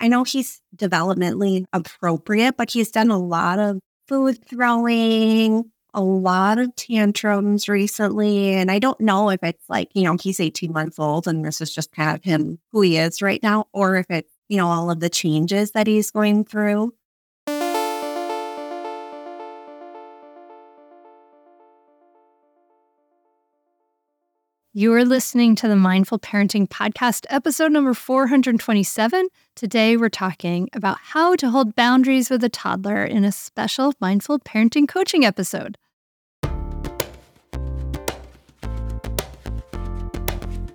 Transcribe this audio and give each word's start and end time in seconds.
I 0.00 0.08
know 0.08 0.24
he's 0.24 0.60
developmentally 0.76 1.64
appropriate, 1.72 2.56
but 2.56 2.70
he's 2.70 2.90
done 2.90 3.10
a 3.10 3.18
lot 3.18 3.58
of 3.58 3.80
food 4.08 4.38
throwing, 4.48 5.70
a 5.94 6.02
lot 6.02 6.58
of 6.58 6.74
tantrums 6.76 7.68
recently. 7.68 8.54
And 8.54 8.70
I 8.70 8.78
don't 8.78 9.00
know 9.00 9.30
if 9.30 9.42
it's 9.42 9.68
like, 9.68 9.88
you 9.94 10.02
know, 10.02 10.16
he's 10.20 10.40
18 10.40 10.72
months 10.72 10.98
old 10.98 11.26
and 11.26 11.44
this 11.44 11.60
is 11.60 11.74
just 11.74 11.92
kind 11.92 12.14
of 12.14 12.22
him 12.22 12.58
who 12.72 12.82
he 12.82 12.98
is 12.98 13.22
right 13.22 13.42
now, 13.42 13.66
or 13.72 13.96
if 13.96 14.06
it's, 14.10 14.30
you 14.48 14.58
know, 14.58 14.68
all 14.68 14.90
of 14.90 15.00
the 15.00 15.10
changes 15.10 15.72
that 15.72 15.86
he's 15.86 16.10
going 16.10 16.44
through. 16.44 16.92
You 24.78 24.92
are 24.92 25.06
listening 25.06 25.54
to 25.54 25.68
the 25.68 25.74
Mindful 25.74 26.18
Parenting 26.18 26.68
Podcast, 26.68 27.24
episode 27.30 27.72
number 27.72 27.94
427. 27.94 29.28
Today, 29.54 29.96
we're 29.96 30.10
talking 30.10 30.68
about 30.74 30.98
how 31.00 31.34
to 31.36 31.48
hold 31.48 31.74
boundaries 31.74 32.28
with 32.28 32.44
a 32.44 32.50
toddler 32.50 33.02
in 33.02 33.24
a 33.24 33.32
special 33.32 33.94
mindful 34.02 34.38
parenting 34.38 34.86
coaching 34.86 35.24
episode. 35.24 35.78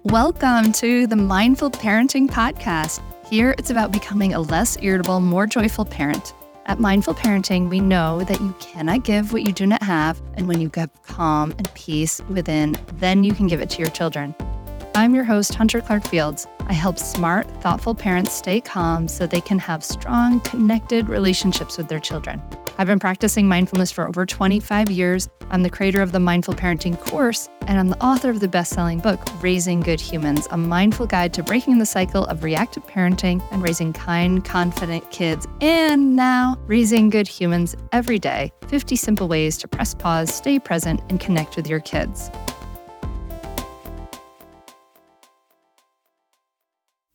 Welcome 0.04 0.72
to 0.72 1.06
the 1.06 1.16
Mindful 1.16 1.70
Parenting 1.70 2.28
Podcast. 2.28 3.04
Here, 3.28 3.54
it's 3.60 3.70
about 3.70 3.92
becoming 3.92 4.34
a 4.34 4.40
less 4.40 4.80
irritable, 4.82 5.20
more 5.20 5.46
joyful 5.46 5.86
parent. 5.86 6.34
At 6.72 6.80
Mindful 6.80 7.16
Parenting, 7.16 7.70
we 7.70 7.82
know 7.82 8.24
that 8.24 8.40
you 8.40 8.56
cannot 8.62 9.04
give 9.04 9.34
what 9.34 9.44
you 9.44 9.52
do 9.52 9.68
not 9.68 9.84
have, 9.84 10.22
and 10.36 10.48
when 10.48 10.62
you 10.62 10.70
get 10.70 10.90
calm 11.04 11.52
and 11.58 11.72
peace 11.74 12.22
within, 12.30 12.78
then 12.94 13.26
you 13.26 13.34
can 13.34 13.48
give 13.48 13.60
it 13.60 13.70
to 13.72 13.80
your 13.80 13.90
children. 13.90 14.34
I'm 14.94 15.16
your 15.16 15.24
host, 15.24 15.56
Hunter 15.56 15.80
Clarke-Fields. 15.80 16.48
I 16.68 16.74
help 16.74 17.00
smart, 17.00 17.50
thoughtful 17.62 17.96
parents 17.96 18.34
stay 18.34 18.60
calm 18.60 19.08
so 19.08 19.26
they 19.26 19.40
can 19.40 19.58
have 19.58 19.86
strong, 19.86 20.42
connected 20.42 21.08
relationships 21.08 21.78
with 21.78 21.88
their 21.88 22.00
children. 22.00 22.42
I've 22.78 22.88
been 22.88 23.00
practicing 23.00 23.48
mindfulness 23.48 23.90
for 23.90 24.06
over 24.06 24.26
25 24.26 24.92
years. 24.92 25.30
I'm 25.50 25.64
the 25.64 25.70
creator 25.70 26.02
of 26.02 26.12
the 26.12 26.20
Mindful 26.20 26.56
Parenting 26.56 27.00
course, 27.00 27.48
and 27.68 27.80
I'm 27.80 27.88
the 27.88 28.04
author 28.04 28.30
of 28.30 28.42
the 28.42 28.50
best 28.50 28.74
selling 28.74 29.00
book, 29.00 29.22
Raising 29.42 29.80
Good 29.80 30.02
Humans, 30.02 30.50
a 30.52 30.58
mindful 30.58 31.08
guide 31.08 31.34
to 31.36 31.44
breaking 31.44 31.78
the 31.78 31.86
cycle 31.86 32.26
of 32.26 32.44
reactive 32.44 32.86
parenting 32.86 33.42
and 33.52 33.64
raising 33.64 33.94
kind, 33.94 34.44
confident 34.44 35.10
kids. 35.10 35.48
And 35.62 36.18
now, 36.18 36.58
Raising 36.68 37.10
Good 37.10 37.30
Humans 37.30 37.78
every 37.94 38.20
day 38.20 38.52
50 38.68 38.98
simple 38.98 39.30
ways 39.30 39.58
to 39.60 39.70
press 39.70 39.94
pause, 39.94 40.34
stay 40.34 40.60
present, 40.60 41.00
and 41.10 41.18
connect 41.18 41.56
with 41.56 41.70
your 41.70 41.80
kids. 41.80 42.30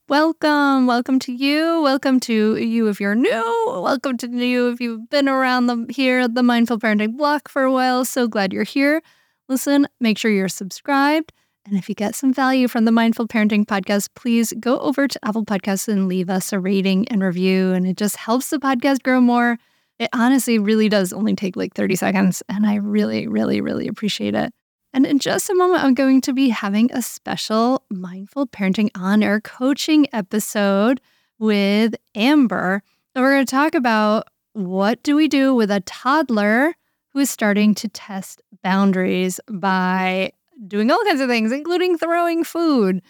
Welcome. 0.09 0.87
Welcome 0.87 1.19
to 1.21 1.33
you. 1.33 1.83
Welcome 1.83 2.21
to 2.21 2.57
you 2.57 2.87
if 2.87 3.01
you're 3.01 3.17
new. 3.17 3.65
Welcome 3.67 4.17
to 4.19 4.29
you 4.29 4.69
if 4.71 4.81
you've 4.81 5.11
been 5.11 5.29
around 5.29 5.67
the 5.67 5.85
here 5.91 6.21
at 6.21 6.37
the 6.37 6.45
Mindful 6.45 6.79
Parenting 6.79 7.17
block 7.17 7.49
for 7.49 7.65
a 7.65 7.73
while. 7.73 8.05
So 8.05 8.29
glad 8.29 8.53
you're 8.53 8.63
here. 8.63 9.03
Listen, 9.49 9.89
make 9.99 10.17
sure 10.17 10.31
you're 10.31 10.49
subscribed. 10.49 11.33
And 11.67 11.77
if 11.77 11.89
you 11.89 11.97
get 11.97 12.15
some 12.15 12.33
value 12.33 12.69
from 12.69 12.85
the 12.85 12.93
Mindful 12.93 13.27
Parenting 13.27 13.67
podcast, 13.67 14.11
please 14.15 14.53
go 14.61 14.79
over 14.79 15.09
to 15.09 15.19
Apple 15.25 15.45
Podcasts 15.45 15.89
and 15.89 16.07
leave 16.07 16.31
us 16.31 16.53
a 16.53 16.61
rating 16.61 17.09
and 17.09 17.21
review. 17.21 17.73
And 17.73 17.85
it 17.85 17.97
just 17.97 18.15
helps 18.15 18.51
the 18.51 18.59
podcast 18.59 19.03
grow 19.03 19.21
more. 19.21 19.59
It 19.99 20.09
honestly 20.13 20.61
really 20.61 20.89
does 20.89 21.13
only 21.13 21.35
take 21.35 21.57
like 21.57 21.75
30 21.75 21.97
seconds. 21.97 22.45
And 22.49 22.65
I 22.65 22.77
really, 22.77 23.27
really, 23.27 23.61
really 23.61 23.89
appreciate 23.89 24.37
it. 24.37 24.55
And 24.97 25.05
in 25.05 25.19
just 25.19 25.51
a 25.51 25.55
moment, 25.55 25.85
I'm 25.85 25.93
going 25.93 26.23
to 26.23 26.33
be 26.33 26.49
having 26.49 26.91
a 26.91 27.03
special 27.03 27.83
Mindful 27.91 28.47
Parenting 28.47 28.89
on 28.95 29.23
Air 29.23 29.43
coaching 29.43 30.07
episode 30.11 31.03
with 31.39 31.95
Amber. 32.15 32.83
And 33.15 33.23
we're 33.23 33.35
going 33.35 33.45
to 33.45 33.51
talk 33.51 33.75
about 33.75 34.29
what 34.55 35.03
do 35.03 35.15
we 35.15 35.29
do 35.29 35.55
with 35.55 35.71
a 35.71 35.81
toddler 35.81 36.75
who 37.11 37.19
is 37.19 37.29
starting 37.29 37.75
to 37.75 37.89
test 37.89 38.41
boundaries 38.63 39.39
by 39.51 40.33
doing 40.67 40.91
all 40.91 41.05
kinds 41.05 41.21
of 41.21 41.29
things, 41.29 41.53
including 41.53 41.99
throwing 41.99 42.43
food. 42.43 43.03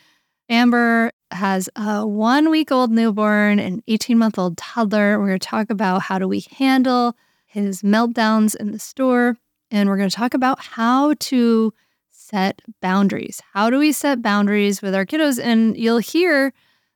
Amber 0.49 1.13
has 1.31 1.69
a 1.77 2.05
one 2.05 2.51
week 2.51 2.73
old 2.73 2.91
newborn 2.91 3.61
and 3.61 3.81
18 3.87 4.19
month 4.19 4.41
old 4.41 4.59
toddler. 4.59 5.21
We're 5.21 5.29
going 5.29 5.39
to 5.39 5.47
talk 5.47 5.71
about 5.71 6.03
how 6.03 6.19
do 6.19 6.27
we 6.27 6.47
handle 6.51 7.17
his 7.45 7.83
meltdowns 7.83 8.57
in 8.57 8.73
the 8.73 8.81
store 8.81 9.37
and 9.71 9.89
we're 9.89 9.97
going 9.97 10.11
to 10.11 10.17
talk 10.17 10.35
about 10.35 10.61
how 10.61 11.15
to 11.15 11.73
set 12.11 12.61
boundaries. 12.81 13.41
How 13.53 13.71
do 13.71 13.79
we 13.79 13.93
set 13.93 14.23
boundaries 14.23 14.83
with 14.83 14.95
our 14.95 15.07
kiddos? 15.07 15.41
And 15.43 15.77
you'll 15.77 15.99
hear 15.99 16.53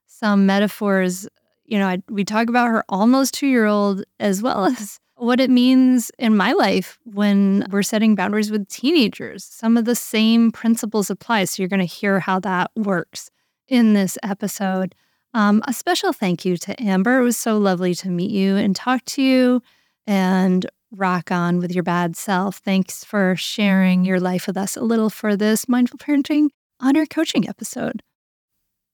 some 0.06 0.46
metaphors. 0.46 1.28
You 1.64 1.78
know, 1.78 1.88
I, 1.88 2.02
we 2.08 2.24
talk 2.24 2.48
about 2.48 2.68
her 2.68 2.84
almost 2.88 3.34
two 3.34 3.46
year 3.46 3.66
old 3.66 4.02
as 4.18 4.42
well 4.42 4.64
as 4.80 4.98
what 5.16 5.38
it 5.38 5.50
means 5.50 6.10
in 6.18 6.36
my 6.36 6.52
life 6.52 6.98
when 7.04 7.66
we're 7.70 7.82
setting 7.82 8.14
boundaries 8.14 8.50
with 8.50 8.66
teenagers. 8.68 9.44
Some 9.44 9.76
of 9.76 9.84
the 9.84 9.94
same 9.94 10.50
principles 10.50 11.10
apply. 11.10 11.44
So 11.44 11.62
you're 11.62 11.68
going 11.68 11.80
to 11.80 11.86
hear 11.86 12.20
how 12.20 12.40
that 12.40 12.70
works 12.74 13.30
in 13.68 13.92
this 13.92 14.16
episode. 14.22 14.94
Um, 15.34 15.62
a 15.68 15.72
special 15.72 16.12
thank 16.12 16.44
you 16.44 16.56
to 16.56 16.82
Amber. 16.82 17.20
It 17.20 17.24
was 17.24 17.36
so 17.36 17.58
lovely 17.58 17.94
to 17.96 18.08
meet 18.08 18.30
you 18.30 18.56
and 18.56 18.74
talk 18.74 19.04
to 19.06 19.22
you. 19.22 19.62
And 20.06 20.66
rock 20.90 21.30
on 21.30 21.58
with 21.58 21.72
your 21.72 21.82
bad 21.82 22.16
self. 22.16 22.58
Thanks 22.58 23.04
for 23.04 23.36
sharing 23.36 24.04
your 24.04 24.20
life 24.20 24.46
with 24.46 24.56
us 24.56 24.76
a 24.76 24.82
little 24.82 25.10
for 25.10 25.36
this 25.36 25.68
Mindful 25.68 25.98
Parenting 25.98 26.48
on 26.80 26.96
Air 26.96 27.06
coaching 27.06 27.48
episode. 27.48 28.02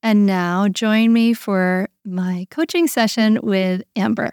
And 0.03 0.27
now 0.27 0.69
join 0.69 1.13
me 1.13 1.35
for 1.35 1.89
my 2.05 2.47
coaching 2.51 2.87
session 2.87 3.41
with 3.43 3.83
Amber. 3.97 4.33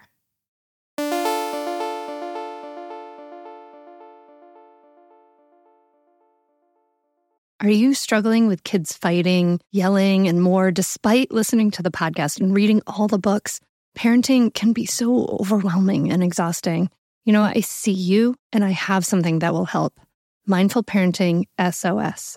Are 7.60 7.70
you 7.70 7.94
struggling 7.94 8.46
with 8.46 8.62
kids 8.62 8.92
fighting, 8.92 9.58
yelling, 9.70 10.28
and 10.28 10.42
more 10.42 10.70
despite 10.70 11.32
listening 11.32 11.70
to 11.70 11.82
the 11.82 11.90
podcast 11.90 12.38
and 12.38 12.54
reading 12.54 12.82
all 12.86 13.08
the 13.08 13.18
books? 13.18 13.58
Parenting 13.96 14.52
can 14.52 14.74
be 14.74 14.84
so 14.84 15.38
overwhelming 15.40 16.12
and 16.12 16.22
exhausting. 16.22 16.90
You 17.24 17.32
know, 17.32 17.42
I 17.42 17.60
see 17.60 17.92
you 17.92 18.34
and 18.52 18.64
I 18.64 18.70
have 18.70 19.04
something 19.04 19.38
that 19.38 19.52
will 19.52 19.64
help. 19.64 19.98
Mindful 20.46 20.84
Parenting 20.84 21.44
SOS. 21.58 22.36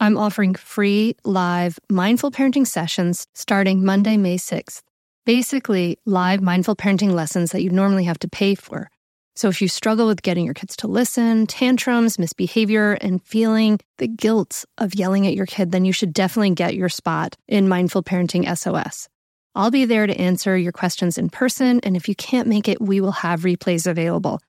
I'm 0.00 0.16
offering 0.16 0.54
free 0.54 1.14
live 1.22 1.78
mindful 1.88 2.32
parenting 2.32 2.66
sessions 2.66 3.28
starting 3.34 3.84
Monday, 3.84 4.16
May 4.16 4.36
6th. 4.36 4.82
Basically, 5.24 5.98
live 6.06 6.42
mindful 6.42 6.74
parenting 6.74 7.12
lessons 7.12 7.52
that 7.52 7.62
you'd 7.62 7.72
normally 7.72 8.04
have 8.04 8.18
to 8.20 8.28
pay 8.28 8.56
for. 8.56 8.90
So 9.36 9.48
if 9.48 9.62
you 9.62 9.68
struggle 9.68 10.08
with 10.08 10.22
getting 10.22 10.44
your 10.44 10.54
kids 10.54 10.76
to 10.78 10.88
listen, 10.88 11.46
tantrums, 11.46 12.18
misbehavior, 12.18 12.94
and 12.94 13.22
feeling 13.22 13.78
the 13.98 14.08
guilt 14.08 14.64
of 14.76 14.94
yelling 14.94 15.26
at 15.26 15.34
your 15.34 15.46
kid, 15.46 15.70
then 15.70 15.84
you 15.84 15.92
should 15.92 16.12
definitely 16.12 16.50
get 16.50 16.74
your 16.74 16.88
spot 16.88 17.36
in 17.46 17.68
Mindful 17.68 18.02
Parenting 18.02 18.44
SOS. 18.58 19.08
I'll 19.54 19.70
be 19.70 19.84
there 19.84 20.06
to 20.06 20.18
answer 20.18 20.56
your 20.56 20.72
questions 20.72 21.18
in 21.18 21.28
person, 21.28 21.80
and 21.80 21.94
if 21.96 22.08
you 22.08 22.14
can't 22.14 22.48
make 22.48 22.68
it, 22.68 22.80
we 22.80 23.00
will 23.00 23.12
have 23.12 23.42
replays 23.42 23.86
available. 23.86 24.40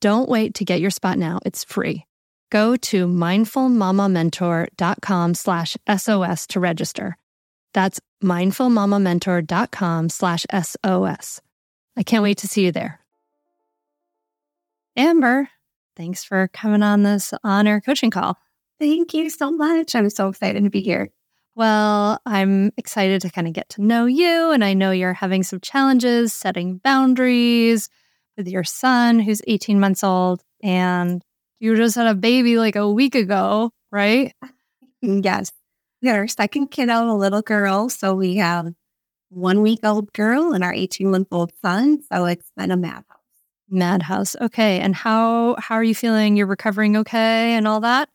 Don't 0.00 0.28
wait 0.28 0.54
to 0.56 0.64
get 0.64 0.80
your 0.80 0.90
spot 0.90 1.16
now. 1.18 1.38
It's 1.44 1.62
free. 1.64 2.06
Go 2.50 2.76
to 2.76 3.06
mindfulmamamentor.com 3.06 5.34
slash 5.34 5.76
SOS 5.96 6.46
to 6.48 6.60
register. 6.60 7.16
That's 7.72 8.00
mindfulmamamentor.com 8.22 10.10
slash 10.10 10.44
SOS. 10.52 11.40
I 11.96 12.02
can't 12.02 12.22
wait 12.22 12.36
to 12.38 12.48
see 12.48 12.66
you 12.66 12.72
there. 12.72 13.00
Amber, 14.96 15.48
thanks 15.96 16.24
for 16.24 16.48
coming 16.48 16.82
on 16.82 17.04
this 17.04 17.32
on 17.42 17.66
air 17.66 17.80
coaching 17.80 18.10
call. 18.10 18.36
Thank 18.78 19.14
you 19.14 19.30
so 19.30 19.50
much. 19.50 19.94
I'm 19.94 20.10
so 20.10 20.28
excited 20.28 20.62
to 20.64 20.70
be 20.70 20.82
here. 20.82 21.08
Well, 21.54 22.18
I'm 22.24 22.72
excited 22.78 23.20
to 23.22 23.30
kind 23.30 23.46
of 23.46 23.52
get 23.52 23.68
to 23.70 23.82
know 23.82 24.06
you. 24.06 24.50
And 24.52 24.64
I 24.64 24.72
know 24.72 24.90
you're 24.90 25.12
having 25.12 25.42
some 25.42 25.60
challenges 25.60 26.32
setting 26.32 26.78
boundaries 26.78 27.90
with 28.36 28.48
your 28.48 28.64
son, 28.64 29.20
who's 29.20 29.42
18 29.46 29.78
months 29.78 30.02
old. 30.02 30.42
And 30.62 31.22
you 31.60 31.76
just 31.76 31.96
had 31.96 32.06
a 32.06 32.14
baby 32.14 32.58
like 32.58 32.76
a 32.76 32.90
week 32.90 33.14
ago, 33.14 33.70
right? 33.90 34.34
Mm, 35.04 35.24
yes. 35.24 35.52
We 36.00 36.08
got 36.08 36.16
our 36.16 36.28
second 36.28 36.68
kiddo, 36.68 37.10
a 37.10 37.14
little 37.14 37.42
girl. 37.42 37.88
So 37.88 38.14
we 38.14 38.36
have 38.36 38.72
one 39.28 39.62
week 39.62 39.80
old 39.84 40.12
girl 40.12 40.52
and 40.52 40.64
our 40.64 40.72
18 40.72 41.10
month 41.10 41.28
old 41.32 41.52
son. 41.62 42.02
So 42.10 42.24
it's 42.26 42.50
been 42.56 42.70
a 42.70 42.76
madhouse. 42.76 43.04
Madhouse. 43.68 44.36
Okay. 44.40 44.80
And 44.80 44.94
how 44.94 45.56
how 45.58 45.74
are 45.76 45.84
you 45.84 45.94
feeling? 45.94 46.36
You're 46.36 46.46
recovering 46.46 46.96
okay 46.98 47.54
and 47.54 47.66
all 47.68 47.80
that? 47.80 48.08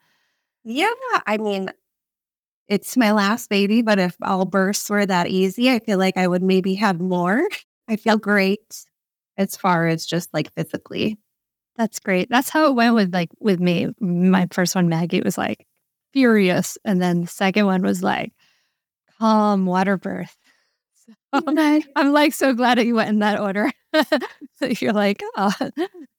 Yeah. 0.64 0.90
I 1.26 1.38
mean, 1.38 1.72
it's 2.70 2.98
my 2.98 3.12
last 3.12 3.50
baby, 3.50 3.82
but 3.82 4.00
if 4.00 4.16
all 4.22 4.46
births 4.46 4.90
were 4.90 5.06
that 5.06 5.28
easy, 5.28 5.70
I 5.72 5.80
feel 5.80 5.98
like 5.98 6.18
I 6.18 6.28
would 6.28 6.44
maybe 6.44 6.76
have 6.76 7.00
more. 7.00 7.48
I 7.88 7.96
feel 7.96 8.18
great 8.18 8.86
as 9.38 9.56
far 9.56 9.88
as 9.88 10.06
just 10.06 10.34
like 10.34 10.54
physically. 10.54 11.18
That's 11.78 12.00
great. 12.00 12.30
That's 12.30 12.50
how 12.50 12.68
it 12.68 12.76
went 12.76 12.96
with 12.96 13.14
like 13.14 13.30
with 13.40 13.60
me. 13.60 13.88
My 14.00 14.48
first 14.52 14.76
one, 14.76 14.90
Maggie, 14.90 15.22
was 15.22 15.38
like 15.38 15.66
furious. 16.14 16.78
And 16.84 17.02
then 17.02 17.22
the 17.22 17.28
second 17.28 17.66
one 17.68 17.84
was 17.84 18.04
like 18.04 18.34
calm 19.20 19.66
water 19.66 19.98
birth. 19.98 20.36
So, 21.34 21.42
I'm 21.96 22.12
like 22.14 22.34
so 22.34 22.54
glad 22.54 22.78
that 22.78 22.86
you 22.86 22.96
went 22.96 23.10
in 23.10 23.20
that 23.20 23.40
order. 23.40 23.72
You're 24.82 24.94
like, 24.94 25.22
oh, 25.38 25.52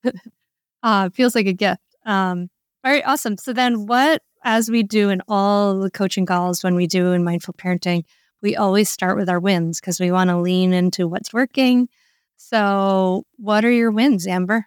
uh, 0.82 1.10
feels 1.10 1.34
like 1.34 1.46
a 1.46 1.52
gift. 1.52 1.82
Um, 2.06 2.48
all 2.84 2.92
right, 2.92 3.02
awesome. 3.06 3.36
So 3.36 3.52
then, 3.52 3.86
what 3.86 4.22
as 4.44 4.70
we 4.70 4.82
do 4.82 5.10
in 5.10 5.22
all 5.28 5.78
the 5.80 5.90
coaching 5.90 6.26
calls 6.26 6.62
when 6.64 6.74
we 6.74 6.86
do 6.86 7.12
in 7.12 7.24
mindful 7.24 7.54
parenting, 7.54 8.04
we 8.42 8.56
always 8.56 8.88
start 8.88 9.16
with 9.16 9.28
our 9.28 9.40
wins 9.40 9.80
because 9.80 10.00
we 10.00 10.12
want 10.12 10.30
to 10.30 10.38
lean 10.38 10.72
into 10.72 11.08
what's 11.08 11.32
working. 11.32 11.88
So, 12.36 13.24
what 13.36 13.64
are 13.64 13.70
your 13.70 13.90
wins, 13.90 14.26
Amber? 14.26 14.66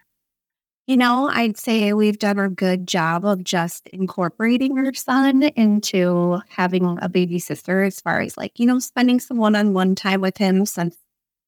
You 0.86 0.96
know, 0.96 1.28
I'd 1.32 1.56
say 1.56 1.92
we've 1.92 2.18
done 2.18 2.38
a 2.38 2.48
good 2.48 2.86
job 2.88 3.24
of 3.24 3.44
just 3.44 3.88
incorporating 3.88 4.76
our 4.78 4.92
son 4.94 5.42
into 5.44 6.40
having 6.48 6.98
a 7.00 7.08
baby 7.08 7.38
sister 7.38 7.82
as 7.84 8.00
far 8.00 8.20
as 8.20 8.36
like, 8.36 8.58
you 8.58 8.66
know, 8.66 8.78
spending 8.80 9.20
some 9.20 9.38
one 9.38 9.56
on 9.56 9.74
one 9.74 9.94
time 9.94 10.20
with 10.20 10.36
him 10.38 10.66
since 10.66 10.96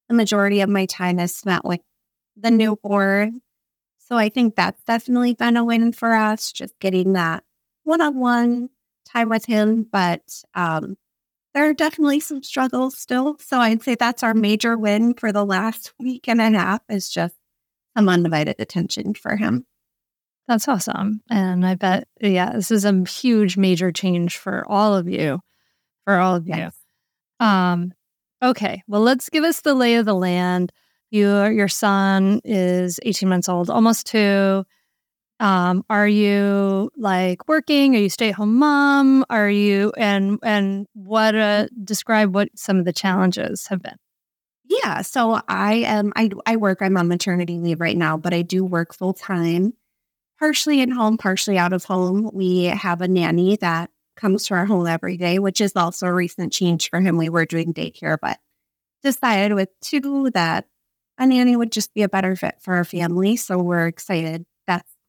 the 0.08 0.14
majority 0.14 0.60
of 0.60 0.68
my 0.68 0.86
time 0.86 1.18
is 1.18 1.34
spent 1.36 1.64
with 1.64 1.80
the 2.36 2.50
newborn. 2.50 3.42
So 3.98 4.16
I 4.16 4.28
think 4.30 4.56
that's 4.56 4.82
definitely 4.84 5.34
been 5.34 5.56
a 5.56 5.64
win 5.64 5.92
for 5.92 6.14
us, 6.14 6.52
just 6.52 6.78
getting 6.80 7.14
that 7.14 7.43
one 7.84 8.00
on 8.00 8.18
one 8.18 8.70
time 9.04 9.28
with 9.28 9.46
him. 9.46 9.86
But 9.90 10.42
um, 10.54 10.96
there 11.54 11.68
are 11.68 11.74
definitely 11.74 12.20
some 12.20 12.42
struggles 12.42 12.98
still. 12.98 13.36
So 13.38 13.58
I'd 13.58 13.82
say 13.82 13.94
that's 13.94 14.22
our 14.22 14.34
major 14.34 14.76
win 14.76 15.14
for 15.14 15.32
the 15.32 15.44
last 15.44 15.92
week 16.00 16.28
and 16.28 16.40
a 16.40 16.50
half 16.50 16.82
is 16.88 17.08
just 17.08 17.36
some 17.96 18.08
undivided 18.08 18.56
attention 18.58 19.14
for 19.14 19.36
him. 19.36 19.64
That's 20.48 20.68
awesome. 20.68 21.22
And 21.30 21.66
I 21.66 21.74
bet, 21.74 22.06
yeah, 22.20 22.52
this 22.52 22.70
is 22.70 22.84
a 22.84 23.04
huge, 23.04 23.56
major 23.56 23.90
change 23.92 24.36
for 24.36 24.64
all 24.68 24.94
of 24.94 25.08
you. 25.08 25.40
For 26.04 26.18
all 26.18 26.36
of 26.36 26.46
yes. 26.46 26.74
you. 27.40 27.46
Um, 27.46 27.92
okay. 28.42 28.82
Well, 28.86 29.00
let's 29.00 29.30
give 29.30 29.44
us 29.44 29.62
the 29.62 29.74
lay 29.74 29.94
of 29.94 30.04
the 30.04 30.14
land. 30.14 30.70
Your 31.10 31.50
your 31.50 31.68
son 31.68 32.40
is 32.44 32.98
18 33.04 33.28
months 33.28 33.48
old, 33.48 33.70
almost 33.70 34.06
two. 34.06 34.64
Um, 35.44 35.84
are 35.90 36.08
you 36.08 36.90
like 36.96 37.46
working? 37.46 37.94
Are 37.94 37.98
you 37.98 38.08
stay 38.08 38.30
at 38.30 38.34
home 38.34 38.54
mom? 38.54 39.26
Are 39.28 39.50
you 39.50 39.92
and 39.94 40.38
and 40.42 40.86
what 40.94 41.34
uh, 41.34 41.66
describe 41.84 42.34
what 42.34 42.48
some 42.56 42.78
of 42.78 42.86
the 42.86 42.94
challenges 42.94 43.66
have 43.66 43.82
been? 43.82 43.96
Yeah, 44.64 45.02
so 45.02 45.42
I 45.46 45.74
am 45.74 46.14
I 46.16 46.30
I 46.46 46.56
work 46.56 46.78
I'm 46.80 46.96
on 46.96 47.08
maternity 47.08 47.58
leave 47.58 47.78
right 47.78 47.96
now, 47.96 48.16
but 48.16 48.32
I 48.32 48.40
do 48.40 48.64
work 48.64 48.94
full 48.94 49.12
time, 49.12 49.74
partially 50.38 50.80
in 50.80 50.90
home, 50.90 51.18
partially 51.18 51.58
out 51.58 51.74
of 51.74 51.84
home. 51.84 52.30
We 52.32 52.64
have 52.64 53.02
a 53.02 53.08
nanny 53.08 53.56
that 53.56 53.90
comes 54.16 54.46
to 54.46 54.54
our 54.54 54.64
home 54.64 54.86
every 54.86 55.18
day, 55.18 55.40
which 55.40 55.60
is 55.60 55.76
also 55.76 56.06
a 56.06 56.14
recent 56.14 56.54
change 56.54 56.88
for 56.88 57.02
him. 57.02 57.18
We 57.18 57.28
were 57.28 57.44
doing 57.44 57.74
daycare, 57.74 58.16
but 58.18 58.38
decided 59.02 59.52
with 59.52 59.68
two 59.82 60.30
that 60.32 60.68
a 61.18 61.26
nanny 61.26 61.54
would 61.54 61.70
just 61.70 61.92
be 61.92 62.00
a 62.00 62.08
better 62.08 62.34
fit 62.34 62.54
for 62.62 62.76
our 62.76 62.84
family. 62.84 63.36
So 63.36 63.58
we're 63.58 63.88
excited 63.88 64.46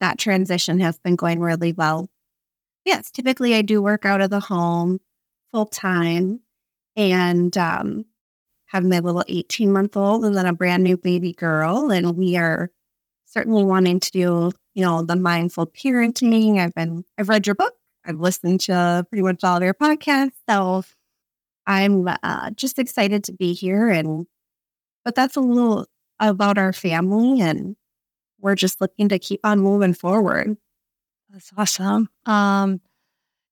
that 0.06 0.20
transition 0.20 0.80
has 0.80 1.00
been 1.00 1.16
going 1.16 1.40
really 1.40 1.74
well. 1.74 2.08
Yes, 2.86 3.10
typically 3.10 3.56
I 3.56 3.64
do 3.64 3.82
work 3.82 4.06
out 4.06 4.22
of 4.22 4.30
the 4.30 4.40
home 4.40 5.00
full 5.52 5.66
time 5.66 6.42
and 6.96 7.58
um, 7.58 8.06
have 8.68 8.84
my 8.84 9.00
little 9.00 9.24
18 9.28 9.74
month 9.74 9.98
old 9.98 10.24
and 10.24 10.36
then 10.36 10.46
a 10.46 10.54
brand 10.54 10.84
new 10.84 10.96
baby 10.96 11.34
girl. 11.34 11.90
And 11.90 12.16
we 12.16 12.38
are 12.38 12.70
certainly 13.26 13.64
wanting 13.64 14.00
to 14.00 14.12
do, 14.12 14.52
you 14.76 14.86
know, 14.86 15.02
the 15.02 15.16
mindful 15.16 15.66
parenting. 15.66 16.60
I've 16.60 16.76
been, 16.76 17.04
I've 17.18 17.30
read 17.30 17.48
your 17.48 17.56
book, 17.56 17.74
I've 18.06 18.20
listened 18.20 18.62
to 18.62 19.08
pretty 19.10 19.24
much 19.24 19.44
all 19.44 19.58
of 19.58 19.64
your 19.64 19.74
podcasts. 19.74 20.34
So 20.48 20.84
I'm 21.66 22.08
uh, 22.08 22.52
just 22.52 22.78
excited 22.78 23.24
to 23.24 23.34
be 23.34 23.54
here. 23.54 23.90
And, 23.90 24.28
but 25.04 25.16
that's 25.16 25.36
a 25.36 25.42
little 25.42 25.88
about 26.20 26.60
our 26.60 26.74
family. 26.74 27.42
And 27.42 27.76
we're 28.46 28.54
just 28.54 28.80
looking 28.80 29.10
to 29.10 29.18
keep 29.18 29.40
on 29.44 29.60
moving 29.60 29.96
forward. 29.96 30.56
That's 31.32 31.52
awesome. 31.58 32.08
Um, 32.28 32.80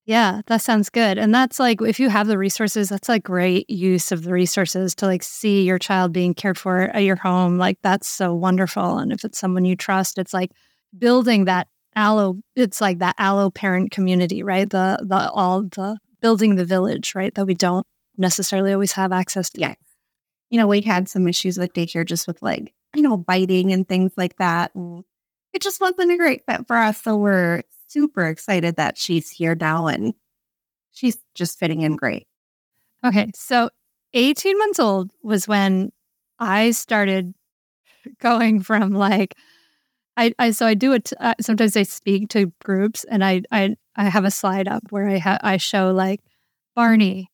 yeah, 0.05 0.41
that 0.45 0.61
sounds 0.61 0.91
good. 0.91 1.17
And 1.17 1.33
that's 1.33 1.59
like 1.59 1.81
if 1.81 1.99
you 1.99 2.09
have 2.09 2.27
the 2.27 2.37
resources, 2.37 2.89
that's 2.89 3.09
like 3.09 3.23
great 3.23 3.67
use 3.67 4.11
of 4.11 4.21
the 4.21 4.31
resources 4.31 4.93
to 4.95 5.07
like 5.07 5.23
see 5.23 5.63
your 5.63 5.79
child 5.79 6.13
being 6.13 6.35
cared 6.35 6.59
for 6.59 6.81
at 6.81 7.01
your 7.01 7.15
home. 7.15 7.57
Like 7.57 7.79
that's 7.81 8.07
so 8.07 8.35
wonderful. 8.35 8.99
And 8.99 9.11
if 9.11 9.25
it's 9.25 9.39
someone 9.39 9.65
you 9.65 9.75
trust, 9.75 10.19
it's 10.19 10.33
like 10.33 10.51
building 10.95 11.45
that 11.45 11.67
allo 11.95 12.37
it's 12.55 12.79
like 12.79 12.99
that 12.99 13.15
allo 13.17 13.49
parent 13.49 13.89
community, 13.89 14.43
right? 14.43 14.69
The 14.69 14.99
the 15.01 15.31
all 15.31 15.63
the 15.63 15.97
building 16.21 16.55
the 16.55 16.65
village, 16.65 17.15
right? 17.15 17.33
That 17.33 17.47
we 17.47 17.55
don't 17.55 17.87
necessarily 18.15 18.73
always 18.73 18.91
have 18.91 19.11
access 19.11 19.49
to. 19.51 19.59
Yeah. 19.59 19.73
You 20.51 20.59
know, 20.59 20.67
we 20.67 20.81
had 20.81 21.09
some 21.09 21.27
issues 21.27 21.57
with 21.57 21.73
daycare 21.73 22.05
just 22.05 22.27
with 22.27 22.43
like, 22.43 22.75
you 22.95 23.01
know, 23.01 23.17
biting 23.17 23.71
and 23.71 23.87
things 23.87 24.13
like 24.17 24.37
that. 24.37 24.73
And 24.75 25.03
it 25.53 25.61
just 25.61 25.81
wasn't 25.81 26.11
a 26.11 26.17
great 26.17 26.43
fit 26.47 26.67
for 26.67 26.75
us. 26.75 27.01
So 27.01 27.17
we're 27.17 27.63
super 27.87 28.27
excited 28.27 28.75
that 28.77 28.97
she's 28.97 29.29
here 29.29 29.55
now 29.55 29.87
and 29.87 30.13
she's 30.91 31.17
just 31.35 31.59
fitting 31.59 31.81
in 31.81 31.95
great. 31.95 32.27
Okay. 33.05 33.31
So 33.35 33.69
18 34.13 34.57
months 34.57 34.79
old 34.79 35.11
was 35.21 35.47
when 35.47 35.91
I 36.39 36.71
started 36.71 37.33
going 38.19 38.61
from 38.61 38.91
like, 38.91 39.35
I, 40.15 40.33
I 40.37 40.51
so 40.51 40.67
I 40.67 40.75
do 40.75 40.93
it. 40.93 41.11
Uh, 41.19 41.33
sometimes 41.41 41.75
I 41.75 41.83
speak 41.83 42.29
to 42.29 42.53
groups, 42.63 43.03
and 43.03 43.25
I 43.25 43.41
I 43.51 43.75
I 43.95 44.09
have 44.09 44.25
a 44.25 44.31
slide 44.31 44.67
up 44.67 44.83
where 44.91 45.09
I 45.09 45.17
ha- 45.17 45.39
I 45.41 45.57
show 45.57 45.91
like 45.91 46.21
Barney, 46.75 47.31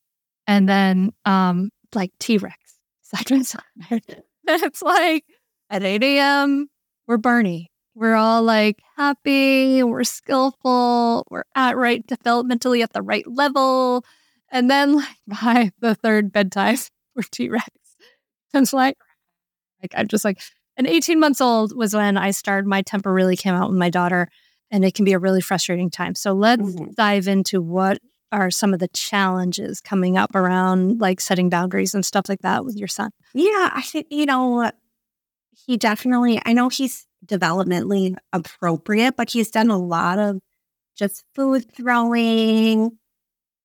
and 0.48 0.70
then 0.70 1.12
um 1.26 1.72
like 1.94 2.12
T 2.20 2.38
Rex 2.38 2.56
side 3.02 3.28
by 3.28 4.00
it's 4.48 4.82
like 4.82 5.26
at 5.70 5.84
eight 5.84 6.04
a.m. 6.04 6.70
we're 7.08 7.18
Barney, 7.18 7.72
we're 7.96 8.16
all 8.16 8.42
like 8.44 8.80
happy, 8.96 9.84
we're 9.84 10.04
skillful, 10.04 11.28
we're 11.30 11.44
at 11.56 11.78
right 11.78 12.06
developmentally 12.08 12.82
at 12.82 12.94
the 12.94 13.02
right 13.02 13.28
level. 13.28 14.04
And 14.52 14.70
then 14.70 14.96
like 14.96 15.08
by 15.28 15.72
the 15.80 15.96
third 15.96 16.32
bedtime, 16.32 16.78
we're 17.16 17.24
T-Rex. 17.24 17.68
And 18.54 18.64
it's 18.64 18.74
like, 18.74 18.98
like 19.82 19.94
I'm 19.96 20.08
just 20.08 20.26
like, 20.26 20.42
and 20.78 20.88
18 20.88 21.20
months 21.20 21.42
old 21.42 21.76
was 21.76 21.94
when 21.94 22.18
I 22.18 22.32
started, 22.32 22.68
my 22.68 22.82
temper 22.82 23.14
really 23.14 23.36
came 23.36 23.54
out 23.54 23.70
with 23.70 23.78
my 23.78 23.90
daughter. 23.90 24.30
And 24.72 24.86
it 24.86 24.94
can 24.94 25.04
be 25.04 25.14
a 25.14 25.20
really 25.20 25.42
frustrating 25.42 25.90
time. 25.90 26.14
So 26.14 26.34
let's 26.34 26.62
mm-hmm. 26.62 26.92
dive 26.96 27.28
into 27.28 27.60
what 27.60 27.98
are 28.32 28.52
some 28.52 28.74
of 28.74 28.80
the 28.80 28.88
challenges 28.90 29.82
coming 29.82 30.16
up 30.16 30.36
around 30.36 31.02
like 31.02 31.20
setting 31.20 31.50
boundaries 31.50 31.96
and 31.96 32.06
stuff 32.06 32.30
like 32.30 32.42
that 32.42 32.64
with 32.64 32.78
your 32.78 32.88
son? 32.88 33.10
Yeah, 33.34 33.72
I 33.74 33.82
think, 33.82 34.08
you 34.12 34.28
know, 34.28 34.72
he 35.66 35.78
definitely, 35.78 36.42
I 36.46 36.54
know 36.54 36.70
he's 36.70 37.06
developmentally 37.26 38.16
appropriate, 38.34 39.16
but 39.16 39.30
he's 39.30 39.52
done 39.52 39.70
a 39.70 39.78
lot 39.78 40.20
of 40.20 40.40
just 40.98 41.24
food 41.36 41.72
throwing, 41.74 42.98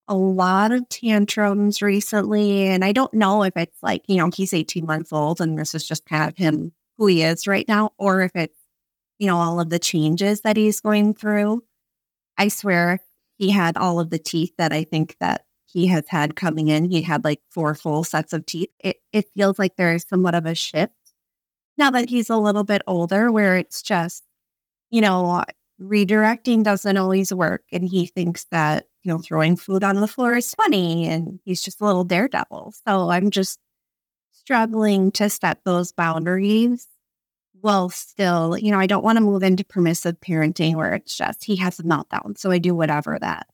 a 0.09 0.15
lot 0.15 0.73
of 0.73 0.89
tantrums 0.89 1.83
recently. 1.83 2.67
And 2.67 2.85
I 2.85 2.93
don't 2.93 3.15
know 3.15 3.43
if 3.43 3.57
it's 3.57 3.83
like, 3.83 4.03
you 4.07 4.17
know, 4.17 4.31
he's 4.35 4.55
18 4.55 4.87
months 4.87 5.13
old 5.13 5.41
and 5.41 5.59
this 5.59 5.75
is 5.75 5.87
just 5.87 6.07
kind 6.07 6.29
of 6.29 6.37
him 6.37 6.73
who 6.99 7.07
he 7.07 7.23
is 7.23 7.47
right 7.47 7.67
now, 7.67 7.93
or 7.99 8.23
if 8.23 8.33
it's, 8.35 8.59
you 9.19 9.27
know, 9.27 9.39
all 9.39 9.61
of 9.61 9.71
the 9.71 9.79
changes 9.79 10.43
that 10.43 10.57
he's 10.57 10.81
going 10.81 11.15
through. 11.15 11.63
I 12.37 12.49
swear 12.49 13.01
he 13.37 13.51
had 13.51 13.77
all 13.77 14.01
of 14.01 14.11
the 14.11 14.19
teeth 14.19 14.53
that 14.59 14.73
I 14.73 14.85
think 14.85 15.17
that 15.21 15.45
he 15.65 15.89
has 15.89 16.05
had 16.09 16.37
coming 16.37 16.69
in. 16.69 16.85
He 16.85 17.03
had 17.03 17.25
like 17.25 17.41
four 17.51 17.75
full 17.75 18.05
sets 18.05 18.33
of 18.33 18.47
teeth. 18.47 18.71
It, 18.79 18.99
it 19.13 19.27
feels 19.37 19.59
like 19.59 19.77
there 19.77 19.95
is 19.95 20.07
somewhat 20.09 20.37
of 20.37 20.47
a 20.47 20.55
shift 20.55 20.93
now 21.79 21.91
that 21.91 22.09
he's 22.09 22.31
a 22.31 22.37
little 22.37 22.65
bit 22.65 22.83
older, 22.87 23.31
where 23.33 23.57
it's 23.57 23.83
just, 23.83 24.23
you 24.91 25.01
know, 25.01 25.45
redirecting 25.81 26.63
doesn't 26.63 26.97
always 26.97 27.33
work. 27.33 27.65
And 27.73 27.89
he 27.89 28.07
thinks 28.07 28.47
that, 28.51 28.87
you 29.03 29.13
know, 29.13 29.19
throwing 29.19 29.57
food 29.57 29.85
on 29.85 29.97
the 29.97 30.09
floor 30.09 30.35
is 30.35 30.55
funny 30.55 31.07
and 31.09 31.41
he's 31.45 31.63
just 31.63 31.81
a 31.81 31.85
little 31.85 32.05
daredevil. 32.05 32.75
So 32.87 33.11
I'm 33.11 33.31
just 33.31 33.59
struggling 34.33 35.11
to 35.13 35.31
set 35.31 35.61
those 35.65 35.93
boundaries 35.93 36.87
while 37.61 37.89
still, 37.89 38.59
you 38.59 38.71
know, 38.71 38.79
I 38.79 38.87
don't 38.87 39.05
want 39.05 39.17
to 39.17 39.25
move 39.25 39.43
into 39.43 39.65
permissive 39.65 40.21
parenting 40.21 40.77
where 40.77 40.95
it's 40.95 41.17
just 41.17 41.45
he 41.45 41.57
has 41.57 41.79
a 41.81 41.85
meltdown. 41.85 42.37
So 42.39 42.51
I 42.51 42.59
do 42.59 42.75
whatever 42.75 43.19
that 43.21 43.47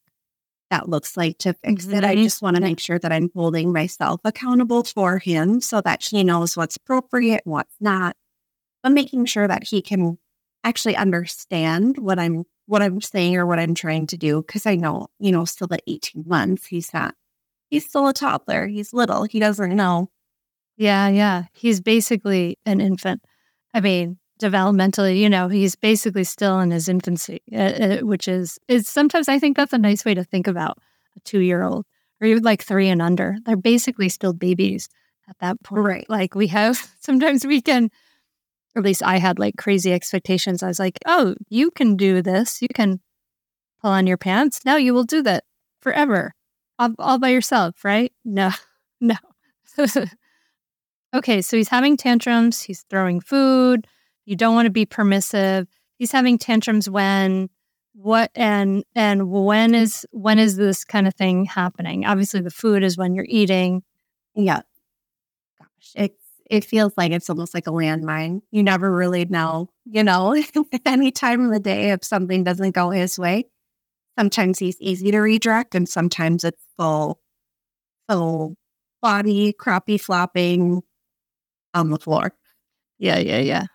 that 0.71 0.89
looks 0.89 1.17
like 1.17 1.39
to 1.39 1.53
fix 1.53 1.87
mm-hmm. 1.87 1.97
it. 1.97 2.05
I 2.05 2.15
just 2.15 2.43
want 2.43 2.57
to 2.57 2.63
make 2.63 2.81
sure 2.81 2.99
that 2.99 3.13
I'm 3.13 3.31
holding 3.35 3.73
myself 3.73 4.21
accountable 4.25 4.85
for 4.85 5.19
him 5.19 5.61
so 5.61 5.81
that 5.81 6.03
he 6.03 6.25
knows 6.25 6.57
what's 6.57 6.77
appropriate 6.77 7.43
what's 7.45 7.77
not, 7.81 8.17
but 8.83 8.93
making 8.93 9.27
sure 9.27 9.49
that 9.49 9.65
he 9.65 9.83
can 9.83 10.19
actually 10.65 10.97
understand 10.97 11.99
what 11.99 12.19
I'm 12.19 12.45
what 12.67 12.83
I'm 12.83 13.01
saying 13.01 13.37
or 13.37 13.47
what 13.47 13.59
I'm 13.59 13.75
trying 13.75 14.07
to 14.09 14.17
do. 14.17 14.43
Cause 14.45 14.65
I 14.65 14.77
know, 14.77 15.09
you 15.19 15.33
know, 15.33 15.45
still 15.45 15.69
at 15.73 15.83
18 15.89 16.25
months, 16.27 16.67
he's 16.67 16.95
not 16.95 17.15
he's 17.69 17.87
still 17.87 18.07
a 18.07 18.13
toddler. 18.13 18.69
He's 18.69 18.93
little. 18.93 19.25
He 19.25 19.41
doesn't 19.41 19.75
know. 19.75 20.11
Yeah, 20.77 21.09
yeah. 21.09 21.45
He's 21.53 21.81
basically 21.81 22.59
an 22.65 22.81
infant. 22.81 23.23
I 23.75 23.81
mean, 23.81 24.19
developmentally, 24.41 25.19
you 25.19 25.29
know, 25.29 25.49
he's 25.49 25.77
basically 25.77 26.25
still 26.25 26.59
in 26.61 26.71
his 26.71 26.89
infancy, 26.89 27.43
uh, 27.53 27.57
uh, 27.57 27.99
which 27.99 28.27
is 28.27 28.59
is 28.69 28.89
sometimes 28.89 29.29
I 29.29 29.39
think 29.39 29.57
that's 29.57 29.73
a 29.73 29.79
nice 29.79 30.05
way 30.05 30.15
to 30.15 30.25
think 30.25 30.47
about 30.47 30.79
a 31.17 31.21
two 31.21 31.41
year 31.41 31.63
old 31.63 31.87
or 32.21 32.27
even 32.27 32.43
like 32.43 32.63
three 32.63 32.89
and 32.89 33.03
under. 33.03 33.37
They're 33.45 33.57
basically 33.57 34.09
still 34.09 34.33
babies 34.33 34.89
at 35.29 35.39
that 35.39 35.63
point. 35.63 35.85
Right. 35.85 36.11
Like 36.11 36.35
we 36.35 36.49
have 36.49 36.91
sometimes 37.01 37.47
we 37.47 37.61
can 37.61 37.91
or 38.75 38.81
at 38.81 38.85
least 38.85 39.03
I 39.03 39.19
had 39.19 39.39
like 39.39 39.57
crazy 39.57 39.93
expectations. 39.93 40.63
I 40.63 40.69
was 40.69 40.79
like, 40.79 40.99
oh, 41.07 41.35
you 41.49 41.71
can 41.71 41.97
do 41.97 42.23
this. 42.23 42.63
You 42.63 42.69
can 42.73 43.01
pull 43.81 43.91
on 43.91 44.07
your 44.07 44.17
pants. 44.17 44.61
Now 44.65 44.77
you 44.77 44.95
will 44.95 45.05
do 45.05 45.23
that 45.23 45.45
forever, 45.81 46.35
all, 46.79 46.95
all 46.99 47.19
by 47.19 47.31
yourself, 47.31 47.85
right? 47.85 48.13
No, 48.25 48.51
no. 49.01 49.17
okay, 51.15 51.43
so 51.43 51.57
he's 51.57 51.69
having 51.69 51.97
tantrums. 51.97 52.63
He's 52.63 52.85
throwing 52.89 53.21
food. 53.21 53.87
You 54.31 54.37
don't 54.37 54.55
want 54.55 54.67
to 54.67 54.71
be 54.71 54.87
permissive. 54.87 55.67
He's 55.99 56.13
having 56.13 56.39
tantrums 56.39 56.89
when 56.89 57.51
what 57.95 58.31
and 58.37 58.85
and 58.95 59.29
when 59.29 59.75
is 59.75 60.07
when 60.13 60.39
is 60.39 60.57
this 60.57 60.85
kind 60.85 61.09
of 61.09 61.15
thing 61.17 61.47
happening? 61.47 62.05
Obviously, 62.05 62.41
the 62.41 62.53
food 62.53 62.85
is 62.85 62.97
when 62.97 63.17
you're 63.17 63.27
eating. 63.29 63.83
Yeah. 64.37 64.61
Gosh, 65.59 65.93
it 65.97 66.13
it 66.49 66.65
feels 66.65 66.93
like 66.97 67.11
it's 67.11 67.29
almost 67.29 67.55
like 67.55 67.67
a 67.67 67.73
landmine. 67.73 68.43
You 68.53 68.63
never 68.63 68.95
really 68.95 69.25
know, 69.25 69.69
you 69.85 70.05
know, 70.05 70.41
any 70.87 71.11
time 71.11 71.47
of 71.47 71.51
the 71.51 71.59
day 71.59 71.91
if 71.91 72.05
something 72.05 72.45
doesn't 72.45 72.71
go 72.71 72.91
his 72.91 73.19
way. 73.19 73.47
Sometimes 74.17 74.61
he's 74.61 74.81
easy 74.81 75.11
to 75.11 75.19
redirect, 75.19 75.75
and 75.75 75.89
sometimes 75.89 76.45
it's 76.45 76.63
full, 76.77 77.19
full 78.09 78.55
body 79.03 79.53
crappy 79.53 79.99
flopping 79.99 80.83
on 81.75 81.91
the 81.91 81.99
floor. 81.99 82.33
Yeah, 83.01 83.19
yeah, 83.19 83.41
yeah. 83.41 83.67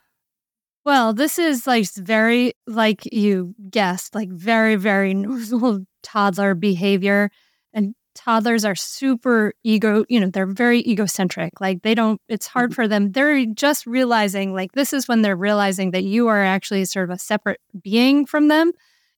Well, 0.85 1.13
this 1.13 1.39
is 1.39 1.65
like 1.65 1.87
very, 1.95 2.53
like 2.67 3.11
you 3.11 3.55
guessed, 3.69 4.13
like 4.13 4.29
very, 4.29 4.75
very 4.75 5.13
normal 5.15 5.79
toddler 6.03 6.53
behavior. 6.53 7.31
And 7.73 7.95
toddlers 8.13 8.63
are 8.65 8.75
super 8.75 9.53
ego, 9.63 10.05
you 10.09 10.19
know, 10.19 10.29
they're 10.29 10.45
very 10.45 10.79
egocentric. 10.87 11.59
Like 11.59 11.81
they 11.81 11.95
don't, 11.95 12.21
it's 12.29 12.47
hard 12.47 12.69
Mm-hmm. 12.71 12.75
for 12.75 12.87
them. 12.87 13.11
They're 13.11 13.45
just 13.47 13.87
realizing, 13.87 14.53
like, 14.53 14.73
this 14.73 14.93
is 14.93 15.07
when 15.07 15.21
they're 15.23 15.35
realizing 15.35 15.91
that 15.91 16.03
you 16.03 16.27
are 16.27 16.43
actually 16.43 16.85
sort 16.85 17.09
of 17.09 17.15
a 17.15 17.19
separate 17.19 17.59
being 17.81 18.25
from 18.25 18.47
them. 18.47 18.71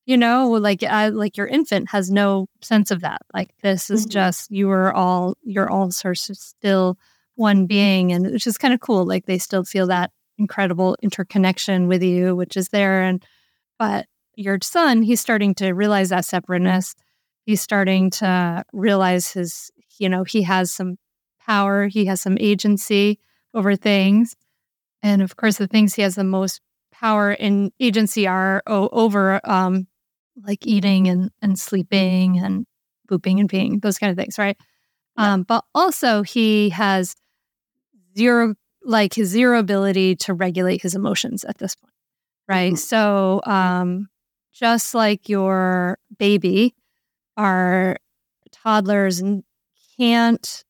You 0.06 0.16
know, 0.16 0.52
like 0.52 0.82
like 0.84 1.36
your 1.36 1.48
infant 1.48 1.90
has 1.90 2.10
no 2.10 2.48
sense 2.62 2.92
of 2.92 3.02
that. 3.02 3.24
Like 3.34 3.50
this 3.62 3.90
is 3.90 4.06
Mhm. 4.06 4.10
just 4.12 4.50
you 4.50 4.70
are 4.72 4.94
all 4.94 5.36
you're 5.44 5.70
all 5.70 5.92
sort 5.92 6.30
of 6.30 6.38
still 6.38 6.98
one 7.36 7.66
being, 7.66 8.14
and 8.14 8.32
which 8.32 8.48
is 8.48 8.58
kind 8.58 8.74
of 8.74 8.80
cool. 8.80 9.06
Like 9.06 9.26
they 9.26 9.38
still 9.38 9.66
feel 9.66 9.88
that 9.88 10.12
incredible 10.38 10.98
interconnection 11.02 11.88
with 11.88 12.04
you, 12.04 12.36
which 12.36 12.58
is 12.58 12.70
there. 12.70 13.02
And 13.04 13.24
but 13.80 14.06
your 14.36 14.60
son, 14.62 15.02
he's 15.02 15.22
starting 15.22 15.56
to 15.56 15.72
realize 15.72 16.10
that 16.10 16.26
separateness. 16.26 16.96
He's 17.46 17.62
starting 17.62 18.10
to 18.12 18.64
realize 18.74 19.32
his, 19.32 19.72
you 20.00 20.10
know, 20.10 20.24
he 20.24 20.44
has 20.44 20.72
some 20.72 20.98
power, 21.46 21.88
he 21.88 22.06
has 22.06 22.22
some 22.22 22.38
agency 22.40 23.20
over 23.54 23.76
things. 23.76 24.36
And 25.02 25.22
of 25.22 25.36
course, 25.36 25.58
the 25.58 25.68
things 25.68 25.96
he 25.96 26.02
has 26.02 26.16
the 26.16 26.24
most 26.24 26.62
power 26.92 27.32
and 27.32 27.72
agency 27.80 28.28
are 28.28 28.62
over 28.68 29.40
um, 29.44 29.88
like 30.44 30.66
eating 30.66 31.08
and, 31.08 31.32
and 31.42 31.58
sleeping 31.58 32.40
and 32.40 32.66
pooping 33.08 33.40
and 33.40 33.50
peeing, 33.50 33.82
those 33.82 33.98
kind 33.98 34.12
of 34.12 34.18
things, 34.18 34.38
right? 34.38 34.58
Um, 35.16 35.44
but 35.44 35.64
also, 35.74 36.22
he 36.22 36.70
has 36.70 37.16
zero, 38.16 38.56
like 38.88 39.16
his 39.16 39.30
zero 39.30 39.60
ability 39.60 40.18
to 40.18 40.34
regulate 40.36 40.82
his 40.84 40.96
emotions 40.96 41.46
at 41.46 41.60
this 41.60 41.76
point, 41.76 41.94
right? 42.50 42.74
Mhm. 42.74 42.80
So, 42.80 43.42
um, 43.46 44.10
just 44.54 44.96
like 44.96 45.30
your 45.30 46.00
baby, 46.20 46.76
our 47.38 47.98
toddlers 48.52 49.20
and 49.20 49.44
can't, 50.00 50.64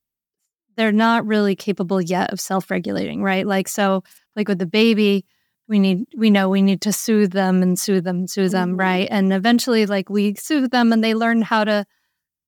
they're 0.76 0.92
not 0.92 1.26
really 1.26 1.56
capable 1.56 2.00
yet 2.00 2.32
of 2.32 2.40
self 2.40 2.70
regulating, 2.70 3.22
right? 3.22 3.46
Like, 3.46 3.68
so, 3.68 4.04
like 4.36 4.48
with 4.48 4.58
the 4.58 4.66
baby, 4.66 5.26
we 5.68 5.78
need, 5.80 6.06
we 6.16 6.30
know 6.30 6.48
we 6.48 6.62
need 6.62 6.80
to 6.82 6.92
soothe 6.92 7.32
them 7.32 7.62
and 7.62 7.78
soothe 7.78 8.04
them, 8.04 8.18
and 8.18 8.30
soothe 8.30 8.52
them, 8.52 8.74
Mhm. 8.76 8.80
right? 8.80 9.08
And 9.10 9.32
eventually, 9.32 9.86
like, 9.86 10.10
we 10.10 10.34
soothe 10.36 10.70
them 10.70 10.92
and 10.92 11.04
they 11.04 11.14
learn 11.14 11.42
how 11.42 11.64
to 11.64 11.86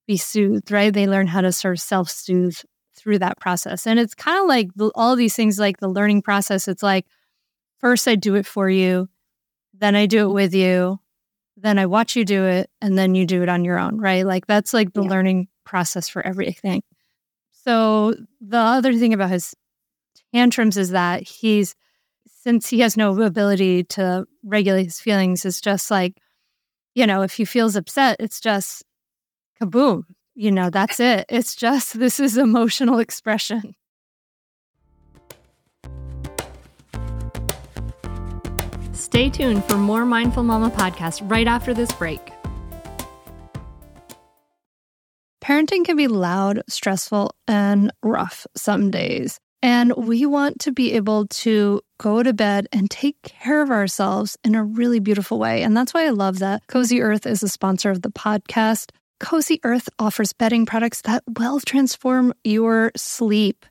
be 0.08 0.16
soothed, 0.18 0.70
right? 0.72 0.92
They 0.94 1.08
learn 1.08 1.28
how 1.28 1.42
to 1.42 1.52
sort 1.52 1.76
of 1.76 1.80
self 1.82 2.10
soothe 2.10 2.58
through 3.00 3.18
that 3.20 3.40
process. 3.40 3.86
And 3.86 3.98
it's 3.98 4.14
kind 4.14 4.40
of 4.40 4.46
like 4.46 4.68
the, 4.74 4.90
all 4.94 5.16
these 5.16 5.34
things, 5.34 5.58
like 5.58 5.78
the 5.78 5.88
learning 5.88 6.22
process. 6.22 6.68
It's 6.68 6.82
like, 6.82 7.06
first 7.78 8.06
I 8.06 8.14
do 8.14 8.34
it 8.34 8.44
for 8.46 8.68
you, 8.68 9.08
then 9.72 9.96
I 9.96 10.04
do 10.06 10.28
it 10.28 10.34
with 10.34 10.54
you, 10.54 11.00
then 11.56 11.78
I 11.78 11.86
watch 11.86 12.14
you 12.16 12.24
do 12.24 12.44
it, 12.44 12.70
and 12.82 12.98
then 12.98 13.14
you 13.14 13.24
do 13.26 13.42
it 13.42 13.48
on 13.48 13.64
your 13.64 13.78
own, 13.78 13.98
right? 13.98 14.26
Like 14.26 14.46
that's 14.46 14.74
like 14.74 14.92
the 14.92 15.02
Yeah. 15.02 15.08
learning 15.08 15.48
process 15.64 16.08
for 16.08 16.24
everything. 16.26 16.82
So 17.52 18.14
the 18.40 18.58
other 18.58 18.94
thing 18.94 19.14
about 19.14 19.30
his 19.30 19.54
tantrums 20.34 20.76
is 20.76 20.90
that 20.90 21.22
he's, 21.26 21.74
since 22.42 22.68
he 22.68 22.80
has 22.80 22.96
no 22.96 23.20
ability 23.20 23.84
to 23.84 24.26
regulate 24.44 24.84
his 24.84 25.00
feelings, 25.00 25.44
it's 25.44 25.60
just 25.60 25.90
like, 25.90 26.18
you 26.94 27.06
know, 27.06 27.22
if 27.22 27.34
he 27.34 27.44
feels 27.44 27.76
upset, 27.76 28.16
it's 28.18 28.40
just 28.40 28.82
kaboom. 29.60 30.04
You 30.40 30.50
know, 30.50 30.70
that's 30.70 30.98
it. 31.00 31.26
It's 31.28 31.54
just 31.54 31.98
this 31.98 32.18
is 32.18 32.38
emotional 32.38 32.98
expression. 32.98 33.74
Stay 38.92 39.28
tuned 39.28 39.62
for 39.66 39.76
more 39.76 40.06
Mindful 40.06 40.42
Mama 40.42 40.70
podcast 40.70 41.30
right 41.30 41.46
after 41.46 41.74
this 41.74 41.92
break. 41.92 42.32
Parenting 45.44 45.84
can 45.84 45.96
be 45.96 46.08
loud, 46.08 46.62
stressful, 46.70 47.34
and 47.46 47.92
rough 48.02 48.46
some 48.56 48.90
days. 48.90 49.38
And 49.60 49.92
we 49.94 50.24
want 50.24 50.60
to 50.60 50.72
be 50.72 50.94
able 50.94 51.26
to 51.26 51.82
go 51.98 52.22
to 52.22 52.32
bed 52.32 52.66
and 52.72 52.90
take 52.90 53.20
care 53.20 53.60
of 53.60 53.70
ourselves 53.70 54.38
in 54.42 54.54
a 54.54 54.64
really 54.64 55.00
beautiful 55.00 55.38
way. 55.38 55.62
And 55.62 55.76
that's 55.76 55.92
why 55.92 56.06
I 56.06 56.10
love 56.10 56.38
that 56.38 56.66
Cozy 56.66 57.02
Earth 57.02 57.26
is 57.26 57.42
a 57.42 57.48
sponsor 57.48 57.90
of 57.90 58.00
the 58.00 58.10
podcast. 58.10 58.90
Cozy 59.20 59.60
Earth 59.64 59.88
offers 59.98 60.32
bedding 60.32 60.66
products 60.66 61.02
that 61.02 61.22
will 61.38 61.60
transform 61.60 62.32
your 62.42 62.90
sleep. 62.96 63.66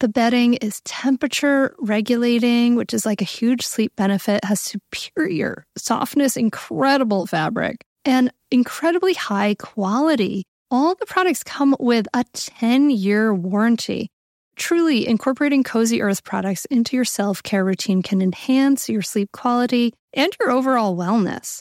The 0.00 0.08
bedding 0.08 0.54
is 0.54 0.80
temperature 0.84 1.74
regulating, 1.78 2.74
which 2.74 2.92
is 2.92 3.06
like 3.06 3.20
a 3.20 3.24
huge 3.24 3.62
sleep 3.62 3.92
benefit, 3.96 4.44
has 4.44 4.60
superior 4.60 5.64
softness, 5.78 6.36
incredible 6.36 7.26
fabric, 7.26 7.84
and 8.04 8.32
incredibly 8.50 9.14
high 9.14 9.54
quality. 9.54 10.44
All 10.70 10.94
the 10.94 11.06
products 11.06 11.42
come 11.42 11.76
with 11.78 12.06
a 12.12 12.24
10 12.32 12.90
year 12.90 13.32
warranty. 13.32 14.08
Truly, 14.56 15.06
incorporating 15.06 15.62
Cozy 15.64 16.02
Earth 16.02 16.24
products 16.24 16.64
into 16.66 16.96
your 16.96 17.04
self 17.04 17.42
care 17.42 17.64
routine 17.64 18.02
can 18.02 18.20
enhance 18.20 18.88
your 18.88 19.02
sleep 19.02 19.30
quality 19.32 19.94
and 20.12 20.34
your 20.40 20.50
overall 20.50 20.96
wellness. 20.96 21.60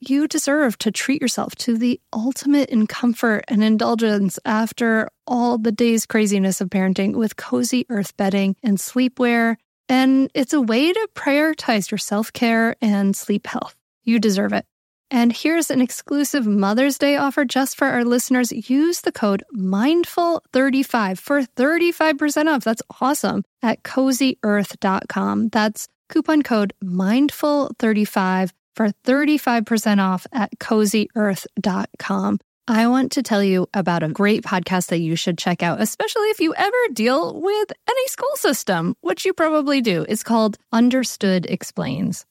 You 0.00 0.28
deserve 0.28 0.76
to 0.78 0.92
treat 0.92 1.22
yourself 1.22 1.54
to 1.56 1.78
the 1.78 1.98
ultimate 2.12 2.68
in 2.68 2.86
comfort 2.86 3.44
and 3.48 3.64
indulgence 3.64 4.38
after 4.44 5.08
all 5.26 5.56
the 5.56 5.72
day's 5.72 6.04
craziness 6.04 6.60
of 6.60 6.68
parenting 6.68 7.14
with 7.16 7.36
Cozy 7.36 7.86
Earth 7.88 8.14
bedding 8.18 8.56
and 8.62 8.76
sleepwear. 8.76 9.56
And 9.88 10.30
it's 10.34 10.52
a 10.52 10.60
way 10.60 10.92
to 10.92 11.08
prioritize 11.14 11.90
your 11.90 11.98
self 11.98 12.30
care 12.30 12.76
and 12.82 13.16
sleep 13.16 13.46
health. 13.46 13.74
You 14.04 14.18
deserve 14.18 14.52
it. 14.52 14.66
And 15.10 15.32
here's 15.32 15.70
an 15.70 15.80
exclusive 15.80 16.46
Mother's 16.46 16.98
Day 16.98 17.16
offer 17.16 17.46
just 17.46 17.76
for 17.76 17.86
our 17.86 18.04
listeners. 18.04 18.52
Use 18.52 19.00
the 19.00 19.12
code 19.12 19.44
MINDFUL35 19.54 21.18
for 21.18 21.42
35% 21.42 22.52
off. 22.52 22.64
That's 22.64 22.82
awesome 23.00 23.44
at 23.62 23.82
cozyearth.com. 23.82 25.48
That's 25.48 25.88
coupon 26.10 26.42
code 26.42 26.74
MINDFUL35 26.84 28.50
for 28.76 28.90
35% 29.04 29.98
off 29.98 30.26
at 30.32 30.50
cozyearth.com. 30.58 32.38
I 32.68 32.88
want 32.88 33.12
to 33.12 33.22
tell 33.22 33.44
you 33.44 33.68
about 33.74 34.02
a 34.02 34.08
great 34.08 34.42
podcast 34.42 34.88
that 34.88 34.98
you 34.98 35.14
should 35.14 35.38
check 35.38 35.62
out, 35.62 35.80
especially 35.80 36.30
if 36.30 36.40
you 36.40 36.52
ever 36.56 36.76
deal 36.92 37.40
with 37.40 37.72
any 37.88 38.06
school 38.08 38.34
system, 38.34 38.96
which 39.02 39.24
you 39.24 39.32
probably 39.32 39.80
do. 39.80 40.04
It's 40.08 40.24
called 40.24 40.58
Understood 40.72 41.46
Explains. 41.46 42.26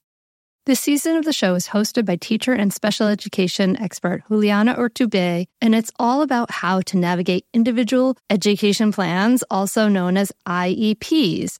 This 0.65 0.79
season 0.79 1.15
of 1.15 1.25
the 1.25 1.31
show 1.31 1.53
is 1.53 1.67
hosted 1.67 2.05
by 2.05 2.15
teacher 2.15 2.51
and 2.51 2.73
special 2.73 3.07
education 3.07 3.77
expert 3.79 4.23
Juliana 4.27 4.75
Urtubey, 4.75 5.45
and 5.61 5.75
it's 5.75 5.91
all 5.99 6.21
about 6.21 6.51
how 6.51 6.81
to 6.81 6.97
navigate 6.97 7.45
individual 7.53 8.17
education 8.29 8.91
plans, 8.91 9.43
also 9.49 9.87
known 9.87 10.17
as 10.17 10.33
IEPs. 10.47 11.59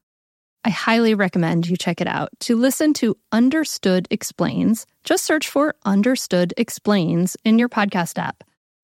I 0.63 0.69
highly 0.69 1.15
recommend 1.15 1.67
you 1.67 1.75
check 1.75 2.01
it 2.01 2.07
out. 2.07 2.29
To 2.41 2.55
listen 2.55 2.93
to 2.95 3.17
Understood 3.31 4.07
Explains, 4.11 4.85
just 5.03 5.25
search 5.25 5.49
for 5.49 5.75
Understood 5.85 6.53
Explains 6.55 7.35
in 7.43 7.57
your 7.57 7.69
podcast 7.69 8.19
app. 8.19 8.43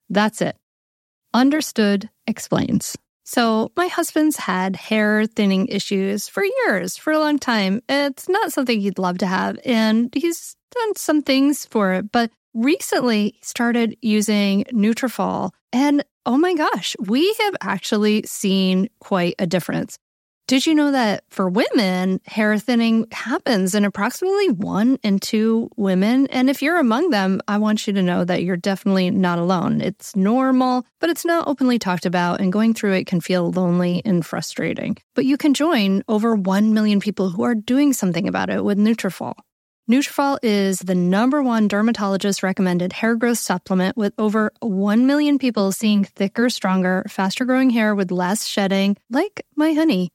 That's 0.09 0.41
it. 0.41 0.57
Understood 1.33 2.09
Explains. 2.25 2.97
So, 3.25 3.71
my 3.75 3.87
husband's 3.87 4.37
had 4.37 4.77
hair 4.77 5.25
thinning 5.25 5.67
issues 5.67 6.29
for 6.29 6.43
years, 6.43 6.95
for 6.95 7.11
a 7.11 7.19
long 7.19 7.37
time. 7.37 7.81
It's 7.89 8.29
not 8.29 8.53
something 8.53 8.79
he'd 8.79 8.97
love 8.97 9.17
to 9.17 9.27
have, 9.27 9.59
and 9.65 10.09
he's 10.15 10.55
done 10.73 10.95
some 10.95 11.21
things 11.21 11.65
for 11.65 11.93
it, 11.93 12.11
but 12.11 12.31
recently 12.53 13.35
he 13.35 13.39
started 13.43 13.97
using 14.01 14.63
Nutrafol, 14.71 15.51
and 15.73 16.05
oh 16.25 16.37
my 16.37 16.53
gosh, 16.53 16.95
we 16.99 17.33
have 17.41 17.55
actually 17.61 18.23
seen 18.23 18.89
quite 18.99 19.35
a 19.39 19.45
difference. 19.45 19.99
Did 20.47 20.65
you 20.65 20.75
know 20.75 20.93
that 20.93 21.25
for 21.29 21.49
women, 21.49 22.21
hair 22.25 22.57
thinning 22.57 23.05
happens 23.11 23.75
in 23.75 23.83
approximately 23.83 24.47
one 24.47 24.97
in 25.03 25.19
two 25.19 25.69
women? 25.75 26.27
And 26.27 26.49
if 26.49 26.61
you're 26.61 26.79
among 26.79 27.09
them, 27.09 27.41
I 27.49 27.57
want 27.57 27.85
you 27.85 27.91
to 27.91 28.01
know 28.01 28.23
that 28.23 28.43
you're 28.43 28.55
definitely 28.55 29.09
not 29.11 29.39
alone. 29.39 29.81
It's 29.81 30.15
normal, 30.15 30.85
but 31.01 31.09
it's 31.09 31.25
not 31.25 31.49
openly 31.49 31.79
talked 31.79 32.05
about, 32.05 32.39
and 32.39 32.53
going 32.53 32.73
through 32.73 32.93
it 32.93 33.07
can 33.07 33.19
feel 33.19 33.51
lonely 33.51 34.01
and 34.05 34.25
frustrating. 34.25 34.95
But 35.15 35.25
you 35.25 35.35
can 35.35 35.53
join 35.53 36.01
over 36.07 36.33
1 36.33 36.73
million 36.73 37.01
people 37.01 37.29
who 37.29 37.43
are 37.43 37.53
doing 37.53 37.91
something 37.91 38.25
about 38.25 38.49
it 38.49 38.63
with 38.63 38.77
Nutrafol. 38.77 39.33
Nutrafol 39.91 40.39
is 40.43 40.79
the 40.79 40.95
number 40.95 41.43
one 41.43 41.67
dermatologist 41.67 42.41
recommended 42.41 42.93
hair 42.93 43.15
growth 43.15 43.39
supplement 43.39 43.97
with 43.97 44.13
over 44.17 44.53
1 44.61 45.07
million 45.07 45.39
people 45.39 45.73
seeing 45.73 46.05
thicker, 46.05 46.49
stronger, 46.49 47.05
faster 47.09 47.43
growing 47.43 47.69
hair 47.69 47.93
with 47.93 48.11
less 48.11 48.47
shedding, 48.47 48.95
like 49.09 49.45
my 49.57 49.73
honey. 49.73 50.09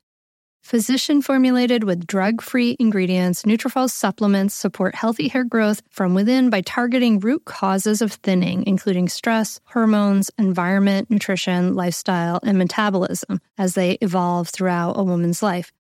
Physician 0.63 1.23
formulated 1.23 1.83
with 1.83 2.07
drug 2.07 2.41
free 2.41 2.77
ingredients, 2.79 3.43
Nutrafol 3.43 3.91
supplements 3.91 4.55
support 4.55 4.95
healthy 4.95 5.27
hair 5.27 5.45
growth 5.45 5.83
from 5.91 6.15
within 6.15 6.51
by 6.51 6.61
targeting 6.61 7.19
root 7.19 7.45
causes 7.45 8.01
of 8.01 8.13
thinning, 8.13 8.65
including 8.67 9.09
stress, 9.09 9.61
hormones, 9.65 10.31
environment, 10.39 11.11
nutrition, 11.11 11.75
lifestyle, 11.75 12.39
and 12.45 12.59
metabolism 12.59 13.41
as 13.59 13.75
they 13.75 13.99
evolve 14.01 14.49
throughout 14.49 14.97
a 14.97 15.03
woman's 15.03 15.43
life. 15.43 15.73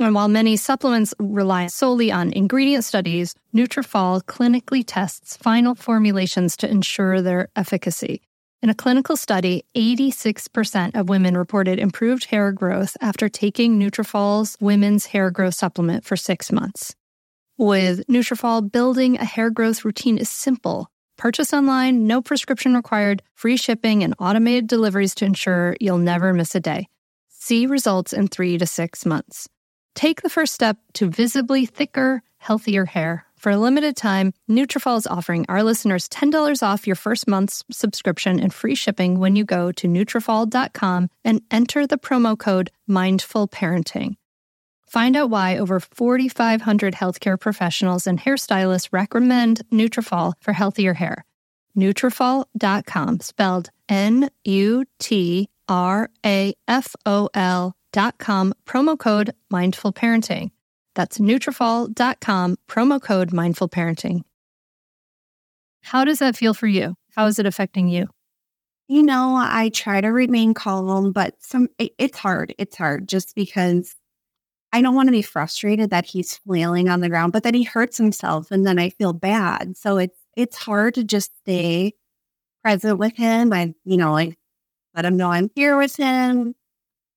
And 0.00 0.14
while 0.14 0.28
many 0.28 0.56
supplements 0.56 1.14
rely 1.20 1.68
solely 1.68 2.10
on 2.10 2.32
ingredient 2.32 2.84
studies, 2.84 3.36
Nutrafol 3.54 4.20
clinically 4.24 4.82
tests 4.84 5.36
final 5.36 5.76
formulations 5.76 6.56
to 6.58 6.68
ensure 6.68 7.22
their 7.22 7.48
efficacy. 7.54 8.20
In 8.64 8.70
a 8.70 8.74
clinical 8.74 9.14
study, 9.14 9.66
86% 9.76 10.94
of 10.94 11.10
women 11.10 11.36
reported 11.36 11.78
improved 11.78 12.24
hair 12.24 12.50
growth 12.50 12.96
after 12.98 13.28
taking 13.28 13.78
Nutrafol's 13.78 14.56
women's 14.58 15.04
hair 15.04 15.30
growth 15.30 15.52
supplement 15.52 16.06
for 16.06 16.16
6 16.16 16.50
months. 16.50 16.94
With 17.58 18.06
Nutrafol, 18.06 18.72
building 18.72 19.18
a 19.18 19.24
hair 19.26 19.50
growth 19.50 19.84
routine 19.84 20.16
is 20.16 20.30
simple. 20.30 20.88
Purchase 21.18 21.52
online, 21.52 22.06
no 22.06 22.22
prescription 22.22 22.74
required, 22.74 23.22
free 23.34 23.58
shipping 23.58 24.02
and 24.02 24.14
automated 24.18 24.66
deliveries 24.66 25.14
to 25.16 25.26
ensure 25.26 25.76
you'll 25.78 25.98
never 25.98 26.32
miss 26.32 26.54
a 26.54 26.60
day. 26.60 26.88
See 27.28 27.66
results 27.66 28.14
in 28.14 28.28
3 28.28 28.56
to 28.56 28.66
6 28.66 29.04
months. 29.04 29.46
Take 29.94 30.22
the 30.22 30.30
first 30.30 30.54
step 30.54 30.78
to 30.94 31.10
visibly 31.10 31.66
thicker, 31.66 32.22
healthier 32.38 32.86
hair. 32.86 33.26
For 33.44 33.52
a 33.52 33.58
limited 33.58 33.94
time, 33.94 34.32
Nutrafol 34.50 34.96
is 34.96 35.06
offering 35.06 35.44
our 35.50 35.62
listeners 35.62 36.08
$10 36.08 36.62
off 36.62 36.86
your 36.86 36.96
first 36.96 37.28
month's 37.28 37.62
subscription 37.70 38.40
and 38.40 38.54
free 38.54 38.74
shipping 38.74 39.20
when 39.20 39.36
you 39.36 39.44
go 39.44 39.70
to 39.72 39.86
Nutrafol.com 39.86 41.10
and 41.22 41.42
enter 41.50 41.86
the 41.86 41.98
promo 41.98 42.38
code 42.38 42.70
Mindful 42.86 43.48
Parenting. 43.48 44.16
Find 44.86 45.14
out 45.14 45.28
why 45.28 45.58
over 45.58 45.78
4,500 45.78 46.94
healthcare 46.94 47.38
professionals 47.38 48.06
and 48.06 48.18
hairstylists 48.18 48.88
recommend 48.92 49.60
Nutrafol 49.70 50.32
for 50.40 50.54
healthier 50.54 50.94
hair. 50.94 51.26
Nutrafol.com, 51.76 53.20
spelled 53.20 53.68
N-U-T-R-A-F-O-L 53.90 54.96
dot 57.92 58.18
com, 58.18 58.54
promo 58.64 58.98
code 58.98 59.34
Mindful 59.50 59.92
Parenting. 59.92 60.50
That's 60.94 61.18
Nutrafol.com, 61.18 62.56
promo 62.68 63.02
code 63.02 63.32
Mindful 63.32 63.68
Parenting. 63.68 64.22
How 65.82 66.04
does 66.04 66.20
that 66.20 66.36
feel 66.36 66.54
for 66.54 66.66
you? 66.66 66.94
How 67.14 67.26
is 67.26 67.38
it 67.38 67.46
affecting 67.46 67.88
you? 67.88 68.08
You 68.88 69.02
know, 69.02 69.36
I 69.36 69.70
try 69.70 70.00
to 70.00 70.08
remain 70.08 70.54
calm, 70.54 71.12
but 71.12 71.34
some 71.40 71.68
it, 71.78 71.92
it's 71.98 72.18
hard. 72.18 72.54
It's 72.58 72.76
hard 72.76 73.08
just 73.08 73.34
because 73.34 73.94
I 74.72 74.82
don't 74.82 74.94
want 74.94 75.08
to 75.08 75.12
be 75.12 75.22
frustrated 75.22 75.90
that 75.90 76.06
he's 76.06 76.36
flailing 76.38 76.88
on 76.88 77.00
the 77.00 77.08
ground, 77.08 77.32
but 77.32 77.44
then 77.44 77.54
he 77.54 77.62
hurts 77.62 77.96
himself 77.96 78.50
and 78.50 78.66
then 78.66 78.78
I 78.78 78.90
feel 78.90 79.12
bad. 79.12 79.76
So 79.76 79.98
it's 79.98 80.18
it's 80.36 80.56
hard 80.56 80.94
to 80.94 81.04
just 81.04 81.36
stay 81.38 81.94
present 82.62 82.98
with 82.98 83.16
him. 83.16 83.52
I, 83.52 83.74
you 83.84 83.96
know, 83.96 84.16
I 84.16 84.36
let 84.94 85.04
him 85.04 85.16
know 85.16 85.30
I'm 85.30 85.50
here 85.54 85.76
with 85.76 85.96
him. 85.96 86.54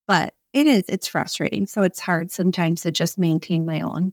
But 0.06 0.34
it 0.58 0.66
is. 0.66 0.84
It's 0.88 1.06
frustrating. 1.06 1.66
So 1.66 1.82
it's 1.82 2.00
hard 2.00 2.30
sometimes 2.30 2.82
to 2.82 2.90
just 2.90 3.18
maintain 3.18 3.64
my 3.64 3.80
own, 3.80 4.12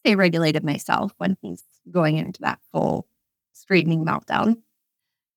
stay 0.00 0.14
regulated 0.14 0.64
myself 0.64 1.12
when 1.18 1.36
he's 1.42 1.62
going 1.90 2.16
into 2.16 2.40
that 2.42 2.58
full 2.72 3.06
screaming 3.52 4.04
meltdown. 4.04 4.56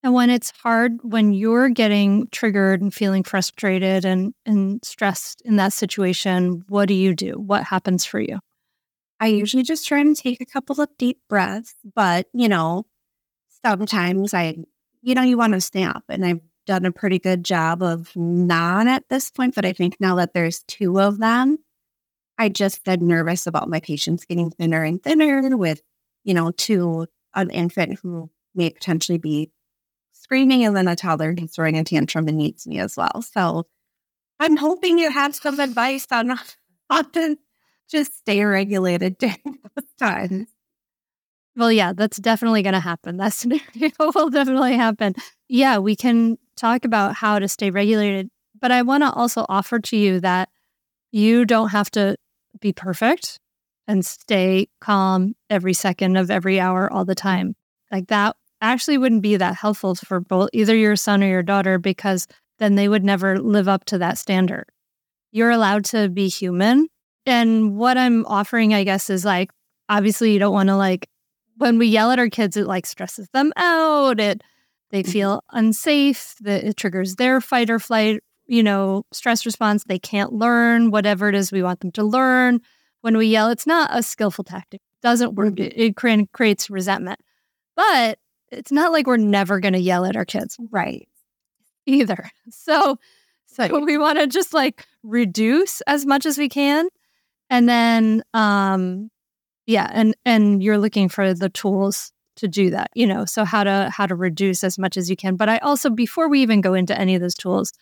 And 0.03 0.13
when 0.13 0.29
it's 0.29 0.51
hard, 0.51 0.99
when 1.01 1.33
you're 1.33 1.69
getting 1.69 2.27
triggered 2.31 2.81
and 2.81 2.93
feeling 2.93 3.23
frustrated 3.23 4.05
and, 4.05 4.33
and 4.45 4.79
stressed 4.83 5.41
in 5.41 5.55
that 5.57 5.73
situation, 5.73 6.63
what 6.69 6.87
do 6.87 6.93
you 6.93 7.13
do? 7.13 7.33
What 7.33 7.63
happens 7.63 8.05
for 8.05 8.19
you? 8.19 8.39
I 9.19 9.27
usually 9.27 9.63
just 9.63 9.87
try 9.87 9.99
and 9.99 10.15
take 10.15 10.39
a 10.39 10.45
couple 10.45 10.79
of 10.79 10.89
deep 10.97 11.19
breaths, 11.27 11.75
but 11.95 12.27
you 12.33 12.47
know, 12.47 12.85
sometimes 13.65 14.33
I, 14.33 14.57
you 15.01 15.15
know, 15.15 15.23
you 15.23 15.37
want 15.37 15.53
to 15.53 15.61
snap. 15.61 16.03
And 16.09 16.23
I've 16.23 16.41
done 16.67 16.85
a 16.85 16.91
pretty 16.91 17.17
good 17.17 17.43
job 17.43 17.81
of 17.81 18.15
not 18.15 18.85
at 18.85 19.09
this 19.09 19.31
point, 19.31 19.55
but 19.55 19.65
I 19.65 19.73
think 19.73 19.97
now 19.99 20.15
that 20.15 20.33
there's 20.33 20.63
two 20.67 20.99
of 20.99 21.17
them, 21.17 21.57
I 22.37 22.49
just 22.49 22.83
get 22.83 23.01
nervous 23.01 23.47
about 23.47 23.69
my 23.69 23.79
patients 23.79 24.25
getting 24.25 24.51
thinner 24.51 24.83
and 24.83 25.01
thinner 25.01 25.57
with, 25.57 25.81
you 26.23 26.35
know, 26.35 26.51
two 26.51 27.07
an 27.33 27.49
infant 27.49 27.99
who 28.01 28.29
may 28.53 28.69
potentially 28.69 29.17
be 29.17 29.51
screaming 30.11 30.63
and 30.63 30.75
then 30.75 30.87
a 30.87 30.95
toddler 30.95 31.33
who's 31.37 31.55
throwing 31.55 31.77
a 31.77 31.83
tantrum 31.83 32.27
and 32.27 32.37
needs 32.37 32.67
me 32.67 32.79
as 32.79 32.95
well. 32.97 33.21
So 33.21 33.65
I'm 34.39 34.57
hoping 34.57 34.99
you 34.99 35.11
have 35.11 35.35
some 35.35 35.59
advice 35.59 36.05
on 36.11 36.37
how 36.89 37.01
to 37.01 37.37
just 37.89 38.17
stay 38.19 38.43
regulated 38.43 39.17
during 39.19 39.59
those 39.75 39.93
times. 39.99 40.47
Well, 41.55 41.71
yeah, 41.71 41.93
that's 41.93 42.17
definitely 42.17 42.61
going 42.61 42.73
to 42.73 42.79
happen. 42.79 43.17
That 43.17 43.33
scenario 43.33 43.91
will 43.99 44.29
definitely 44.29 44.75
happen. 44.75 45.15
Yeah, 45.49 45.79
we 45.79 45.95
can 45.95 46.37
talk 46.57 46.85
about 46.85 47.15
how 47.15 47.39
to 47.39 47.47
stay 47.47 47.69
regulated, 47.69 48.29
but 48.59 48.71
I 48.71 48.81
want 48.81 49.03
to 49.03 49.11
also 49.11 49.45
offer 49.47 49.79
to 49.79 49.97
you 49.97 50.19
that 50.21 50.49
you 51.11 51.45
don't 51.45 51.69
have 51.69 51.89
to 51.91 52.17
be 52.59 52.73
perfect 52.73 53.39
and 53.87 54.05
stay 54.05 54.67
calm 54.81 55.35
every 55.49 55.73
second 55.73 56.17
of 56.17 56.29
every 56.29 56.59
hour 56.59 56.91
all 56.91 57.05
the 57.05 57.15
time. 57.15 57.55
Like 57.91 58.07
that 58.07 58.35
actually 58.61 58.97
wouldn't 58.97 59.21
be 59.21 59.37
that 59.37 59.55
helpful 59.55 59.95
for 59.95 60.19
both 60.19 60.49
either 60.53 60.75
your 60.75 60.95
son 60.95 61.23
or 61.23 61.27
your 61.27 61.43
daughter 61.43 61.77
because 61.77 62.27
then 62.59 62.75
they 62.75 62.87
would 62.87 63.03
never 63.03 63.39
live 63.39 63.67
up 63.67 63.85
to 63.85 63.97
that 63.99 64.17
standard. 64.17 64.65
You're 65.31 65.51
allowed 65.51 65.85
to 65.85 66.09
be 66.09 66.27
human. 66.27 66.87
And 67.25 67.77
what 67.77 67.97
I'm 67.97 68.25
offering, 68.25 68.73
I 68.73 68.83
guess, 68.83 69.09
is 69.09 69.23
like 69.23 69.51
obviously 69.89 70.33
you 70.33 70.39
don't 70.39 70.53
want 70.53 70.69
to 70.69 70.75
like 70.75 71.09
when 71.57 71.77
we 71.77 71.87
yell 71.87 72.11
at 72.11 72.19
our 72.19 72.29
kids, 72.29 72.55
it 72.55 72.67
like 72.67 72.85
stresses 72.85 73.27
them 73.29 73.51
out. 73.55 74.19
It 74.19 74.43
they 74.91 75.03
mm-hmm. 75.03 75.11
feel 75.11 75.43
unsafe. 75.51 76.35
That 76.41 76.63
it 76.63 76.77
triggers 76.77 77.15
their 77.15 77.41
fight 77.41 77.69
or 77.69 77.79
flight, 77.79 78.21
you 78.45 78.63
know, 78.63 79.05
stress 79.11 79.45
response. 79.45 79.83
They 79.83 79.99
can't 79.99 80.33
learn 80.33 80.91
whatever 80.91 81.29
it 81.29 81.35
is 81.35 81.51
we 81.51 81.63
want 81.63 81.79
them 81.81 81.91
to 81.93 82.03
learn. 82.03 82.61
When 83.01 83.17
we 83.17 83.27
yell, 83.27 83.49
it's 83.49 83.67
not 83.67 83.89
a 83.93 84.03
skillful 84.03 84.43
tactic. 84.43 84.81
It 84.81 85.05
doesn't 85.05 85.35
work. 85.35 85.55
Mm-hmm. 85.55 85.79
It, 85.79 85.95
it 85.99 86.31
creates 86.31 86.69
resentment. 86.69 87.19
But 87.75 88.19
it's 88.51 88.71
not 88.71 88.91
like 88.91 89.07
we're 89.07 89.17
never 89.17 89.59
going 89.59 89.73
to 89.73 89.79
yell 89.79 90.05
at 90.05 90.15
our 90.15 90.25
kids, 90.25 90.57
right? 90.71 91.07
Either. 91.85 92.29
So, 92.49 92.97
so 93.45 93.79
we 93.83 93.97
want 93.97 94.19
to 94.19 94.27
just 94.27 94.53
like 94.53 94.85
reduce 95.03 95.81
as 95.81 96.05
much 96.05 96.25
as 96.25 96.37
we 96.37 96.49
can 96.49 96.87
And 97.49 97.67
then 97.67 98.23
um 98.33 99.09
yeah, 99.65 99.89
and 99.91 100.15
and 100.25 100.63
you're 100.63 100.77
looking 100.77 101.09
for 101.09 101.33
the 101.33 101.49
tools 101.49 102.11
to 102.37 102.47
do 102.47 102.69
that, 102.71 102.91
you 102.95 103.05
know, 103.07 103.25
so 103.25 103.45
how 103.45 103.63
to 103.63 103.89
how 103.91 104.05
to 104.05 104.15
reduce 104.15 104.63
as 104.63 104.77
much 104.77 104.97
as 104.97 105.09
you 105.09 105.15
can. 105.15 105.35
But 105.35 105.49
I 105.49 105.57
also 105.59 105.89
before 105.89 106.29
we 106.29 106.41
even 106.41 106.61
go 106.61 106.73
into 106.73 106.97
any 106.97 107.15
of 107.15 107.21
those 107.21 107.35
tools, 107.35 107.73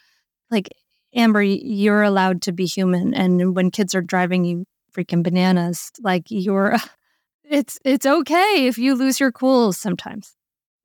like 0.49 0.69
Amber, 1.13 1.41
you're 1.41 2.03
allowed 2.03 2.41
to 2.43 2.51
be 2.51 2.65
human 2.65 3.13
and 3.13 3.55
when 3.55 3.71
kids 3.71 3.95
are 3.95 4.01
driving 4.01 4.45
you 4.45 4.65
freaking 4.95 5.23
bananas, 5.23 5.91
like 6.01 6.23
you're 6.29 6.77
it's 7.43 7.79
it's 7.85 8.05
okay 8.05 8.67
if 8.67 8.77
you 8.77 8.95
lose 8.95 9.19
your 9.19 9.31
cool 9.31 9.73
sometimes. 9.73 10.35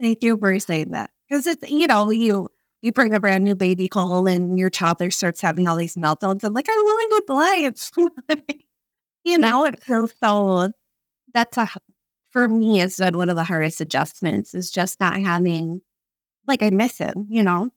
Thank 0.01 0.23
you 0.23 0.37
for 0.39 0.59
saying 0.59 0.91
that. 0.93 1.11
Because 1.29 1.47
it's 1.47 1.71
you 1.71 1.87
know, 1.87 2.11
you 2.11 2.49
you 2.83 2.93
bring 2.93 3.15
a 3.15 3.21
brand 3.21 3.45
new 3.45 3.55
baby 3.55 3.89
home 3.93 4.27
and 4.27 4.59
your 4.59 4.71
toddler 4.71 5.11
starts 5.11 5.41
having 5.41 5.69
all 5.69 5.77
these 5.77 5.97
meltdowns. 5.97 6.45
I'm 6.45 6.55
like, 6.55 6.69
I'm 6.71 6.85
willing 6.85 7.09
to. 7.11 7.23
It's 7.65 7.91
you 9.25 9.39
know, 9.39 9.65
it 9.67 9.83
feels 9.83 10.15
so 10.23 10.71
that's 11.33 11.57
a 11.57 11.69
for 12.31 12.49
me 12.49 12.81
it's 12.81 12.99
been 12.99 13.17
one 13.17 13.29
of 13.29 13.37
the 13.37 13.45
hardest 13.45 13.81
adjustments 13.81 14.55
is 14.55 14.71
just 14.71 15.01
not 15.01 15.21
having 15.21 15.83
like 16.47 16.63
I 16.63 16.71
miss 16.71 16.99
him, 16.99 17.27
you 17.29 17.43
know. 17.43 17.71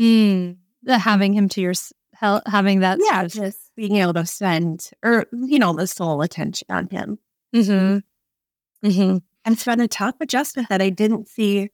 Mm, 0.00 0.56
the 0.82 0.98
having 0.98 1.34
him 1.34 1.48
to 1.50 1.60
your 1.60 1.74
health, 2.14 2.42
having 2.46 2.80
that 2.80 2.98
yeah, 3.00 3.20
sort 3.20 3.24
of, 3.26 3.32
just 3.32 3.74
being 3.76 3.96
able 3.96 4.14
to 4.14 4.26
spend 4.26 4.90
or 5.04 5.26
you 5.32 5.58
know 5.58 5.72
the 5.72 5.86
sole 5.86 6.22
attention 6.22 6.66
on 6.70 6.88
him. 6.88 7.18
Mm-hmm. 7.54 8.86
Mm-hmm. 8.86 9.18
And 9.44 9.54
it's 9.54 9.64
been 9.64 9.80
a 9.80 9.88
tough 9.88 10.16
adjustment 10.20 10.68
that 10.68 10.82
I 10.82 10.90
didn't 10.90 11.28
see 11.28 11.70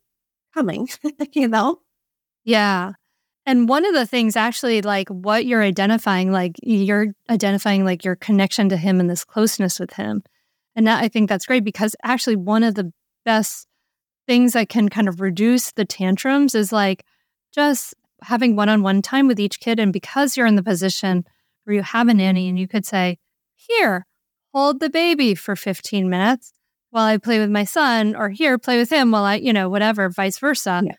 coming. 0.55 0.88
you 1.33 1.49
know. 1.49 1.81
Yeah. 2.45 2.92
And 3.45 3.69
one 3.69 3.85
of 3.85 3.95
the 3.95 4.07
things 4.07 4.35
actually, 4.35 4.83
like 4.83 5.09
what 5.09 5.47
you're 5.47 5.62
identifying, 5.62 6.33
like 6.33 6.57
you're 6.62 7.14
identifying 7.31 7.85
like 7.85 8.05
your 8.05 8.16
connection 8.16 8.69
to 8.71 8.77
him 8.77 8.99
and 8.99 9.09
this 9.09 9.25
closeness 9.25 9.79
with 9.79 9.92
him. 9.92 10.25
And 10.77 10.87
that, 10.87 11.03
I 11.03 11.09
think 11.09 11.29
that's 11.29 11.47
great 11.47 11.65
because 11.65 11.97
actually, 12.05 12.37
one 12.37 12.62
of 12.62 12.75
the 12.75 12.93
best 13.25 13.67
things 14.27 14.53
that 14.53 14.69
can 14.69 14.89
kind 14.89 15.09
of 15.09 15.21
reduce 15.21 15.73
the 15.73 15.85
tantrums 15.85 16.55
is 16.55 16.73
like 16.73 17.05
just 17.53 17.95
having 18.23 18.57
one 18.57 18.69
on 18.69 18.83
one 18.83 19.03
time 19.03 19.27
with 19.27 19.41
each 19.41 19.59
kid. 19.59 19.81
And 19.81 19.93
because 19.93 20.37
you're 20.37 20.47
in 20.47 20.57
the 20.57 20.62
position 20.62 21.25
where 21.65 21.75
you 21.75 21.83
have 21.83 22.09
a 22.09 22.15
nanny 22.15 22.49
and 22.49 22.59
you 22.59 22.69
could 22.69 22.85
say, 22.85 23.19
Here, 23.57 24.07
hold 24.53 24.81
the 24.81 24.91
baby 24.91 25.35
for 25.35 25.57
15 25.57 26.09
minutes 26.09 26.53
while 26.91 27.07
I 27.07 27.19
play 27.19 27.39
with 27.39 27.51
my 27.51 27.65
son, 27.65 28.15
or 28.15 28.31
here, 28.31 28.59
play 28.59 28.79
with 28.79 28.91
him 28.91 29.11
while 29.11 29.25
I, 29.25 29.35
you 29.37 29.53
know, 29.53 29.69
whatever, 29.69 30.09
vice 30.09 30.39
versa. 30.39 30.83
Yeah. 30.85 30.93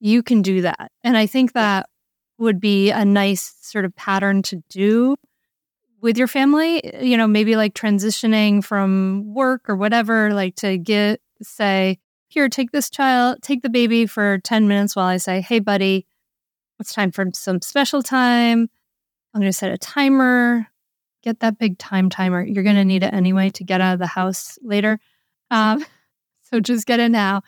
You 0.00 0.22
can 0.22 0.42
do 0.42 0.62
that. 0.62 0.90
And 1.02 1.16
I 1.16 1.26
think 1.26 1.52
that 1.52 1.88
would 2.38 2.60
be 2.60 2.90
a 2.90 3.04
nice 3.04 3.54
sort 3.60 3.84
of 3.84 3.94
pattern 3.94 4.42
to 4.42 4.62
do 4.68 5.16
with 6.04 6.18
your 6.18 6.28
family, 6.28 6.82
you 7.00 7.16
know, 7.16 7.26
maybe 7.26 7.56
like 7.56 7.72
transitioning 7.72 8.62
from 8.62 9.24
work 9.32 9.70
or 9.70 9.74
whatever, 9.74 10.34
like 10.34 10.54
to 10.54 10.76
get, 10.76 11.22
say, 11.40 11.98
here, 12.28 12.50
take 12.50 12.72
this 12.72 12.90
child, 12.90 13.38
take 13.40 13.62
the 13.62 13.70
baby 13.70 14.04
for 14.04 14.36
10 14.36 14.68
minutes 14.68 14.94
while 14.94 15.06
I 15.06 15.16
say, 15.16 15.40
hey, 15.40 15.60
buddy, 15.60 16.06
it's 16.78 16.92
time 16.92 17.10
for 17.10 17.24
some 17.32 17.62
special 17.62 18.02
time. 18.02 18.68
I'm 19.32 19.40
going 19.40 19.50
to 19.50 19.56
set 19.56 19.72
a 19.72 19.78
timer. 19.78 20.66
Get 21.22 21.40
that 21.40 21.58
big 21.58 21.78
time 21.78 22.10
timer. 22.10 22.44
You're 22.44 22.64
going 22.64 22.76
to 22.76 22.84
need 22.84 23.02
it 23.02 23.14
anyway 23.14 23.48
to 23.50 23.64
get 23.64 23.80
out 23.80 23.94
of 23.94 23.98
the 23.98 24.06
house 24.06 24.58
later. 24.60 25.00
Um, 25.50 25.86
so 26.42 26.60
just 26.60 26.86
get 26.86 27.00
it 27.00 27.12
now. 27.12 27.40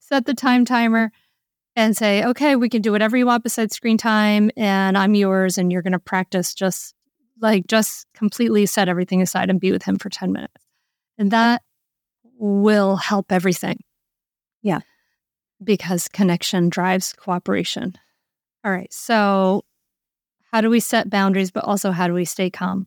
Set 0.00 0.26
the 0.26 0.34
time 0.34 0.66
timer 0.66 1.12
and 1.76 1.96
say, 1.96 2.22
okay, 2.24 2.56
we 2.56 2.68
can 2.68 2.82
do 2.82 2.92
whatever 2.92 3.16
you 3.16 3.24
want 3.24 3.42
besides 3.42 3.74
screen 3.74 3.96
time, 3.96 4.50
and 4.58 4.98
I'm 4.98 5.14
yours, 5.14 5.56
and 5.56 5.72
you're 5.72 5.80
going 5.80 5.94
to 5.94 5.98
practice 5.98 6.52
just 6.52 6.94
like 7.40 7.66
just 7.66 8.06
completely 8.14 8.66
set 8.66 8.88
everything 8.88 9.22
aside 9.22 9.50
and 9.50 9.60
be 9.60 9.72
with 9.72 9.82
him 9.82 9.96
for 9.96 10.08
10 10.08 10.32
minutes. 10.32 10.64
And 11.18 11.30
that 11.30 11.62
will 12.38 12.96
help 12.96 13.32
everything. 13.32 13.78
Yeah. 14.62 14.80
Because 15.62 16.08
connection 16.08 16.68
drives 16.68 17.12
cooperation. 17.12 17.94
All 18.64 18.72
right. 18.72 18.92
So, 18.92 19.64
how 20.52 20.60
do 20.60 20.68
we 20.68 20.80
set 20.80 21.08
boundaries, 21.08 21.50
but 21.50 21.64
also 21.64 21.90
how 21.90 22.06
do 22.06 22.14
we 22.14 22.24
stay 22.24 22.50
calm? 22.50 22.86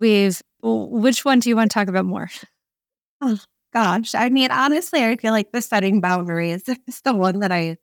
We've, 0.00 0.40
which 0.62 1.24
one 1.24 1.40
do 1.40 1.48
you 1.48 1.56
want 1.56 1.70
to 1.70 1.74
talk 1.74 1.88
about 1.88 2.04
more? 2.04 2.30
Oh, 3.20 3.38
gosh. 3.72 4.14
I 4.14 4.28
mean, 4.28 4.52
honestly, 4.52 5.04
I 5.04 5.16
feel 5.16 5.32
like 5.32 5.50
the 5.50 5.60
setting 5.60 6.00
boundaries 6.00 6.68
is 6.86 7.00
the 7.00 7.14
one 7.14 7.40
that 7.40 7.50
I, 7.50 7.78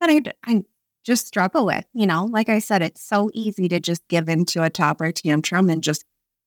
that 0.00 0.08
I, 0.08 0.22
I 0.44 0.62
just 1.04 1.26
struggle 1.26 1.66
with. 1.66 1.84
You 1.92 2.06
know, 2.06 2.26
like 2.26 2.48
I 2.48 2.58
said, 2.58 2.82
it's 2.82 3.02
so 3.02 3.30
easy 3.32 3.68
to 3.68 3.80
just 3.80 4.06
give 4.08 4.28
into 4.28 4.62
a 4.62 4.70
toddler 4.70 5.12
tantrum 5.12 5.70
and 5.70 5.82
just 5.82 6.04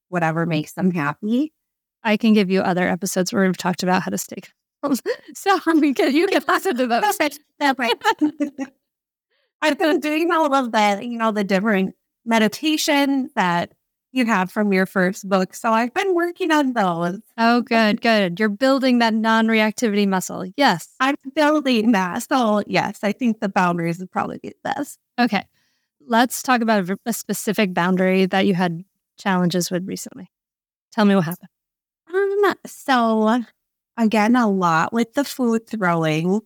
whatever 0.09 0.45
makes 0.45 0.73
them 0.73 0.91
happy. 0.91 1.53
I 2.03 2.17
can 2.17 2.33
give 2.33 2.49
you 2.49 2.61
other 2.61 2.87
episodes 2.87 3.31
where 3.31 3.45
we've 3.45 3.57
talked 3.57 3.83
about 3.83 4.03
how 4.03 4.11
to 4.11 4.17
stay. 4.17 4.41
calm. 4.83 4.95
so 5.33 5.59
can, 5.59 5.81
you 5.81 6.27
can 6.27 6.43
listen 6.47 6.77
to 6.77 6.87
those. 6.87 7.17
That's 7.17 7.79
right. 7.79 7.93
I've 9.61 9.79
been 9.79 10.01
doing 10.01 10.31
all 10.31 10.53
of 10.53 10.71
the, 10.71 10.99
you 11.01 11.17
know, 11.17 11.31
the 11.31 11.43
different 11.43 11.95
meditations 12.25 13.31
that 13.35 13.71
you 14.13 14.25
have 14.27 14.51
from 14.51 14.71
your 14.71 14.85
first 14.85 15.27
book. 15.27 15.53
So 15.55 15.71
I've 15.71 15.93
been 15.93 16.13
working 16.13 16.51
on 16.51 16.73
those. 16.73 17.19
Oh, 17.37 17.61
good, 17.61 17.99
good. 17.99 18.39
You're 18.39 18.47
building 18.47 18.99
that 18.99 19.13
non 19.13 19.47
reactivity 19.47 20.07
muscle. 20.07 20.45
Yes. 20.55 20.87
I'm 20.99 21.15
building 21.35 21.91
that. 21.93 22.23
So, 22.23 22.63
yes, 22.67 22.99
I 23.03 23.11
think 23.11 23.41
the 23.41 23.49
boundaries 23.49 23.99
would 23.99 24.11
probably 24.11 24.37
be 24.37 24.49
the 24.49 24.73
best. 24.75 24.99
Okay. 25.19 25.43
Let's 26.05 26.43
talk 26.43 26.61
about 26.61 26.89
a, 26.89 26.97
a 27.07 27.13
specific 27.13 27.73
boundary 27.73 28.25
that 28.27 28.45
you 28.45 28.53
had 28.53 28.83
challenges 29.17 29.71
with 29.71 29.87
recently. 29.87 30.31
Tell 30.91 31.05
me 31.05 31.15
what 31.15 31.25
happened. 31.25 31.49
Um, 32.13 32.53
so, 32.67 33.43
again, 33.97 34.35
a 34.35 34.47
lot 34.47 34.93
with 34.93 35.13
the 35.13 35.23
food 35.23 35.67
throwing. 35.67 36.41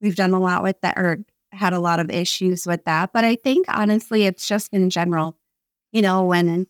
We've 0.00 0.16
done 0.16 0.32
a 0.32 0.40
lot 0.40 0.62
with 0.62 0.80
that, 0.80 0.96
or 0.96 1.18
had 1.52 1.74
a 1.74 1.80
lot 1.80 2.00
of 2.00 2.10
issues 2.10 2.66
with 2.66 2.84
that. 2.86 3.12
But 3.12 3.24
I 3.24 3.36
think 3.36 3.66
honestly, 3.68 4.24
it's 4.24 4.48
just 4.48 4.72
in 4.72 4.88
general, 4.88 5.36
you 5.92 6.00
know, 6.00 6.24
when 6.24 6.66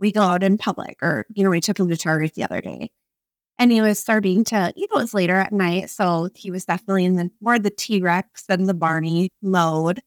we 0.00 0.10
go 0.12 0.22
out 0.22 0.42
in 0.42 0.58
public 0.58 0.98
or, 1.02 1.26
you 1.32 1.44
know, 1.44 1.50
we 1.50 1.60
took 1.60 1.78
him 1.78 1.88
to 1.88 1.96
Target 1.96 2.34
the 2.34 2.44
other 2.44 2.60
day 2.60 2.90
and 3.58 3.70
he 3.70 3.82
was 3.82 3.98
starting 3.98 4.42
to, 4.44 4.72
you 4.74 4.86
know, 4.90 4.98
it 4.98 5.02
was 5.02 5.14
later 5.14 5.36
at 5.36 5.52
night. 5.52 5.90
So 5.90 6.30
he 6.34 6.50
was 6.50 6.64
definitely 6.64 7.04
in 7.04 7.16
the 7.16 7.30
more 7.42 7.58
the 7.58 7.70
T 7.70 8.00
Rex 8.00 8.44
than 8.44 8.64
the 8.64 8.74
Barney 8.74 9.28
mode. 9.42 10.00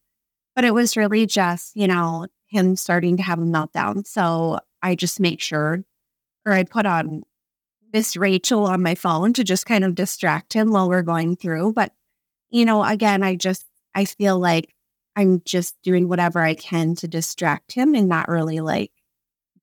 But 0.56 0.66
it 0.66 0.74
was 0.74 0.98
really 0.98 1.26
just, 1.26 1.76
you 1.76 1.88
know, 1.88 2.28
him 2.48 2.76
starting 2.76 3.18
to 3.18 3.24
have 3.24 3.40
a 3.40 3.44
meltdown. 3.44 4.06
So 4.08 4.60
I 4.82 4.96
just 4.96 5.20
make 5.20 5.40
sure, 5.40 5.84
or 6.46 6.54
I 6.54 6.64
put 6.64 6.86
on 6.86 7.24
Miss 7.92 8.18
Rachel 8.18 8.66
on 8.66 8.82
my 8.82 8.96
phone 8.96 9.34
to 9.34 9.44
just 9.44 9.66
kind 9.68 9.84
of 9.84 9.96
distract 9.96 10.54
him 10.54 10.72
while 10.72 10.90
we're 10.90 11.04
going 11.04 11.36
through. 11.36 11.74
But, 11.74 11.94
you 12.50 12.66
know, 12.66 12.84
again, 12.84 13.24
I 13.24 13.36
just, 13.36 13.66
I 13.94 14.06
feel 14.06 14.40
like 14.40 14.74
I'm 15.16 15.42
just 15.46 15.76
doing 15.84 16.10
whatever 16.10 16.40
I 16.40 16.56
can 16.56 16.96
to 16.96 17.08
distract 17.08 17.74
him 17.74 17.94
and 17.94 18.08
not 18.08 18.30
really 18.30 18.60
like 18.62 18.92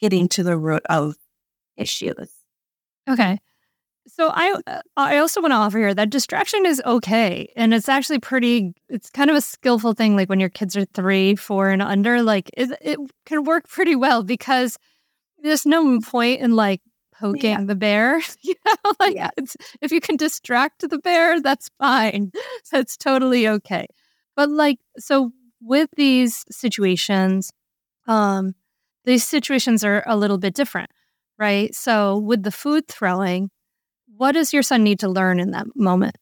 getting 0.01 0.29
to 0.29 0.43
the 0.43 0.57
root 0.57 0.83
of 0.89 1.17
issues. 1.77 2.31
Okay. 3.09 3.39
So 4.07 4.31
I 4.33 4.61
uh, 4.67 4.81
I 4.97 5.19
also 5.19 5.41
want 5.41 5.53
to 5.53 5.57
offer 5.57 5.79
here 5.79 5.95
that 5.95 6.11
distraction 6.11 6.67
is 6.67 6.83
okay, 6.85 7.53
and 7.55 7.73
it's 7.73 7.89
actually 7.89 8.19
pretty. 8.19 8.73
It's 8.89 9.11
kind 9.11 9.31
of 9.31 9.37
a 9.37 9.41
skillful 9.41 9.93
thing. 9.93 10.17
Like 10.17 10.29
when 10.29 10.41
your 10.41 10.49
kids 10.49 10.77
are 10.77 10.87
three, 10.87 11.37
four, 11.37 11.69
and 11.69 11.83
under, 11.83 12.23
like 12.23 12.51
it, 12.57 12.71
it 12.81 12.99
can 13.27 13.45
work 13.45 13.69
pretty 13.69 13.95
well 13.95 14.23
because 14.23 14.79
there's 15.43 15.67
no 15.67 16.01
point 16.01 16.41
in 16.41 16.57
like 16.57 16.81
poking 17.21 17.51
yeah. 17.51 17.65
the 17.65 17.77
bear. 17.77 18.21
You 18.43 18.55
know, 18.67 18.93
like 18.99 19.15
yeah. 19.15 19.31
if 19.81 19.93
you 19.93 20.01
can 20.01 20.17
distract 20.17 20.89
the 20.89 20.99
bear, 20.99 21.41
that's 21.41 21.71
fine. 21.79 22.33
That's 22.73 22.97
totally 22.97 23.47
okay. 23.47 23.87
But 24.35 24.49
like 24.49 24.79
so 24.99 25.33
with 25.61 25.91
these 25.97 26.45
situations, 26.51 27.53
um, 28.07 28.55
these 29.05 29.25
situations 29.25 29.85
are 29.85 30.03
a 30.07 30.17
little 30.17 30.39
bit 30.39 30.55
different, 30.55 30.91
right? 31.39 31.75
So, 31.75 32.19
with 32.19 32.43
the 32.43 32.51
food 32.51 32.89
throwing, 32.89 33.51
what 34.17 34.33
does 34.33 34.53
your 34.53 34.63
son 34.63 34.85
need 34.85 35.01
to 35.01 35.09
learn 35.09 35.41
in 35.41 35.53
that 35.53 35.67
moment? 35.75 36.17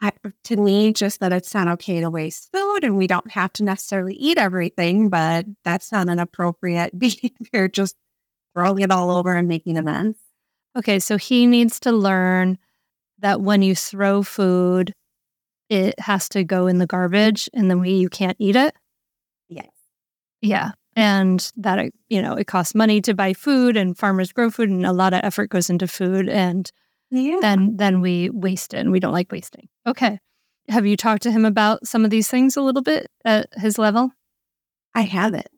I, 0.00 0.12
to 0.44 0.56
me, 0.56 0.92
just 0.92 1.20
that 1.20 1.32
it's 1.32 1.52
not 1.54 1.68
okay 1.68 2.00
to 2.00 2.08
waste 2.08 2.50
food 2.52 2.84
and 2.84 2.96
we 2.96 3.08
don't 3.08 3.32
have 3.32 3.52
to 3.54 3.64
necessarily 3.64 4.14
eat 4.14 4.38
everything, 4.38 5.08
but 5.08 5.44
that's 5.64 5.90
not 5.90 6.08
an 6.08 6.20
appropriate 6.20 6.96
behavior, 6.98 7.68
just 7.68 7.96
throwing 8.54 8.80
it 8.80 8.92
all 8.92 9.10
over 9.10 9.34
and 9.34 9.48
making 9.48 9.76
a 9.76 9.82
mess. 9.82 10.14
Okay, 10.76 11.00
so 11.00 11.16
he 11.16 11.46
needs 11.46 11.80
to 11.80 11.92
learn 11.92 12.58
that 13.18 13.40
when 13.40 13.62
you 13.62 13.74
throw 13.74 14.22
food, 14.22 14.92
it 15.68 15.98
has 15.98 16.28
to 16.30 16.44
go 16.44 16.68
in 16.68 16.78
the 16.78 16.86
garbage 16.86 17.48
and 17.52 17.68
then 17.68 17.80
we 17.80 17.90
you 17.90 18.08
can't 18.08 18.36
eat 18.38 18.54
it. 18.54 18.74
Yes. 19.48 19.68
Yeah 20.40 20.72
and 20.98 21.52
that 21.56 21.78
it, 21.78 21.94
you 22.08 22.20
know 22.20 22.34
it 22.34 22.48
costs 22.48 22.74
money 22.74 23.00
to 23.00 23.14
buy 23.14 23.32
food 23.32 23.76
and 23.76 23.96
farmers 23.96 24.32
grow 24.32 24.50
food 24.50 24.68
and 24.68 24.84
a 24.84 24.92
lot 24.92 25.14
of 25.14 25.20
effort 25.22 25.48
goes 25.48 25.70
into 25.70 25.86
food 25.86 26.28
and 26.28 26.72
yeah. 27.10 27.38
then 27.40 27.76
then 27.76 28.00
we 28.00 28.30
waste 28.30 28.74
it 28.74 28.78
and 28.78 28.90
we 28.90 29.00
don't 29.00 29.12
like 29.12 29.32
wasting. 29.32 29.68
Okay. 29.86 30.18
Have 30.68 30.84
you 30.84 30.96
talked 30.96 31.22
to 31.22 31.30
him 31.30 31.44
about 31.44 31.86
some 31.86 32.04
of 32.04 32.10
these 32.10 32.28
things 32.28 32.56
a 32.56 32.62
little 32.62 32.82
bit 32.82 33.06
at 33.24 33.46
his 33.54 33.78
level? 33.78 34.10
I 34.94 35.02
haven't. 35.02 35.48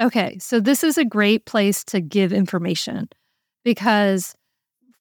Okay. 0.00 0.38
So 0.38 0.60
this 0.60 0.84
is 0.84 0.96
a 0.96 1.04
great 1.04 1.44
place 1.44 1.84
to 1.84 2.00
give 2.00 2.32
information 2.32 3.08
because 3.64 4.34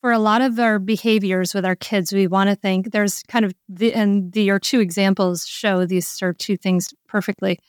for 0.02 0.12
a 0.12 0.20
lot 0.20 0.42
of 0.42 0.60
our 0.60 0.80
behaviors 0.80 1.54
with 1.54 1.66
our 1.66 1.76
kids, 1.76 2.12
we 2.12 2.28
want 2.28 2.50
to 2.50 2.56
think 2.56 2.92
there's 2.92 3.24
kind 3.24 3.46
of 3.46 3.54
the, 3.70 3.94
and 3.94 4.32
the, 4.34 4.44
your 4.44 4.60
two 4.60 4.80
examples 4.80 5.46
show 5.48 5.86
these 5.86 6.08
sort 6.08 6.32
of 6.32 6.38
two 6.38 6.58
things 6.58 6.94
perfectly. 7.08 7.60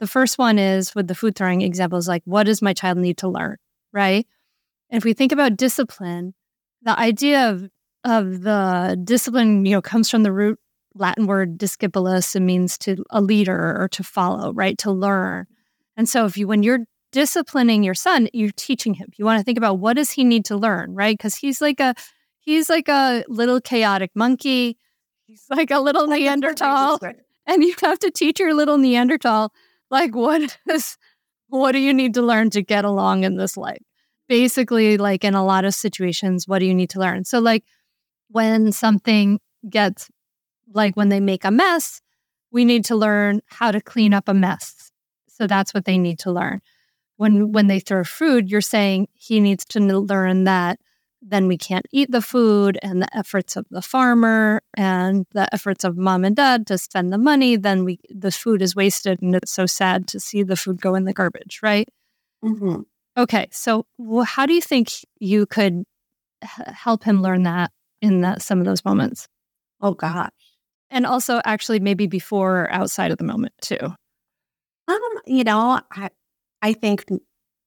The 0.00 0.06
first 0.06 0.38
one 0.38 0.58
is 0.58 0.94
with 0.94 1.08
the 1.08 1.14
food 1.14 1.36
throwing 1.36 1.62
examples, 1.62 2.06
like 2.06 2.22
what 2.24 2.44
does 2.44 2.60
my 2.60 2.72
child 2.72 2.98
need 2.98 3.18
to 3.18 3.28
learn, 3.28 3.56
right? 3.92 4.26
And 4.90 4.98
if 4.98 5.04
we 5.04 5.14
think 5.14 5.32
about 5.32 5.56
discipline, 5.56 6.34
the 6.82 6.98
idea 6.98 7.50
of 7.50 7.68
of 8.04 8.42
the 8.42 9.00
discipline, 9.02 9.66
you 9.66 9.72
know, 9.72 9.82
comes 9.82 10.08
from 10.08 10.22
the 10.22 10.32
root 10.32 10.60
Latin 10.94 11.26
word 11.26 11.58
discipulus 11.58 12.36
and 12.36 12.46
means 12.46 12.78
to 12.78 13.04
a 13.10 13.20
leader 13.20 13.76
or 13.80 13.88
to 13.88 14.04
follow, 14.04 14.52
right? 14.52 14.78
To 14.78 14.92
learn. 14.92 15.46
And 15.96 16.08
so 16.08 16.24
if 16.24 16.36
you 16.36 16.46
when 16.46 16.62
you're 16.62 16.86
disciplining 17.12 17.82
your 17.82 17.94
son, 17.94 18.28
you're 18.32 18.50
teaching 18.56 18.94
him. 18.94 19.08
You 19.16 19.24
want 19.24 19.40
to 19.40 19.44
think 19.44 19.58
about 19.58 19.78
what 19.78 19.94
does 19.94 20.10
he 20.10 20.24
need 20.24 20.44
to 20.46 20.56
learn, 20.56 20.94
right? 20.94 21.16
Because 21.16 21.34
he's 21.34 21.60
like 21.60 21.80
a 21.80 21.94
he's 22.40 22.68
like 22.68 22.88
a 22.88 23.24
little 23.28 23.60
chaotic 23.60 24.10
monkey. 24.14 24.78
He's 25.26 25.44
like 25.50 25.70
a 25.70 25.80
little 25.80 26.06
Neanderthal. 26.08 27.00
And 27.46 27.62
you 27.62 27.74
have 27.82 27.98
to 28.00 28.10
teach 28.10 28.40
your 28.40 28.54
little 28.54 28.78
Neanderthal 28.78 29.52
like 29.90 30.14
what 30.14 30.58
is 30.70 30.96
what 31.48 31.72
do 31.72 31.78
you 31.78 31.94
need 31.94 32.14
to 32.14 32.22
learn 32.22 32.50
to 32.50 32.62
get 32.62 32.84
along 32.84 33.24
in 33.24 33.36
this 33.36 33.56
life? 33.56 33.82
Basically, 34.28 34.96
like 34.96 35.24
in 35.24 35.34
a 35.34 35.44
lot 35.44 35.64
of 35.64 35.74
situations, 35.74 36.48
what 36.48 36.58
do 36.58 36.66
you 36.66 36.74
need 36.74 36.90
to 36.90 37.00
learn? 37.00 37.24
So 37.24 37.38
like 37.38 37.64
when 38.28 38.72
something 38.72 39.40
gets 39.68 40.10
like 40.72 40.96
when 40.96 41.08
they 41.08 41.20
make 41.20 41.44
a 41.44 41.50
mess, 41.50 42.00
we 42.50 42.64
need 42.64 42.84
to 42.86 42.96
learn 42.96 43.40
how 43.46 43.70
to 43.70 43.80
clean 43.80 44.12
up 44.12 44.28
a 44.28 44.34
mess. 44.34 44.90
So 45.28 45.46
that's 45.46 45.72
what 45.72 45.84
they 45.84 45.98
need 45.98 46.18
to 46.20 46.32
learn. 46.32 46.60
When 47.16 47.52
when 47.52 47.68
they 47.68 47.80
throw 47.80 48.04
food, 48.04 48.50
you're 48.50 48.60
saying 48.60 49.08
he 49.14 49.40
needs 49.40 49.64
to 49.66 49.80
learn 49.80 50.44
that 50.44 50.80
then 51.28 51.48
we 51.48 51.58
can't 51.58 51.86
eat 51.92 52.10
the 52.10 52.22
food 52.22 52.78
and 52.82 53.02
the 53.02 53.16
efforts 53.16 53.56
of 53.56 53.66
the 53.70 53.82
farmer 53.82 54.62
and 54.76 55.26
the 55.32 55.52
efforts 55.52 55.84
of 55.84 55.96
mom 55.96 56.24
and 56.24 56.36
dad 56.36 56.66
to 56.66 56.78
spend 56.78 57.12
the 57.12 57.18
money 57.18 57.56
then 57.56 57.84
we 57.84 57.98
the 58.10 58.30
food 58.30 58.62
is 58.62 58.76
wasted 58.76 59.20
and 59.20 59.34
it's 59.34 59.52
so 59.52 59.66
sad 59.66 60.06
to 60.06 60.20
see 60.20 60.42
the 60.42 60.56
food 60.56 60.80
go 60.80 60.94
in 60.94 61.04
the 61.04 61.12
garbage 61.12 61.60
right? 61.62 61.88
Mm-hmm. 62.44 62.82
okay 63.18 63.48
so 63.50 63.86
well, 63.98 64.24
how 64.24 64.46
do 64.46 64.54
you 64.54 64.60
think 64.60 64.92
you 65.18 65.46
could 65.46 65.84
h- 66.44 66.66
help 66.68 67.04
him 67.04 67.22
learn 67.22 67.42
that 67.44 67.72
in 68.02 68.20
that, 68.20 68.42
some 68.42 68.60
of 68.60 68.66
those 68.66 68.84
moments? 68.84 69.26
Oh 69.80 69.94
gosh. 69.94 70.30
And 70.90 71.06
also 71.06 71.40
actually 71.44 71.80
maybe 71.80 72.06
before 72.06 72.60
or 72.62 72.72
outside 72.72 73.10
of 73.10 73.18
the 73.18 73.24
moment 73.24 73.54
too. 73.60 73.78
Um 74.88 75.00
you 75.26 75.42
know 75.44 75.80
i 75.92 76.10
i 76.62 76.72
think 76.72 77.04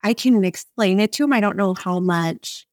i 0.04 0.14
can 0.14 0.46
explain 0.46 1.00
it 1.00 1.12
to 1.14 1.24
him. 1.26 1.34
I 1.34 1.42
don't 1.42 1.58
know 1.58 1.74
how 1.74 2.00
much 2.00 2.66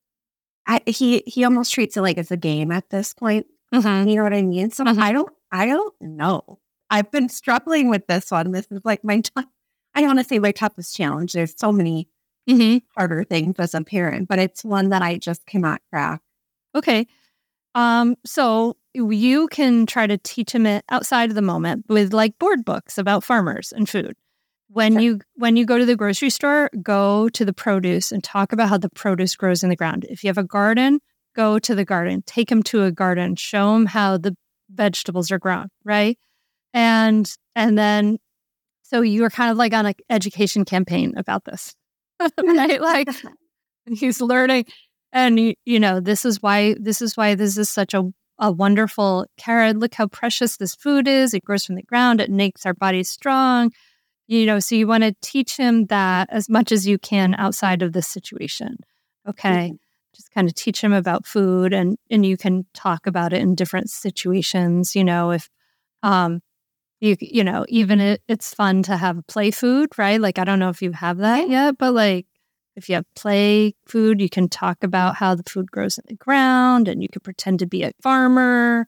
I, 0.67 0.81
he 0.87 1.23
he 1.27 1.45
almost 1.45 1.73
treats 1.73 1.97
it 1.97 2.03
like 2.03 2.19
it's 2.19 2.31
a 2.31 2.37
game 2.37 2.71
at 2.71 2.91
this 2.91 3.15
point. 3.15 3.47
Mm-hmm. 3.73 4.09
You 4.09 4.17
know 4.17 4.23
what 4.25 4.35
I 4.35 4.43
mean? 4.43 4.71
So 4.71 4.85
mm-hmm. 4.85 5.01
I 5.01 5.13
don't 5.13 5.33
I 5.53 5.67
don't 5.67 5.95
know. 6.01 6.59
I've 6.91 7.11
been 7.11 7.29
struggling 7.29 7.89
with 7.89 8.07
this 8.07 8.31
one. 8.31 8.53
This 8.53 8.67
is 8.71 8.81
like 8.85 9.05
my 9.05 9.21
t- 9.21 9.31
I 9.37 10.01
don't 10.01 10.09
want 10.09 10.19
to 10.21 10.25
say 10.25 10.39
my 10.39 10.53
toughest 10.53 10.97
challenge. 10.97 11.33
There's 11.33 11.55
so 11.57 11.73
many 11.73 12.09
mm-hmm. 12.49 12.79
harder 12.97 13.25
things 13.25 13.57
as 13.59 13.75
a 13.75 13.83
parent, 13.83 14.29
but 14.29 14.39
it's 14.39 14.65
one 14.65 14.91
that 14.91 15.03
I 15.03 15.19
just 15.19 15.47
cannot 15.47 15.81
crack. 15.91 16.21
Okay. 16.75 17.07
Um, 17.75 18.17
so 18.25 18.77
you 18.95 19.49
can 19.49 19.87
try 19.87 20.07
to 20.07 20.17
teach 20.19 20.53
him 20.53 20.67
it 20.67 20.85
outside 20.89 21.29
of 21.29 21.35
the 21.35 21.43
moment 21.43 21.85
with 21.89 22.13
like 22.13 22.39
board 22.39 22.65
books 22.65 22.99
about 22.99 23.25
farmers 23.25 23.73
and 23.73 23.89
food 23.89 24.17
when 24.69 24.95
sure. 24.95 25.01
you 25.01 25.21
when 25.35 25.57
you 25.57 25.65
go 25.65 25.79
to 25.79 25.87
the 25.87 25.97
grocery 25.97 26.31
store 26.31 26.71
go 26.83 27.29
to 27.31 27.45
the 27.45 27.53
produce 27.53 28.13
and 28.13 28.23
talk 28.25 28.53
about 28.53 28.69
how 28.69 28.79
the 28.79 28.91
produce 28.91 29.37
grows 29.37 29.63
in 29.63 29.69
the 29.69 29.77
ground. 29.77 30.07
If 30.09 30.25
you 30.25 30.29
have 30.29 30.39
a 30.39 30.45
garden 30.45 31.01
go 31.35 31.59
to 31.59 31.75
the 31.75 31.85
garden. 31.85 32.23
Take 32.27 32.49
them 32.49 32.63
to 32.65 32.85
a 32.85 32.91
garden. 32.91 33.37
Show 33.37 33.75
them 33.75 33.87
how 33.87 34.17
the 34.17 34.35
vegetables 34.71 35.31
are 35.31 35.39
grown 35.39 35.69
right? 35.85 36.19
And 36.75 37.31
and 37.55 37.79
then 37.79 38.19
so 38.83 39.01
you're 39.01 39.31
kind 39.31 39.51
of 39.51 39.57
like 39.57 39.73
on 39.73 39.87
an 39.87 39.95
education 40.11 40.65
campaign 40.65 41.15
about 41.17 41.45
this 41.45 41.75
right? 42.43 42.81
Like 42.81 43.09
he's 43.87 44.21
learning. 44.21 44.67
And 45.13 45.39
you, 45.39 45.55
you 45.65 45.79
know 45.79 46.01
this 46.01 46.25
is 46.25 46.43
why 46.43 46.75
this 46.81 47.01
is 47.01 47.17
why 47.17 47.35
this 47.35 47.57
is 47.57 47.69
such 47.69 47.95
a 47.95 48.11
a 48.39 48.53
wonderful 48.53 49.27
carrot. 49.39 49.79
Look 49.79 49.95
how 49.95 50.09
precious 50.09 50.57
this 50.59 50.75
food 50.75 51.09
is. 51.09 51.33
It 51.33 51.45
grows 51.45 51.65
from 51.65 51.77
the 51.77 51.83
ground. 51.83 52.21
It 52.21 52.31
makes 52.31 52.67
our 52.67 52.75
bodies 52.75 53.09
strong 53.09 53.71
you 54.27 54.47
know 54.47 54.59
so 54.59 54.75
you 54.75 54.87
want 54.87 55.03
to 55.03 55.15
teach 55.23 55.57
him 55.57 55.87
that 55.87 56.29
as 56.31 56.49
much 56.49 56.73
as 56.73 56.87
you 56.87 56.99
can 56.99 57.35
outside 57.35 57.83
of 57.83 57.93
this 57.93 58.07
situation 58.07 58.77
okay? 59.29 59.69
Mm-hmm. 59.69 59.75
just 60.15 60.31
kind 60.33 60.49
of 60.49 60.55
teach 60.55 60.83
him 60.83 60.93
about 60.93 61.27
food 61.27 61.73
and 61.73 61.97
and 62.11 62.25
you 62.25 62.37
can 62.37 62.67
talk 62.75 63.07
about 63.07 63.33
it 63.33 63.41
in 63.41 63.55
different 63.55 63.91
situations 63.91 64.95
you 64.95 65.05
know 65.05 65.31
if 65.31 65.49
um 66.03 66.41
you 67.01 67.17
you 67.21 67.45
know 67.45 67.65
even 67.69 68.01
it, 68.01 68.23
it's 68.29 68.55
fun 68.55 68.83
to 68.85 68.97
have 68.97 69.27
play 69.27 69.51
food 69.51 69.91
right? 69.99 70.21
Like 70.21 70.39
i 70.39 70.45
don't 70.45 70.59
know 70.59 70.71
if 70.71 70.83
you 70.83 70.93
have 70.93 71.19
that 71.19 71.49
yet 71.49 71.79
but 71.79 71.93
like 71.93 72.27
if 72.77 72.89
you 72.89 72.95
have 72.97 73.15
play 73.15 73.75
food 73.87 74.21
you 74.21 74.29
can 74.29 74.49
talk 74.49 74.83
about 74.83 75.17
how 75.17 75.35
the 75.35 75.43
food 75.45 75.71
grows 75.71 75.99
in 75.99 76.05
the 76.09 76.15
ground 76.15 76.89
and 76.89 77.03
you 77.03 77.09
could 77.09 77.25
pretend 77.25 77.59
to 77.61 77.67
be 77.67 77.83
a 77.83 77.93
farmer. 78.03 78.87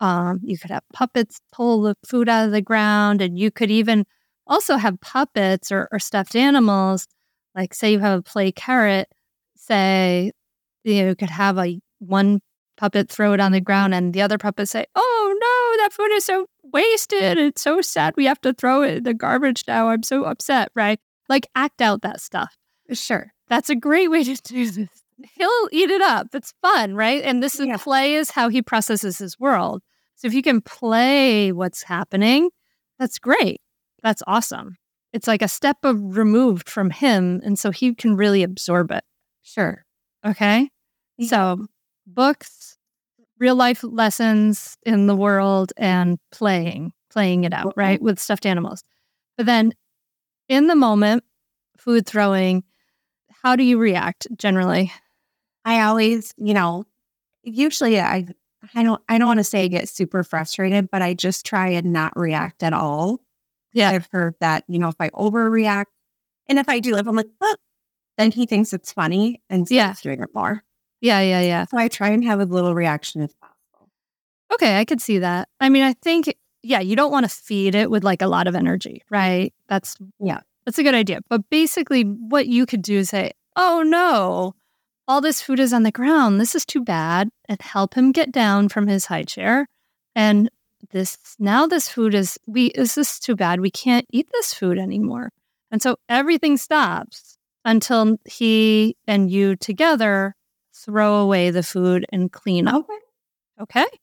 Um, 0.00 0.40
you 0.44 0.56
could 0.58 0.70
have 0.70 0.84
puppets 0.92 1.40
pull 1.52 1.82
the 1.82 1.96
food 2.06 2.28
out 2.28 2.46
of 2.46 2.52
the 2.52 2.62
ground 2.62 3.20
and 3.20 3.36
you 3.38 3.50
could 3.50 3.70
even 3.70 4.04
also 4.48 4.76
have 4.76 5.00
puppets 5.00 5.70
or, 5.70 5.88
or 5.92 5.98
stuffed 5.98 6.34
animals. 6.34 7.06
Like, 7.54 7.74
say 7.74 7.92
you 7.92 7.98
have 8.00 8.20
a 8.20 8.22
play 8.22 8.52
carrot, 8.52 9.08
say 9.56 10.32
you 10.84 11.04
know 11.04 11.14
could 11.14 11.30
have 11.30 11.58
a 11.58 11.80
one 11.98 12.40
puppet 12.78 13.10
throw 13.10 13.32
it 13.32 13.40
on 13.40 13.52
the 13.52 13.60
ground 13.60 13.94
and 13.94 14.14
the 14.14 14.22
other 14.22 14.38
puppet 14.38 14.68
say, 14.68 14.86
Oh 14.94 15.36
no, 15.38 15.82
that 15.82 15.92
food 15.92 16.12
is 16.12 16.24
so 16.24 16.46
wasted. 16.62 17.36
It's 17.36 17.60
so 17.60 17.80
sad. 17.80 18.14
We 18.16 18.24
have 18.26 18.40
to 18.42 18.54
throw 18.54 18.82
it 18.82 18.98
in 18.98 19.02
the 19.02 19.14
garbage 19.14 19.64
now. 19.68 19.88
I'm 19.88 20.02
so 20.02 20.24
upset, 20.24 20.70
right? 20.74 20.98
Like 21.28 21.48
act 21.54 21.82
out 21.82 22.02
that 22.02 22.20
stuff. 22.20 22.56
Sure. 22.92 23.32
That's 23.48 23.68
a 23.68 23.74
great 23.74 24.10
way 24.10 24.24
to 24.24 24.34
do 24.34 24.70
this. 24.70 24.88
He'll 25.34 25.68
eat 25.72 25.90
it 25.90 26.00
up. 26.00 26.28
It's 26.32 26.54
fun, 26.62 26.94
right? 26.94 27.22
And 27.24 27.42
this 27.42 27.58
is 27.58 27.66
yeah. 27.66 27.76
play 27.76 28.14
is 28.14 28.30
how 28.30 28.48
he 28.48 28.62
processes 28.62 29.18
his 29.18 29.38
world. 29.38 29.82
So 30.14 30.28
if 30.28 30.34
you 30.34 30.42
can 30.42 30.60
play 30.60 31.52
what's 31.52 31.82
happening, 31.82 32.50
that's 32.98 33.18
great. 33.18 33.60
That's 34.02 34.22
awesome. 34.26 34.76
It's 35.12 35.26
like 35.26 35.42
a 35.42 35.48
step 35.48 35.78
of 35.84 36.16
removed 36.16 36.68
from 36.68 36.90
him. 36.90 37.40
And 37.44 37.58
so 37.58 37.70
he 37.70 37.94
can 37.94 38.16
really 38.16 38.42
absorb 38.42 38.90
it. 38.90 39.04
Sure. 39.42 39.84
Okay. 40.24 40.70
Yeah. 41.16 41.28
So 41.28 41.66
books, 42.06 42.76
real 43.38 43.54
life 43.54 43.82
lessons 43.82 44.76
in 44.84 45.06
the 45.06 45.16
world, 45.16 45.72
and 45.76 46.18
playing, 46.32 46.92
playing 47.10 47.44
it 47.44 47.52
out, 47.52 47.68
mm-hmm. 47.68 47.80
right? 47.80 48.02
With 48.02 48.18
stuffed 48.18 48.46
animals. 48.46 48.82
But 49.36 49.46
then 49.46 49.72
in 50.48 50.66
the 50.66 50.74
moment, 50.74 51.24
food 51.76 52.06
throwing, 52.06 52.64
how 53.42 53.56
do 53.56 53.62
you 53.62 53.78
react 53.78 54.26
generally? 54.36 54.92
I 55.64 55.82
always, 55.82 56.34
you 56.36 56.54
know, 56.54 56.84
usually 57.42 58.00
I 58.00 58.26
I 58.74 58.82
don't 58.82 59.02
I 59.08 59.18
don't 59.18 59.28
want 59.28 59.38
to 59.38 59.44
say 59.44 59.64
I 59.64 59.68
get 59.68 59.88
super 59.88 60.24
frustrated, 60.24 60.90
but 60.90 61.02
I 61.02 61.14
just 61.14 61.46
try 61.46 61.68
and 61.68 61.92
not 61.92 62.16
react 62.16 62.62
at 62.62 62.72
all. 62.72 63.20
Yeah. 63.72 63.90
I've 63.90 64.08
heard 64.10 64.34
that, 64.40 64.64
you 64.68 64.78
know, 64.78 64.88
if 64.88 64.96
I 64.98 65.10
overreact 65.10 65.86
and 66.48 66.58
if 66.58 66.68
I 66.68 66.80
do, 66.80 66.96
if 66.96 67.06
I'm 67.06 67.16
like, 67.16 67.28
oh, 67.40 67.56
then 68.16 68.30
he 68.30 68.46
thinks 68.46 68.72
it's 68.72 68.92
funny 68.92 69.42
and 69.48 69.70
yeah. 69.70 69.94
doing 70.02 70.22
it 70.22 70.30
more. 70.34 70.62
Yeah, 71.00 71.20
yeah, 71.20 71.40
yeah. 71.40 71.64
So 71.66 71.78
I 71.78 71.88
try 71.88 72.08
and 72.08 72.24
have 72.24 72.40
as 72.40 72.48
little 72.48 72.74
reaction 72.74 73.22
as 73.22 73.32
possible. 73.34 73.90
Okay, 74.52 74.78
I 74.78 74.84
could 74.84 75.00
see 75.00 75.18
that. 75.18 75.48
I 75.60 75.68
mean, 75.68 75.84
I 75.84 75.92
think, 75.92 76.34
yeah, 76.62 76.80
you 76.80 76.96
don't 76.96 77.12
want 77.12 77.28
to 77.28 77.34
feed 77.34 77.74
it 77.74 77.90
with 77.90 78.02
like 78.02 78.22
a 78.22 78.26
lot 78.26 78.48
of 78.48 78.56
energy, 78.56 79.04
right? 79.10 79.52
That's, 79.68 79.96
yeah, 80.18 80.40
that's 80.64 80.78
a 80.78 80.82
good 80.82 80.94
idea. 80.94 81.20
But 81.28 81.48
basically, 81.50 82.02
what 82.02 82.46
you 82.48 82.66
could 82.66 82.82
do 82.82 82.98
is 82.98 83.10
say, 83.10 83.32
oh 83.54 83.82
no, 83.86 84.54
all 85.06 85.20
this 85.20 85.40
food 85.40 85.60
is 85.60 85.72
on 85.72 85.84
the 85.84 85.92
ground. 85.92 86.40
This 86.40 86.54
is 86.54 86.66
too 86.66 86.82
bad. 86.82 87.28
And 87.48 87.60
help 87.62 87.94
him 87.94 88.12
get 88.12 88.32
down 88.32 88.68
from 88.68 88.88
his 88.88 89.06
high 89.06 89.24
chair 89.24 89.68
and 90.14 90.50
this 90.90 91.18
now 91.38 91.66
this 91.66 91.88
food 91.88 92.14
is 92.14 92.38
we 92.46 92.66
is 92.66 92.94
this 92.94 93.18
too 93.18 93.36
bad 93.36 93.60
we 93.60 93.70
can't 93.70 94.06
eat 94.10 94.28
this 94.32 94.54
food 94.54 94.78
anymore. 94.78 95.30
And 95.70 95.82
so 95.82 95.96
everything 96.08 96.56
stops 96.56 97.36
until 97.64 98.16
he 98.24 98.96
and 99.06 99.30
you 99.30 99.56
together 99.56 100.34
throw 100.74 101.16
away 101.16 101.50
the 101.50 101.62
food 101.62 102.06
and 102.10 102.32
clean 102.32 102.68
up. 102.68 102.86
Okay, 103.60 103.82
okay? 103.82 103.98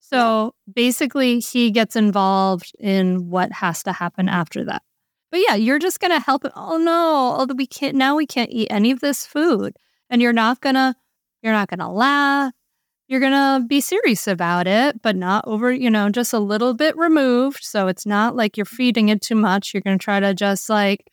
so 0.00 0.54
basically 0.72 1.40
he 1.40 1.70
gets 1.70 1.96
involved 1.96 2.72
in 2.78 3.30
what 3.30 3.52
has 3.52 3.82
to 3.84 3.92
happen 3.92 4.28
after 4.28 4.64
that. 4.64 4.82
But 5.30 5.40
yeah 5.46 5.54
you're 5.54 5.78
just 5.78 6.00
gonna 6.00 6.20
help 6.20 6.44
it 6.44 6.52
oh 6.54 6.78
no 6.78 7.36
oh, 7.38 7.54
we 7.54 7.66
can't 7.66 7.96
now 7.96 8.16
we 8.16 8.26
can't 8.26 8.50
eat 8.50 8.68
any 8.70 8.90
of 8.90 9.00
this 9.00 9.26
food. 9.26 9.76
And 10.10 10.20
you're 10.20 10.32
not 10.32 10.60
gonna 10.60 10.94
you're 11.42 11.52
not 11.52 11.68
gonna 11.68 11.92
laugh 11.92 12.52
you're 13.08 13.20
going 13.20 13.32
to 13.32 13.66
be 13.66 13.80
serious 13.80 14.26
about 14.26 14.66
it, 14.66 15.00
but 15.00 15.16
not 15.16 15.44
over, 15.46 15.72
you 15.72 15.90
know, 15.90 16.10
just 16.10 16.32
a 16.32 16.38
little 16.38 16.74
bit 16.74 16.96
removed. 16.96 17.62
So 17.62 17.86
it's 17.86 18.06
not 18.06 18.34
like 18.34 18.56
you're 18.56 18.66
feeding 18.66 19.08
it 19.08 19.22
too 19.22 19.36
much. 19.36 19.72
You're 19.72 19.80
going 19.82 19.98
to 19.98 20.02
try 20.02 20.18
to 20.18 20.34
just 20.34 20.68
like, 20.68 21.06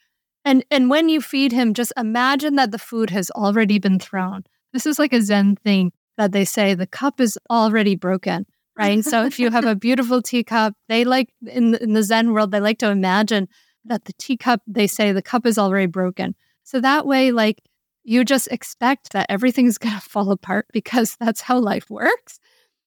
and, 0.44 0.66
and 0.72 0.90
when 0.90 1.08
you 1.08 1.22
feed 1.22 1.52
him, 1.52 1.74
just 1.74 1.94
imagine 1.96 2.56
that 2.56 2.72
the 2.72 2.80
food 2.80 3.12
has 3.12 3.30
already 3.32 3.80
been 3.80 4.00
thrown. 4.00 4.44
this 4.74 4.86
is 4.86 4.98
like 4.98 5.14
a 5.14 5.22
Zen 5.22 5.56
thing 5.58 5.92
that 6.18 6.32
they 6.32 6.46
say 6.46 6.74
the 6.74 6.88
cup 6.88 7.20
is 7.22 7.38
already 7.50 7.96
broken, 7.96 8.46
right? 8.78 9.04
so 9.04 9.26
if 9.26 9.40
you 9.40 9.52
have 9.52 9.66
a 9.66 9.76
beautiful 9.88 10.22
teacup, 10.22 10.74
they 10.90 11.06
like 11.06 11.30
in 11.48 11.76
in 11.76 11.94
the 11.94 12.04
Zen 12.04 12.34
world, 12.34 12.52
they 12.52 12.60
like 12.60 12.80
to 12.80 12.90
imagine 12.90 13.48
that 13.86 14.06
the 14.06 14.14
teacup, 14.14 14.62
they 14.68 14.88
say 14.88 15.12
the 15.12 15.22
cup 15.22 15.46
is 15.46 15.58
already 15.58 15.88
broken. 15.88 16.36
So 16.64 16.80
that 16.82 17.06
way, 17.06 17.32
like 17.32 17.62
you 18.04 18.24
just 18.24 18.48
expect 18.52 19.14
that 19.14 19.28
everything's 19.30 19.78
gonna 19.80 20.02
fall 20.02 20.32
apart 20.32 20.68
because 20.72 21.16
that's 21.20 21.42
how 21.42 21.60
life 21.60 21.90
works. 21.90 22.40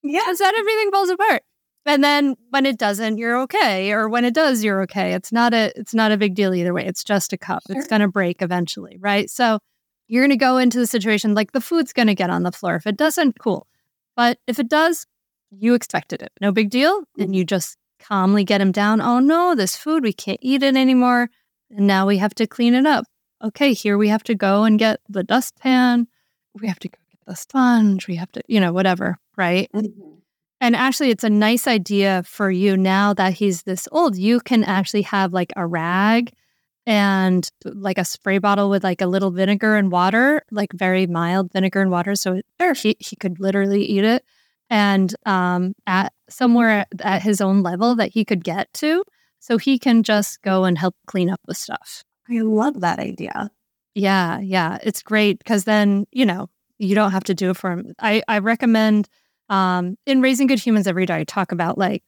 Yeah. 0.02 0.20
Because 0.20 0.38
that 0.38 0.55
everything 0.57 0.90
falls 0.90 1.11
apart. 1.11 1.42
And 1.85 2.02
then 2.02 2.35
when 2.50 2.66
it 2.66 2.79
doesn't, 2.79 3.16
you're 3.18 3.40
okay. 3.42 3.92
Or 3.92 4.09
when 4.09 4.24
it 4.24 4.35
does, 4.35 4.64
you're 4.64 4.83
okay. 4.83 5.14
It's 5.14 5.33
not 5.33 5.55
a 5.55 5.72
it's 5.76 5.94
not 5.94 6.12
a 6.12 6.16
big 6.16 6.35
deal 6.35 6.55
either 6.55 6.74
way. 6.74 6.85
It's 6.85 7.05
just 7.05 7.33
a 7.33 7.38
cup. 7.38 7.62
Sure. 7.66 7.79
It's 7.79 7.87
gonna 7.87 8.09
break 8.09 8.42
eventually, 8.42 8.98
right? 9.00 9.31
So 9.31 9.61
you're 10.09 10.24
gonna 10.24 10.37
go 10.37 10.59
into 10.59 10.79
the 10.79 10.87
situation 10.87 11.35
like 11.35 11.52
the 11.52 11.61
food's 11.61 11.92
gonna 11.92 12.14
get 12.14 12.31
on 12.31 12.42
the 12.42 12.52
floor. 12.52 12.74
If 12.76 12.87
it 12.87 12.96
doesn't, 12.96 13.38
cool. 13.38 13.66
But 14.16 14.38
if 14.46 14.59
it 14.59 14.68
does, 14.68 15.07
you 15.50 15.74
expected 15.74 16.22
it. 16.22 16.33
No 16.40 16.50
big 16.50 16.70
deal. 16.70 17.02
And 17.18 17.35
you 17.37 17.44
just 17.44 17.76
calmly 18.00 18.44
get 18.44 18.61
him 18.61 18.72
down. 18.72 19.00
Oh 19.00 19.20
no, 19.20 19.55
this 19.55 19.76
food, 19.76 20.02
we 20.02 20.12
can't 20.12 20.40
eat 20.42 20.62
it 20.62 20.76
anymore. 20.76 21.29
And 21.70 21.87
now 21.87 22.07
we 22.07 22.18
have 22.18 22.35
to 22.37 22.46
clean 22.46 22.74
it 22.74 22.87
up. 22.87 23.05
Okay, 23.44 23.72
here 23.72 23.99
we 23.99 24.09
have 24.09 24.22
to 24.25 24.35
go 24.35 24.64
and 24.64 24.79
get 24.79 25.01
the 25.09 25.22
dustpan. 25.22 26.09
We 26.61 26.68
have 26.68 26.79
to 26.81 26.88
go 26.88 26.99
get 27.11 27.20
the 27.27 27.37
sponge. 27.37 28.07
We 28.09 28.16
have 28.16 28.33
to, 28.33 28.42
you 28.49 28.61
know, 28.61 28.72
whatever, 28.72 29.18
right? 29.37 29.70
Mhm. 29.75 30.20
And 30.61 30.75
actually, 30.75 31.11
it's 31.11 31.25
a 31.25 31.31
nice 31.31 31.66
idea 31.66 32.22
for 32.25 32.51
you 32.51 32.77
now 32.79 33.12
that 33.14 33.35
he's 33.35 33.62
this 33.64 33.87
old. 33.92 34.16
You 34.16 34.40
can 34.40 34.64
actually 34.64 35.03
have 35.03 35.33
like 35.35 35.53
a 35.55 35.66
rag 35.66 36.33
and 36.87 37.49
like 37.64 37.99
a 37.99 38.05
spray 38.05 38.38
bottle 38.38 38.70
with 38.70 38.83
like 38.85 39.03
a 39.03 39.07
little 39.07 39.31
vinegar 39.31 39.77
and 39.77 39.92
water, 39.92 40.42
like 40.51 40.72
very 40.72 41.07
mild 41.07 41.53
vinegar 41.53 41.83
and 41.83 41.90
water. 41.90 42.14
So 42.14 42.35
it, 42.59 42.77
he, 42.79 42.96
he 43.01 43.16
could 43.16 43.38
literally 43.40 43.85
eat 43.85 44.05
it 44.05 44.25
and 44.70 45.14
um, 45.27 45.75
at 45.87 46.12
somewhere 46.31 46.87
at 47.01 47.22
his 47.22 47.40
own 47.42 47.62
level 47.62 47.94
that 47.96 48.12
he 48.14 48.25
could 48.25 48.42
get 48.44 48.72
to. 48.75 49.05
So 49.40 49.59
he 49.59 49.79
can 49.79 50.03
just 50.03 50.40
go 50.42 50.64
and 50.64 50.79
help 50.79 50.96
clean 51.07 51.29
up 51.29 51.40
the 51.46 51.55
stuff. 51.55 52.03
I 52.31 52.41
love 52.41 52.81
that 52.81 52.99
idea. 52.99 53.51
Yeah, 53.95 54.41
yeah. 54.41 54.79
It's 54.83 55.03
great 55.03 55.39
because 55.39 55.65
then, 55.65 56.07
you 56.12 56.27
know, 56.27 56.49
you 56.79 56.95
don't 56.95 57.12
have 57.12 57.25
to 57.25 57.35
do 57.35 57.51
it 57.51 57.57
for 57.57 57.71
him. 57.71 57.95
I, 57.99 58.23
I 58.29 58.39
recommend 58.39 59.09
um 59.49 59.97
in 60.07 60.21
Raising 60.23 60.49
Good 60.49 60.59
Humans 60.59 60.87
Every 60.87 61.07
Day, 61.07 61.17
I 61.17 61.25
talk 61.25 61.53
about 61.53 61.79
like 61.79 62.03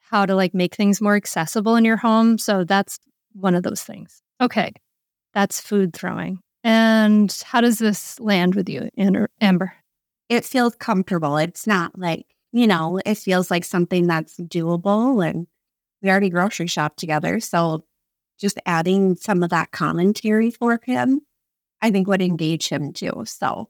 how 0.00 0.26
to 0.26 0.34
like 0.34 0.54
make 0.54 0.74
things 0.74 1.00
more 1.00 1.16
accessible 1.16 1.74
in 1.76 1.84
your 1.84 1.96
home. 1.96 2.38
So 2.38 2.64
that's 2.64 2.98
one 3.32 3.54
of 3.54 3.62
those 3.62 3.82
things. 3.82 4.22
Okay. 4.40 4.72
That's 5.32 5.60
food 5.60 5.94
throwing. 5.94 6.40
And 6.62 7.34
how 7.44 7.60
does 7.60 7.78
this 7.78 8.20
land 8.20 8.54
with 8.54 8.68
you, 8.68 8.88
Amber? 9.40 9.74
It 10.28 10.44
feels 10.44 10.76
comfortable. 10.76 11.36
It's 11.38 11.66
not 11.66 11.98
like, 11.98 12.26
you 12.52 12.66
know, 12.66 13.00
it 13.04 13.16
feels 13.16 13.50
like 13.50 13.64
something 13.64 14.06
that's 14.06 14.38
doable 14.38 15.26
and 15.26 15.46
we 16.02 16.10
already 16.10 16.30
grocery 16.30 16.66
shop 16.66 16.96
together. 16.96 17.40
So 17.40 17.84
just 18.38 18.58
adding 18.66 19.16
some 19.16 19.42
of 19.42 19.50
that 19.50 19.70
commentary 19.70 20.50
for 20.50 20.80
him, 20.84 21.20
I 21.80 21.90
think 21.90 22.08
would 22.08 22.22
engage 22.22 22.68
him 22.68 22.92
too. 22.92 23.24
So 23.26 23.68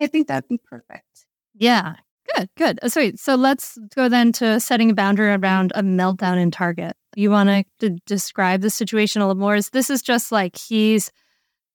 I 0.00 0.06
think 0.06 0.28
that'd 0.28 0.48
be 0.48 0.58
perfect. 0.58 1.26
Yeah. 1.54 1.94
Good, 2.36 2.48
good. 2.56 2.78
Uh, 2.82 2.88
Sweet. 2.88 3.18
So 3.18 3.34
let's 3.34 3.78
go 3.96 4.08
then 4.08 4.32
to 4.32 4.60
setting 4.60 4.90
a 4.90 4.94
boundary 4.94 5.32
around 5.32 5.72
a 5.74 5.82
meltdown 5.82 6.40
in 6.40 6.50
Target. 6.50 6.96
You 7.16 7.30
want 7.30 7.66
to 7.80 7.90
describe 8.06 8.60
the 8.60 8.70
situation 8.70 9.22
a 9.22 9.26
little 9.26 9.40
more? 9.40 9.56
Is 9.56 9.70
this 9.70 9.90
is 9.90 10.02
just 10.02 10.32
like 10.32 10.56
he's, 10.56 11.10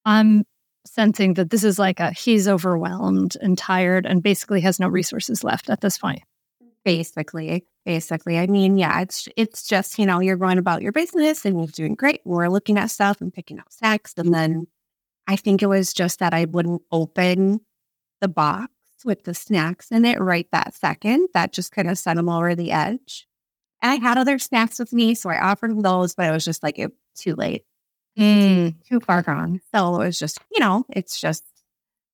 I'm 0.06 0.46
sensing 0.86 1.34
that 1.36 1.50
this 1.50 1.64
is 1.64 1.78
like 1.78 2.00
a 2.00 2.12
he's 2.12 2.48
overwhelmed 2.48 3.36
and 3.42 3.58
tired 3.58 4.06
and 4.06 4.24
basically 4.24 4.62
has 4.62 4.80
no 4.80 4.88
resources 4.88 5.44
left 5.44 5.70
at 5.70 5.82
this 5.82 5.98
point. 5.98 6.24
Basically, 6.88 7.66
basically. 7.86 8.40
I 8.40 8.48
mean, 8.48 8.78
yeah, 8.78 9.02
it's 9.02 9.28
it's 9.36 9.68
just, 9.68 10.00
you 10.00 10.06
know, 10.06 10.22
you're 10.22 10.38
going 10.38 10.58
about 10.58 10.82
your 10.82 10.94
business 10.94 11.44
and 11.44 11.58
you're 11.60 11.68
doing 11.68 11.96
great. 11.96 12.22
We're 12.24 12.48
looking 12.48 12.78
at 12.78 12.92
stuff 12.92 13.20
and 13.20 13.34
picking 13.34 13.60
up 13.60 13.74
snacks. 13.74 14.14
And 14.16 14.34
then 14.34 14.52
mm-hmm. 14.54 15.34
I 15.34 15.36
think 15.36 15.62
it 15.62 15.68
was 15.68 15.94
just 15.94 16.20
that 16.20 16.34
I 16.34 16.46
wouldn't 16.46 16.82
open 16.90 17.60
the 18.22 18.30
box 18.30 18.72
with 19.04 19.26
the 19.26 19.34
snacks 19.34 19.92
in 19.92 20.06
it 20.06 20.22
right 20.22 20.48
that 20.54 20.76
second. 20.76 21.28
That 21.34 21.52
just 21.52 21.74
kind 21.74 21.90
of 21.90 21.98
sent 21.98 22.20
him 22.20 22.30
over 22.30 22.56
the 22.56 22.72
edge. 22.72 23.28
And 23.82 23.92
I 23.92 23.96
had 23.96 24.18
other 24.18 24.40
snacks 24.40 24.80
with 24.80 24.94
me, 24.94 25.14
so 25.14 25.30
I 25.30 25.40
offered 25.52 25.72
him 25.72 25.82
those, 25.82 26.16
but 26.16 26.28
it 26.30 26.32
was 26.32 26.46
just 26.46 26.64
like 26.64 26.80
it 26.80 26.94
too 27.16 27.36
late, 27.36 27.66
mm. 28.18 28.74
too 28.88 29.02
far 29.02 29.24
gone. 29.24 29.60
So 29.76 29.96
it 29.96 30.06
was 30.06 30.18
just, 30.18 30.40
you 30.54 30.62
know, 30.62 30.86
it's 30.90 31.20
just 31.20 31.44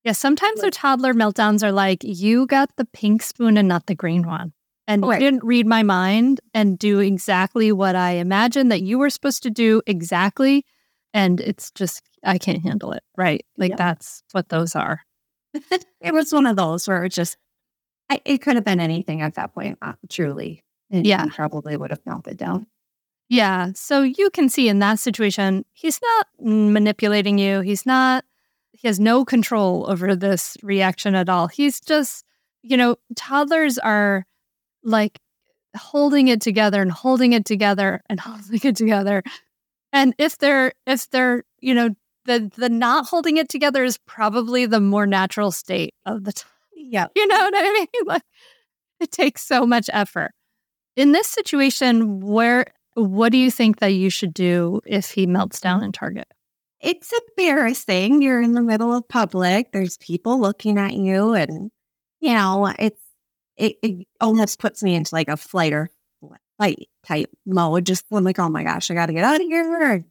Yeah, 0.02 0.12
sometimes 0.14 0.60
the 0.62 0.72
toddler 0.72 1.14
meltdowns 1.14 1.62
are 1.62 1.72
like, 1.72 2.00
you 2.02 2.46
got 2.46 2.70
the 2.76 2.84
pink 2.86 3.22
spoon 3.22 3.56
and 3.56 3.68
not 3.68 3.86
the 3.86 3.94
green 3.94 4.26
one. 4.26 4.52
And 4.86 5.02
Right. 5.06 5.18
didn't 5.18 5.44
read 5.44 5.66
my 5.66 5.82
mind 5.82 6.40
and 6.52 6.78
do 6.78 6.98
exactly 7.00 7.72
what 7.72 7.96
I 7.96 8.12
imagined 8.12 8.70
that 8.70 8.82
you 8.82 8.98
were 8.98 9.08
supposed 9.10 9.42
to 9.44 9.50
do 9.50 9.80
exactly. 9.86 10.64
And 11.14 11.40
it's 11.40 11.70
just, 11.70 12.02
I 12.22 12.36
can't 12.38 12.62
handle 12.62 12.92
it. 12.92 13.02
Right. 13.16 13.46
Like 13.56 13.70
Yeah. 13.70 13.76
that's 13.76 14.22
what 14.32 14.50
those 14.50 14.76
are. 14.76 15.00
it 16.00 16.12
was 16.12 16.32
one 16.32 16.46
of 16.46 16.56
those 16.56 16.86
where 16.86 17.04
it 17.04 17.10
just 17.10 17.36
I, 18.10 18.20
it 18.26 18.38
could 18.42 18.56
have 18.56 18.64
been 18.66 18.80
anything 18.80 19.22
at 19.22 19.34
that 19.36 19.54
point, 19.54 19.78
uh, 19.80 19.94
truly. 20.10 20.62
And 20.90 21.06
Yeah. 21.06 21.24
probably 21.30 21.76
would 21.78 21.90
have 21.90 22.04
melted 22.04 22.36
down. 22.36 22.66
Yeah. 23.30 23.70
So 23.74 24.02
you 24.02 24.28
can 24.28 24.50
see 24.50 24.68
in 24.68 24.80
that 24.80 24.98
situation, 24.98 25.64
he's 25.72 25.98
not 26.02 26.26
manipulating 26.38 27.38
you. 27.38 27.60
He's 27.62 27.86
not, 27.86 28.24
he 28.72 28.86
has 28.86 29.00
no 29.00 29.24
control 29.24 29.88
over 29.90 30.14
this 30.14 30.58
reaction 30.62 31.14
at 31.14 31.30
all. 31.30 31.46
He's 31.48 31.80
just, 31.80 32.26
you 32.62 32.76
know, 32.76 32.96
toddlers 33.16 33.78
are 33.78 34.26
like 34.84 35.18
holding 35.76 36.28
it 36.28 36.40
together 36.40 36.80
and 36.80 36.92
holding 36.92 37.32
it 37.32 37.44
together 37.44 38.00
and 38.08 38.20
holding 38.20 38.60
it 38.62 38.76
together. 38.76 39.22
And 39.92 40.14
if 40.18 40.38
they're, 40.38 40.72
if 40.86 41.08
they're, 41.10 41.44
you 41.60 41.74
know, 41.74 41.90
the, 42.26 42.50
the 42.56 42.68
not 42.68 43.06
holding 43.06 43.36
it 43.36 43.48
together 43.48 43.84
is 43.84 43.98
probably 44.06 44.66
the 44.66 44.80
more 44.80 45.06
natural 45.06 45.50
state 45.50 45.94
of 46.06 46.24
the 46.24 46.32
time. 46.32 46.50
Yeah. 46.76 47.06
You 47.16 47.26
know 47.26 47.38
what 47.38 47.54
I 47.56 47.72
mean? 47.72 47.86
Like 48.06 48.22
it 49.00 49.10
takes 49.10 49.42
so 49.42 49.64
much 49.66 49.88
effort. 49.92 50.32
In 50.96 51.12
this 51.12 51.26
situation, 51.26 52.20
where 52.20 52.66
what 52.92 53.32
do 53.32 53.38
you 53.38 53.50
think 53.50 53.78
that 53.78 53.94
you 53.94 54.10
should 54.10 54.34
do 54.34 54.80
if 54.84 55.10
he 55.10 55.26
melts 55.26 55.60
down 55.60 55.82
in 55.82 55.92
Target? 55.92 56.28
It's 56.80 57.12
embarrassing. 57.30 58.20
You're 58.20 58.42
in 58.42 58.52
the 58.52 58.62
middle 58.62 58.94
of 58.94 59.08
public. 59.08 59.72
There's 59.72 59.96
people 59.96 60.38
looking 60.38 60.78
at 60.78 60.92
you 60.92 61.32
and 61.32 61.70
you 62.20 62.32
know, 62.32 62.72
it's 62.78 63.02
it, 63.56 63.76
it 63.82 64.06
almost 64.20 64.58
puts 64.58 64.82
me 64.82 64.94
into 64.94 65.14
like 65.14 65.28
a 65.28 65.36
flight 65.36 65.72
or 65.72 65.90
fight 66.58 66.88
type 67.06 67.30
mode. 67.46 67.86
Just 67.86 68.04
I'm 68.12 68.24
like, 68.24 68.38
oh 68.38 68.48
my 68.48 68.64
gosh, 68.64 68.90
I 68.90 68.94
gotta 68.94 69.12
get 69.12 69.24
out 69.24 69.40
of 69.40 69.46
here. 69.46 70.04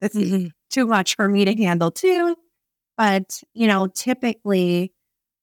This 0.00 0.14
is 0.14 0.32
mm-hmm. 0.32 0.46
too 0.70 0.86
much 0.86 1.16
for 1.16 1.28
me 1.28 1.44
to 1.44 1.54
handle 1.54 1.90
too. 1.90 2.36
But, 2.96 3.42
you 3.54 3.66
know, 3.66 3.86
typically 3.86 4.92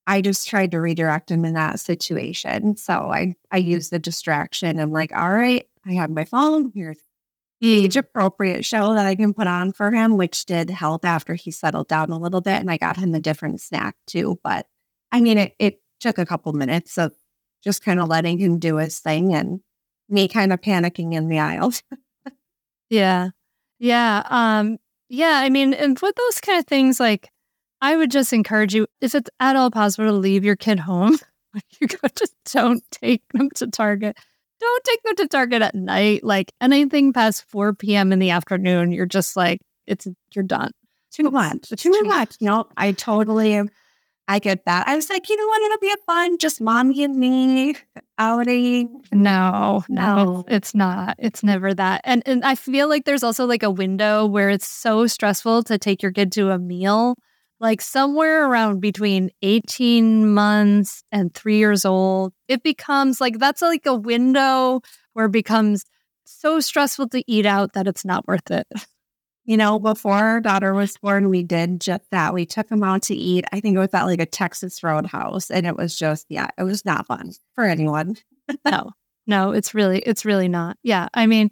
I 0.07 0.21
just 0.21 0.47
tried 0.47 0.71
to 0.71 0.81
redirect 0.81 1.31
him 1.31 1.45
in 1.45 1.53
that 1.53 1.79
situation. 1.79 2.77
So 2.77 2.93
I 2.93 3.35
I 3.51 3.57
used 3.57 3.91
the 3.91 3.99
distraction. 3.99 4.79
I'm 4.79 4.91
like, 4.91 5.15
all 5.15 5.31
right, 5.31 5.65
I 5.85 5.93
have 5.93 6.09
my 6.09 6.25
phone. 6.25 6.71
Here's 6.75 6.99
hmm. 7.61 7.67
age 7.67 7.97
appropriate 7.97 8.65
show 8.65 8.93
that 8.93 9.05
I 9.05 9.15
can 9.15 9.33
put 9.33 9.47
on 9.47 9.71
for 9.73 9.91
him, 9.91 10.17
which 10.17 10.45
did 10.45 10.69
help 10.69 11.05
after 11.05 11.33
he 11.35 11.51
settled 11.51 11.87
down 11.87 12.11
a 12.11 12.19
little 12.19 12.41
bit. 12.41 12.59
And 12.59 12.71
I 12.71 12.77
got 12.77 12.97
him 12.97 13.15
a 13.15 13.19
different 13.19 13.61
snack 13.61 13.95
too. 14.07 14.39
But 14.43 14.67
I 15.11 15.21
mean, 15.21 15.37
it, 15.37 15.55
it 15.59 15.81
took 15.99 16.17
a 16.17 16.25
couple 16.25 16.53
minutes 16.53 16.97
of 16.97 17.13
just 17.65 17.83
kind 17.83 17.99
of 17.99 18.07
letting 18.07 18.37
him 18.37 18.59
do 18.59 18.77
his 18.77 18.99
thing 18.99 19.33
and 19.33 19.59
me 20.07 20.27
kind 20.27 20.53
of 20.53 20.61
panicking 20.61 21.13
in 21.13 21.27
the 21.27 21.39
aisles. 21.39 21.83
Yeah. 22.89 23.29
Yeah. 23.79 24.23
Um, 24.29 24.77
yeah. 25.09 25.41
I 25.43 25.49
mean, 25.49 25.73
and 25.73 25.99
with 25.99 26.15
those 26.15 26.39
kind 26.39 26.59
of 26.59 26.67
things, 26.67 26.99
like 26.99 27.29
I 27.81 27.97
would 27.97 28.11
just 28.11 28.31
encourage 28.31 28.75
you, 28.75 28.85
if 29.01 29.15
it's 29.15 29.29
at 29.39 29.55
all 29.55 29.71
possible 29.71 30.05
to 30.05 30.13
leave 30.13 30.45
your 30.45 30.55
kid 30.55 30.79
home 30.79 31.17
you 31.79 31.87
go, 31.87 31.97
just 32.15 32.35
don't 32.51 32.83
take 32.91 33.23
them 33.33 33.49
to 33.55 33.67
Target. 33.67 34.17
Don't 34.59 34.83
take 34.83 35.03
them 35.03 35.15
to 35.17 35.27
Target 35.27 35.61
at 35.61 35.75
night. 35.75 36.23
Like 36.23 36.51
anything 36.61 37.13
past 37.13 37.45
4 37.49 37.73
p.m. 37.73 38.11
in 38.11 38.19
the 38.19 38.31
afternoon, 38.31 38.91
you're 38.91 39.05
just 39.05 39.35
like, 39.35 39.59
it's 39.87 40.07
you're 40.33 40.43
done. 40.43 40.71
too 41.11 41.29
much. 41.29 41.69
Too 41.77 42.01
much. 42.03 42.35
No, 42.41 42.67
I 42.75 42.91
totally 42.91 43.53
am. 43.53 43.69
I 44.27 44.39
get 44.39 44.65
that. 44.65 44.87
I 44.87 44.95
was 44.95 45.09
like, 45.09 45.29
you 45.29 45.37
know 45.37 45.47
what? 45.47 45.61
It'll 45.61 45.77
be 45.79 45.91
a 45.91 45.97
fun, 46.05 46.37
just 46.39 46.59
mommy 46.59 47.03
and 47.03 47.15
me 47.17 47.75
outing. 48.17 49.01
No, 49.11 49.83
no, 49.87 50.15
No. 50.15 50.45
it's 50.47 50.73
not. 50.73 51.15
It's 51.19 51.43
never 51.43 51.73
that. 51.75 52.01
And 52.03 52.23
and 52.25 52.43
I 52.43 52.55
feel 52.55 52.89
like 52.89 53.05
there's 53.05 53.23
also 53.23 53.45
like 53.45 53.61
a 53.63 53.69
window 53.69 54.25
where 54.25 54.49
it's 54.49 54.67
so 54.67 55.05
stressful 55.05 55.63
to 55.63 55.77
take 55.77 56.01
your 56.01 56.11
kid 56.11 56.31
to 56.33 56.49
a 56.49 56.57
meal, 56.57 57.15
like 57.59 57.81
somewhere 57.81 58.47
around 58.49 58.79
between 58.81 59.29
18 59.43 60.33
months 60.33 61.03
and 61.11 61.33
3 61.35 61.57
years 61.57 61.85
old. 61.85 62.33
It 62.47 62.63
becomes 62.63 63.21
like 63.21 63.37
that's 63.37 63.61
like 63.61 63.85
a 63.85 63.93
window 63.95 64.81
where 65.13 65.27
it 65.27 65.31
becomes 65.33 65.85
so 66.25 66.59
stressful 66.59 67.09
to 67.09 67.23
eat 67.31 67.45
out 67.45 67.73
that 67.73 67.87
it's 67.87 68.03
not 68.05 68.27
worth 68.27 68.49
it. 68.49 68.65
You 69.45 69.57
know, 69.57 69.79
before 69.79 70.13
our 70.13 70.41
daughter 70.41 70.73
was 70.73 70.97
born, 70.97 71.29
we 71.29 71.43
did 71.43 71.79
just 71.79 72.09
that. 72.11 72.33
We 72.33 72.45
took 72.45 72.69
him 72.69 72.83
out 72.83 73.03
to 73.03 73.15
eat. 73.15 73.45
I 73.51 73.59
think 73.59 73.75
it 73.75 73.79
was 73.79 73.93
at 73.93 74.05
like 74.05 74.19
a 74.19 74.25
Texas 74.25 74.81
Roadhouse, 74.81 75.51
and 75.51 75.67
it 75.67 75.77
was 75.77 75.95
just, 75.95 76.25
yeah, 76.29 76.47
it 76.57 76.63
was 76.63 76.83
not 76.83 77.05
fun 77.05 77.31
for 77.53 77.63
anyone. 77.63 78.17
no, 78.65 78.91
no, 79.27 79.51
it's 79.51 79.73
really, 79.73 79.99
it's 79.99 80.25
really 80.25 80.47
not. 80.47 80.77
Yeah. 80.81 81.09
I 81.13 81.27
mean, 81.27 81.49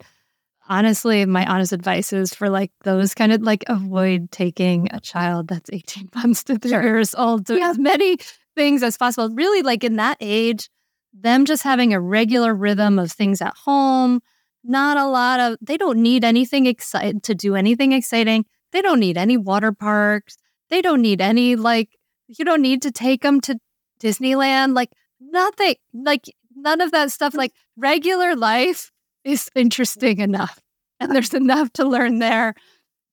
honestly, 0.68 1.24
my 1.24 1.46
honest 1.46 1.72
advice 1.72 2.12
is 2.12 2.34
for 2.34 2.48
like 2.48 2.72
those 2.82 3.14
kind 3.14 3.32
of 3.32 3.42
like 3.42 3.64
avoid 3.68 4.30
taking 4.30 4.88
a 4.92 5.00
child 5.00 5.48
that's 5.48 5.70
18 5.72 6.10
months 6.14 6.44
to 6.44 6.58
three 6.58 6.70
sure. 6.70 6.82
years 6.82 7.14
old 7.14 7.46
to 7.46 7.58
yeah. 7.58 7.70
as 7.70 7.78
many 7.78 8.18
things 8.56 8.82
as 8.82 8.96
possible. 8.96 9.34
Really, 9.34 9.62
like 9.62 9.84
in 9.84 9.96
that 9.96 10.16
age, 10.20 10.68
them 11.12 11.44
just 11.44 11.62
having 11.62 11.92
a 11.92 12.00
regular 12.00 12.54
rhythm 12.54 12.98
of 12.98 13.12
things 13.12 13.40
at 13.40 13.54
home, 13.56 14.20
not 14.64 14.96
a 14.96 15.06
lot 15.06 15.40
of, 15.40 15.58
they 15.60 15.76
don't 15.76 15.98
need 15.98 16.24
anything 16.24 16.66
exciting 16.66 17.20
to 17.20 17.34
do 17.34 17.54
anything 17.54 17.92
exciting. 17.92 18.46
They 18.72 18.82
don't 18.82 19.00
need 19.00 19.16
any 19.16 19.36
water 19.36 19.72
parks. 19.72 20.36
They 20.70 20.82
don't 20.82 21.02
need 21.02 21.20
any, 21.20 21.54
like, 21.54 21.90
you 22.26 22.44
don't 22.44 22.62
need 22.62 22.82
to 22.82 22.90
take 22.90 23.22
them 23.22 23.40
to 23.42 23.58
Disneyland. 24.00 24.74
Like, 24.74 24.90
nothing, 25.20 25.76
like, 25.92 26.24
none 26.56 26.80
of 26.80 26.90
that 26.92 27.12
stuff. 27.12 27.34
Like, 27.34 27.52
regular 27.76 28.34
life 28.34 28.90
is 29.24 29.50
interesting 29.54 30.18
enough. 30.20 30.60
And 31.00 31.12
there's 31.12 31.34
enough 31.34 31.72
to 31.74 31.84
learn 31.86 32.18
there. 32.18 32.54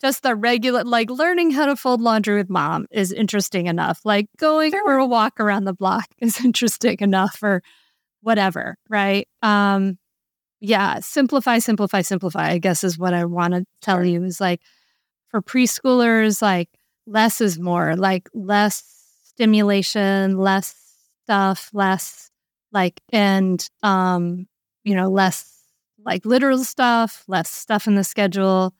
Just 0.02 0.24
the 0.24 0.36
regular, 0.36 0.84
like 0.84 1.12
learning 1.12 1.52
how 1.52 1.68
to 1.68 1.76
fold 1.76 2.02
laundry 2.02 2.36
with 2.36 2.50
mom 2.50 2.88
is 2.90 3.12
interesting 3.12 3.68
enough. 3.68 4.02
Like 4.04 4.28
going 4.38 4.72
for 4.72 4.98
a 4.98 5.06
walk 5.06 5.40
around 5.40 5.66
the 5.66 5.74
block 5.74 6.06
is 6.20 6.44
interesting 6.44 6.98
enough 7.02 7.38
or 7.44 7.62
whatever, 8.22 8.78
right? 8.90 9.28
Um, 9.44 10.00
yeah, 10.62 11.00
simplify, 11.00 11.58
simplify, 11.58 12.02
simplify, 12.02 12.52
I 12.52 12.60
guess 12.60 12.84
is 12.84 12.98
what 12.98 13.16
I 13.16 13.26
want 13.26 13.56
to 13.56 13.66
tell 13.82 13.98
sure. 13.98 14.06
you 14.06 14.24
is 14.24 14.40
like 14.40 14.62
for 15.30 15.42
preschoolers, 15.42 16.42
like 16.42 16.70
less 17.08 17.42
is 17.42 17.60
more, 17.60 17.96
like 17.96 18.30
less 18.34 18.84
stimulation, 19.24 20.38
less 20.38 20.76
stuff, 21.24 21.72
less 21.74 22.30
like, 22.72 23.02
and, 23.12 23.68
um, 23.82 24.48
you 24.84 24.96
know, 24.96 25.10
less 25.10 25.52
like 26.06 26.26
literal 26.26 26.60
stuff, 26.60 27.24
less 27.28 27.50
stuff 27.50 27.88
in 27.88 27.96
the 27.96 28.04
schedule. 28.04 28.74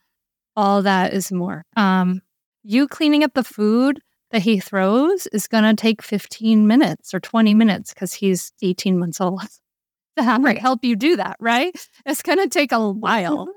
All 0.54 0.82
that 0.82 1.12
is 1.12 1.32
more. 1.32 1.64
Um, 1.76 2.20
you 2.62 2.86
cleaning 2.86 3.24
up 3.24 3.34
the 3.34 3.42
food 3.42 4.00
that 4.30 4.42
he 4.42 4.60
throws 4.60 5.26
is 5.28 5.48
going 5.48 5.64
to 5.64 5.74
take 5.74 6.00
15 6.00 6.66
minutes 6.66 7.12
or 7.12 7.20
20 7.20 7.54
minutes 7.54 7.92
because 7.92 8.14
he's 8.14 8.52
18 8.62 8.98
months 8.98 9.20
old 9.20 9.42
right. 10.18 10.58
help 10.58 10.84
you 10.84 10.96
do 10.96 11.16
that, 11.16 11.36
right? 11.40 11.74
It's 12.06 12.22
going 12.22 12.38
to 12.38 12.48
take 12.48 12.72
a 12.72 12.90
while. 12.90 13.48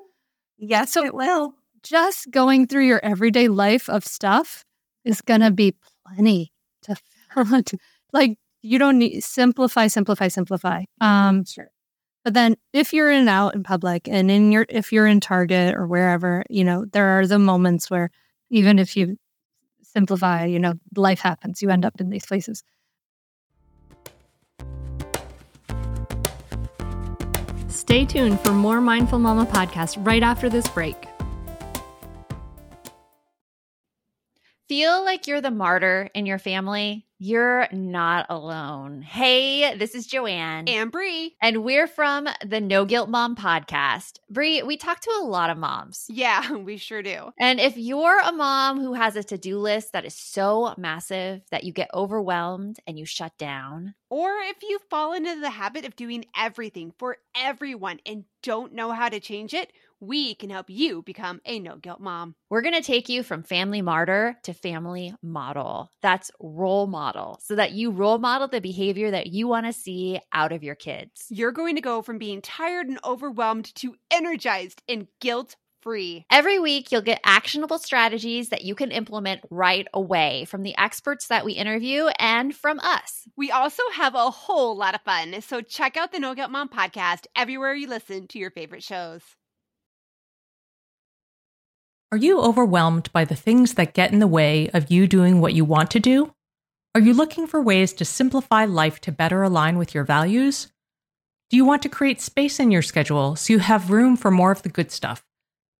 yes, 0.57 0.91
so 0.91 1.03
it 1.03 1.13
will. 1.13 1.53
Just 1.83 2.31
going 2.31 2.67
through 2.67 2.87
your 2.87 3.03
everyday 3.03 3.47
life 3.47 3.89
of 3.89 4.05
stuff 4.05 4.65
is 5.03 5.21
going 5.21 5.41
to 5.41 5.51
be 5.51 5.75
plenty 6.07 6.51
to 6.83 6.95
like 8.13 8.37
you 8.61 8.79
don't 8.79 8.97
need 8.97 9.21
simplify 9.21 9.87
simplify 9.87 10.27
simplify 10.27 10.83
um 11.01 11.43
sure 11.43 11.69
but 12.25 12.33
then 12.33 12.57
if 12.73 12.91
you're 12.91 13.11
in 13.11 13.21
and 13.21 13.29
out 13.29 13.53
in 13.53 13.61
public 13.61 14.09
and 14.09 14.31
in 14.31 14.51
your 14.51 14.65
if 14.67 14.91
you're 14.91 15.05
in 15.05 15.19
Target 15.19 15.75
or 15.75 15.85
wherever, 15.85 16.43
you 16.49 16.63
know, 16.63 16.85
there 16.91 17.19
are 17.19 17.27
the 17.27 17.37
moments 17.37 17.89
where 17.91 18.09
even 18.49 18.79
if 18.79 18.97
you 18.97 19.17
simplify, 19.83 20.45
you 20.45 20.59
know, 20.59 20.73
life 20.95 21.19
happens. 21.19 21.61
You 21.61 21.69
end 21.69 21.85
up 21.85 22.01
in 22.01 22.09
these 22.09 22.25
places. 22.25 22.63
Stay 27.85 28.03
tuned 28.03 28.39
for 28.39 28.51
more 28.51 28.81
Mindful 28.81 29.19
Mama 29.19 29.45
podcast 29.45 30.03
right 30.03 30.23
after 30.23 30.49
this 30.49 30.67
break. 30.67 31.07
Feel 34.67 35.05
like 35.05 35.27
you're 35.27 35.39
the 35.39 35.51
martyr 35.51 36.09
in 36.15 36.25
your 36.25 36.39
family? 36.39 37.05
You're 37.19 37.67
not 37.71 38.25
alone. 38.29 39.03
Hey, 39.03 39.77
this 39.77 39.93
is 39.93 40.07
Joanne 40.07 40.67
and 40.67 40.91
Brie, 40.91 41.35
and 41.39 41.63
we're 41.63 41.85
from 41.85 42.27
the 42.43 42.59
No 42.59 42.83
Guilt 42.85 43.07
Mom 43.07 43.35
podcast. 43.35 44.17
Brie, 44.29 44.63
we 44.63 44.75
talk 44.77 44.99
to 45.01 45.11
a 45.11 45.23
lot 45.23 45.51
of 45.51 45.57
moms. 45.57 46.07
Yeah, 46.09 46.51
we 46.57 46.77
sure 46.77 47.03
do. 47.03 47.29
And 47.39 47.59
if 47.59 47.77
you're 47.77 48.19
a 48.19 48.31
mom 48.31 48.81
who 48.81 48.93
has 48.95 49.15
a 49.15 49.23
to-do 49.23 49.59
list 49.59 49.93
that 49.93 50.05
is 50.05 50.15
so 50.15 50.73
massive 50.77 51.43
that 51.51 51.63
you 51.63 51.71
get 51.71 51.91
overwhelmed 51.93 52.79
and 52.87 52.97
you 52.97 53.05
shut 53.05 53.37
down, 53.37 53.93
or 54.09 54.31
if 54.43 54.57
you 54.63 54.79
fall 54.89 55.13
into 55.13 55.39
the 55.39 55.49
habit 55.49 55.85
of 55.85 55.95
doing 55.95 56.25
everything 56.37 56.93
for 56.97 57.17
everyone 57.35 57.99
and 58.05 58.25
don't 58.43 58.73
know 58.73 58.91
how 58.91 59.09
to 59.09 59.19
change 59.19 59.53
it, 59.53 59.71
we 59.99 60.35
can 60.35 60.49
help 60.49 60.69
you 60.69 61.01
become 61.01 61.41
a 61.45 61.59
no 61.59 61.77
guilt 61.77 61.99
mom. 61.99 62.35
We're 62.49 62.61
going 62.61 62.75
to 62.75 62.81
take 62.81 63.09
you 63.09 63.23
from 63.23 63.43
family 63.43 63.81
martyr 63.81 64.37
to 64.43 64.53
family 64.53 65.13
model. 65.21 65.89
That's 66.01 66.31
role 66.39 66.87
model, 66.87 67.39
so 67.41 67.55
that 67.55 67.71
you 67.71 67.91
role 67.91 68.17
model 68.17 68.47
the 68.47 68.61
behavior 68.61 69.11
that 69.11 69.27
you 69.27 69.47
want 69.47 69.65
to 69.65 69.73
see 69.73 70.19
out 70.33 70.51
of 70.51 70.63
your 70.63 70.75
kids. 70.75 71.25
You're 71.29 71.51
going 71.51 71.75
to 71.75 71.81
go 71.81 72.01
from 72.01 72.17
being 72.17 72.41
tired 72.41 72.87
and 72.87 72.99
overwhelmed 73.03 73.73
to 73.75 73.95
energized 74.11 74.83
and 74.87 75.07
guilt 75.19 75.55
free. 75.85 76.25
Every 76.31 76.57
week, 76.57 76.91
you'll 76.91 77.01
get 77.01 77.21
actionable 77.23 77.77
strategies 77.77 78.49
that 78.49 78.65
you 78.65 78.73
can 78.73 78.91
implement 78.91 79.41
right 79.51 79.87
away 79.93 80.45
from 80.45 80.63
the 80.63 80.75
experts 80.77 81.27
that 81.27 81.45
we 81.45 81.53
interview 81.53 82.07
and 82.19 82.55
from 82.55 82.79
us. 82.79 83.27
We 83.37 83.51
also 83.51 83.83
have 83.93 84.15
a 84.15 84.31
whole 84.31 84.75
lot 84.75 84.95
of 84.95 85.01
fun, 85.01 85.41
so 85.41 85.61
check 85.61 85.95
out 85.95 86.11
the 86.11 86.19
No 86.19 86.33
Guilt 86.33 86.49
Mom 86.49 86.69
podcast 86.69 87.27
everywhere 87.35 87.75
you 87.75 87.87
listen 87.87 88.27
to 88.29 88.39
your 88.39 88.49
favorite 88.49 88.81
shows. 88.81 89.21
Are 92.11 92.17
you 92.17 92.39
overwhelmed 92.41 93.11
by 93.11 93.25
the 93.25 93.35
things 93.35 93.75
that 93.75 93.93
get 93.93 94.11
in 94.11 94.19
the 94.19 94.27
way 94.27 94.69
of 94.73 94.89
you 94.89 95.05
doing 95.05 95.39
what 95.39 95.53
you 95.53 95.65
want 95.65 95.91
to 95.91 95.99
do? 95.99 96.33
Are 96.95 97.01
you 97.01 97.13
looking 97.13 97.45
for 97.45 97.61
ways 97.61 97.93
to 97.93 98.05
simplify 98.05 98.65
life 98.65 99.01
to 99.01 99.11
better 99.11 99.43
align 99.43 99.77
with 99.77 99.93
your 99.93 100.05
values? 100.05 100.71
Do 101.49 101.57
you 101.57 101.65
want 101.65 101.81
to 101.81 101.89
create 101.89 102.21
space 102.21 102.59
in 102.59 102.71
your 102.71 102.81
schedule 102.81 103.35
so 103.35 103.53
you 103.53 103.59
have 103.59 103.91
room 103.91 104.15
for 104.15 104.31
more 104.31 104.51
of 104.51 104.63
the 104.63 104.69
good 104.69 104.91
stuff? 104.91 105.24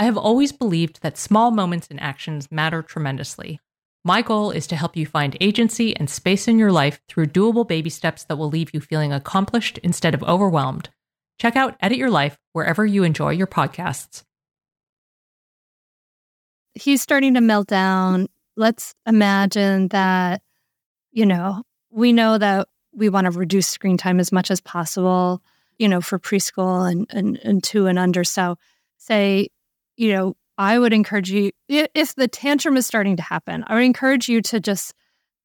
I 0.00 0.04
have 0.04 0.16
always 0.16 0.50
believed 0.50 1.02
that 1.02 1.16
small 1.16 1.52
moments 1.52 1.86
and 1.88 2.00
actions 2.00 2.50
matter 2.50 2.82
tremendously. 2.82 3.60
My 4.02 4.22
goal 4.22 4.50
is 4.50 4.66
to 4.66 4.76
help 4.76 4.96
you 4.96 5.06
find 5.06 5.36
agency 5.40 5.94
and 5.94 6.10
space 6.10 6.48
in 6.48 6.58
your 6.58 6.72
life 6.72 7.00
through 7.06 7.26
doable 7.26 7.68
baby 7.68 7.90
steps 7.90 8.24
that 8.24 8.36
will 8.36 8.48
leave 8.48 8.74
you 8.74 8.80
feeling 8.80 9.12
accomplished 9.12 9.78
instead 9.78 10.14
of 10.14 10.24
overwhelmed. 10.24 10.88
Check 11.38 11.54
out 11.54 11.76
Edit 11.80 11.98
Your 11.98 12.10
Life 12.10 12.36
wherever 12.52 12.84
you 12.84 13.04
enjoy 13.04 13.30
your 13.30 13.46
podcasts 13.46 14.24
he's 16.74 17.02
starting 17.02 17.34
to 17.34 17.40
melt 17.40 17.68
down. 17.68 18.28
Let's 18.56 18.94
imagine 19.06 19.88
that, 19.88 20.42
you 21.12 21.26
know, 21.26 21.62
we 21.90 22.12
know 22.12 22.38
that 22.38 22.68
we 22.92 23.08
want 23.08 23.26
to 23.26 23.30
reduce 23.38 23.68
screen 23.68 23.96
time 23.96 24.20
as 24.20 24.32
much 24.32 24.50
as 24.50 24.60
possible, 24.60 25.42
you 25.78 25.88
know, 25.88 26.00
for 26.00 26.18
preschool 26.18 26.90
and, 26.90 27.06
and, 27.10 27.38
and 27.42 27.62
two 27.62 27.86
and 27.86 27.98
under. 27.98 28.24
So, 28.24 28.56
say, 28.98 29.48
you 30.00 30.14
know, 30.14 30.34
I 30.56 30.78
would 30.78 30.94
encourage 30.94 31.30
you, 31.30 31.52
if 31.68 32.14
the 32.14 32.26
tantrum 32.26 32.78
is 32.78 32.86
starting 32.86 33.16
to 33.16 33.22
happen, 33.22 33.64
I 33.66 33.74
would 33.74 33.84
encourage 33.84 34.30
you 34.30 34.40
to 34.42 34.58
just, 34.58 34.94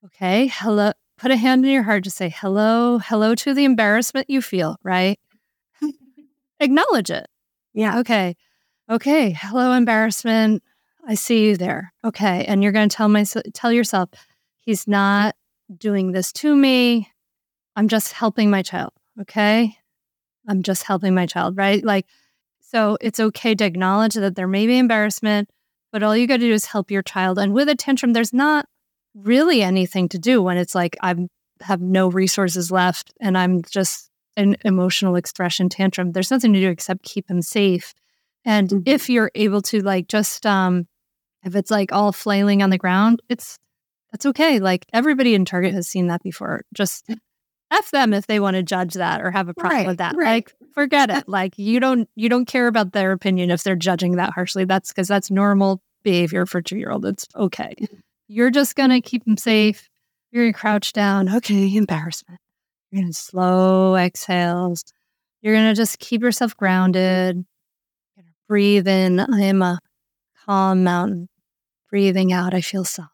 okay, 0.06 0.48
hello, 0.48 0.94
put 1.18 1.32
a 1.32 1.36
hand 1.36 1.66
in 1.66 1.72
your 1.72 1.84
heart 1.84 2.06
to 2.06 2.10
say 2.10 2.30
hello, 2.30 2.98
hello 3.00 3.36
to 3.36 3.54
the 3.54 3.66
embarrassment 3.66 4.30
you 4.30 4.42
feel, 4.42 4.78
right? 4.82 5.20
Acknowledge 6.62 7.12
it. 7.12 7.28
Yeah. 7.74 8.00
Okay. 8.00 8.38
Okay. 8.90 9.32
Hello, 9.38 9.74
embarrassment. 9.74 10.64
I 11.06 11.16
see 11.16 11.46
you 11.46 11.58
there. 11.58 11.92
Okay. 12.06 12.46
And 12.46 12.64
you're 12.64 12.72
going 12.72 12.88
to 12.88 12.96
tell 12.96 13.10
my 13.10 13.26
tell 13.54 13.74
yourself 13.74 14.10
he's 14.60 14.88
not 14.88 15.36
doing 15.78 16.14
this 16.14 16.32
to 16.32 16.56
me. 16.56 17.12
I'm 17.76 17.90
just 17.90 18.14
helping 18.14 18.50
my 18.50 18.62
child. 18.62 18.94
Okay? 19.20 19.78
I'm 20.48 20.64
just 20.64 20.84
helping 20.84 21.14
my 21.14 21.26
child, 21.26 21.58
right? 21.58 21.84
Like 21.84 22.06
so 22.76 22.98
it's 23.00 23.22
okay 23.22 23.56
to 23.56 23.64
acknowledge 23.64 24.16
that 24.16 24.36
there 24.36 24.50
may 24.50 24.68
be 24.68 24.78
embarrassment, 24.78 25.50
but 25.94 26.04
all 26.04 26.18
you 26.18 26.28
got 26.28 26.42
to 26.42 26.46
do 26.46 26.52
is 26.52 26.66
help 26.66 26.92
your 26.92 27.02
child. 27.02 27.40
And 27.40 27.54
with 27.54 27.70
a 27.70 27.76
tantrum 27.76 28.12
there's 28.12 28.34
not 28.34 28.66
really 29.14 29.62
anything 29.62 30.10
to 30.10 30.20
do 30.20 30.44
when 30.44 30.58
it's 30.58 30.76
like 30.76 30.98
I 31.02 31.16
have 31.62 31.80
no 31.80 32.10
resources 32.10 32.72
left 32.72 33.14
and 33.22 33.38
I'm 33.38 33.62
just 33.62 34.10
an 34.36 34.58
emotional 34.66 35.16
expression 35.16 35.70
tantrum. 35.70 36.12
There's 36.12 36.32
nothing 36.32 36.52
to 36.52 36.60
do 36.60 36.70
except 36.70 37.04
keep 37.04 37.30
him 37.30 37.42
safe. 37.42 37.94
And 38.44 38.68
mm-hmm. 38.68 38.82
if 38.86 39.10
you're 39.10 39.32
able 39.36 39.62
to 39.62 39.82
like 39.82 40.10
just 40.10 40.46
um 40.46 40.86
if 41.46 41.56
it's 41.56 41.72
like 41.72 41.94
all 41.94 42.12
flailing 42.12 42.62
on 42.62 42.72
the 42.72 42.78
ground, 42.78 43.22
it's 43.30 43.58
That's 44.12 44.26
okay. 44.26 44.60
Like 44.60 44.86
everybody 44.92 45.34
in 45.34 45.46
Target 45.46 45.74
has 45.74 45.88
seen 45.88 46.08
that 46.08 46.24
before. 46.24 46.66
Just 46.74 47.10
F 47.78 47.92
them 47.92 48.14
if 48.14 48.28
they 48.28 48.40
want 48.40 48.56
to 48.56 48.64
judge 48.64 48.94
that 48.96 49.22
or 49.22 49.32
have 49.32 49.50
a 49.50 49.54
problem 49.54 49.78
Right, 49.80 49.88
with 49.88 49.98
that. 49.98 50.16
right. 50.16 50.26
Like 50.46 50.54
forget 50.74 51.10
it. 51.10 51.28
Like 51.28 51.58
you 51.58 51.80
don't 51.80 52.10
you 52.16 52.30
don't 52.30 52.46
care 52.46 52.68
about 52.68 52.92
their 52.94 53.12
opinion 53.12 53.52
if 53.52 53.64
they're 53.64 53.76
judging 53.76 54.18
that 54.18 54.34
harshly. 54.34 54.66
That's 54.66 54.90
because 54.90 55.08
that's 55.08 55.30
normal 55.32 55.82
behavior 56.04 56.46
for 56.46 56.62
two 56.62 56.78
year 56.78 56.92
old. 56.92 57.06
It's 57.06 57.28
okay. 57.36 57.76
You're 58.28 58.52
just 58.52 58.76
gonna 58.76 59.02
keep 59.02 59.24
them 59.26 59.38
safe. 59.38 59.90
You're 60.32 60.46
gonna 60.46 60.54
crouch 60.54 60.94
down. 60.94 61.34
Okay, 61.36 61.76
embarrassment. 61.76 62.40
You're 62.92 63.02
gonna 63.04 63.14
slow 63.14 63.96
exhales. 63.96 64.84
You're 65.42 65.56
gonna 65.56 65.76
just 65.76 66.00
keep 66.00 66.22
yourself 66.22 66.56
grounded. 66.58 67.36
You're 67.38 68.24
gonna 68.24 68.34
breathe 68.48 68.88
in. 68.88 69.20
I 69.20 69.42
am 69.42 69.62
a 69.62 69.80
calm 70.46 70.84
mountain. 70.84 71.30
Breathing 71.92 72.34
out, 72.34 72.54
I 72.54 72.62
feel 72.62 72.84
solid. 72.84 73.10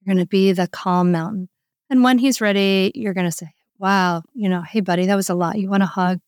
You're 0.00 0.14
gonna 0.14 0.26
be 0.26 0.52
the 0.52 0.68
calm 0.68 1.10
mountain. 1.12 1.48
And 1.90 2.02
when 2.04 2.18
he's 2.18 2.40
ready, 2.40 2.92
you're 2.94 3.14
gonna 3.14 3.32
say, 3.32 3.50
Wow, 3.78 4.22
you 4.34 4.48
know, 4.48 4.62
hey 4.62 4.80
buddy, 4.80 5.06
that 5.06 5.16
was 5.16 5.28
a 5.30 5.34
lot. 5.34 5.58
You 5.58 5.68
want 5.68 5.82
a 5.82 5.86
hug, 5.86 6.20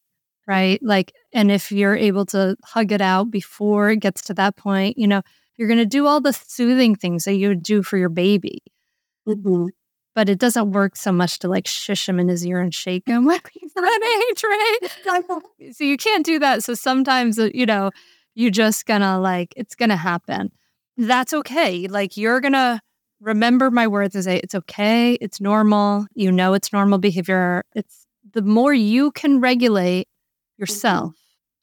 right? 0.46 0.82
Like, 0.82 1.12
and 1.32 1.50
if 1.50 1.72
you're 1.72 1.96
able 1.96 2.26
to 2.26 2.56
hug 2.64 2.92
it 2.92 3.00
out 3.00 3.30
before 3.30 3.90
it 3.90 3.98
gets 4.00 4.22
to 4.22 4.34
that 4.34 4.56
point, 4.56 4.98
you 4.98 5.06
know, 5.08 5.22
you're 5.56 5.68
going 5.68 5.78
to 5.78 5.86
do 5.86 6.06
all 6.06 6.20
the 6.20 6.32
soothing 6.32 6.94
things 6.96 7.24
that 7.24 7.34
you 7.34 7.48
would 7.48 7.62
do 7.62 7.82
for 7.82 7.96
your 7.98 8.08
baby. 8.10 8.60
Mhm. 9.28 9.68
But 10.14 10.28
it 10.28 10.38
doesn't 10.38 10.72
work 10.72 10.96
so 10.96 11.12
much 11.12 11.38
to 11.40 11.48
like 11.48 11.66
shush 11.66 12.08
him 12.08 12.18
in 12.20 12.28
his 12.28 12.46
ear 12.46 12.60
and 12.60 12.74
shake 12.74 13.06
him 13.08 13.24
like 13.26 13.50
he's 13.52 13.72
ready, 13.76 14.34
Trey. 14.36 15.72
So 15.72 15.84
you 15.84 15.96
can't 15.96 16.24
do 16.26 16.38
that. 16.40 16.64
So 16.64 16.74
sometimes, 16.74 17.38
uh, 17.38 17.50
you 17.54 17.66
know, 17.66 17.90
you're 18.34 18.50
just 18.50 18.86
gonna 18.86 19.20
like, 19.20 19.54
it's 19.56 19.74
gonna 19.74 19.96
happen. 19.96 20.52
That's 20.96 21.32
okay. 21.34 21.86
Like 21.88 22.16
you're 22.16 22.40
gonna 22.40 22.80
remember 23.20 23.70
my 23.70 23.86
words 23.86 24.14
and 24.14 24.24
say, 24.24 24.38
it's 24.38 24.54
okay. 24.54 25.14
It's 25.14 25.40
normal. 25.40 26.06
You 26.14 26.30
know, 26.32 26.54
it's 26.54 26.72
normal 26.72 26.98
behavior. 26.98 27.64
It's 27.74 28.06
the 28.32 28.42
more 28.42 28.74
you 28.74 29.10
can 29.10 29.40
regulate 29.40 30.06
mm-hmm. 30.06 30.62
yourself, 30.62 31.14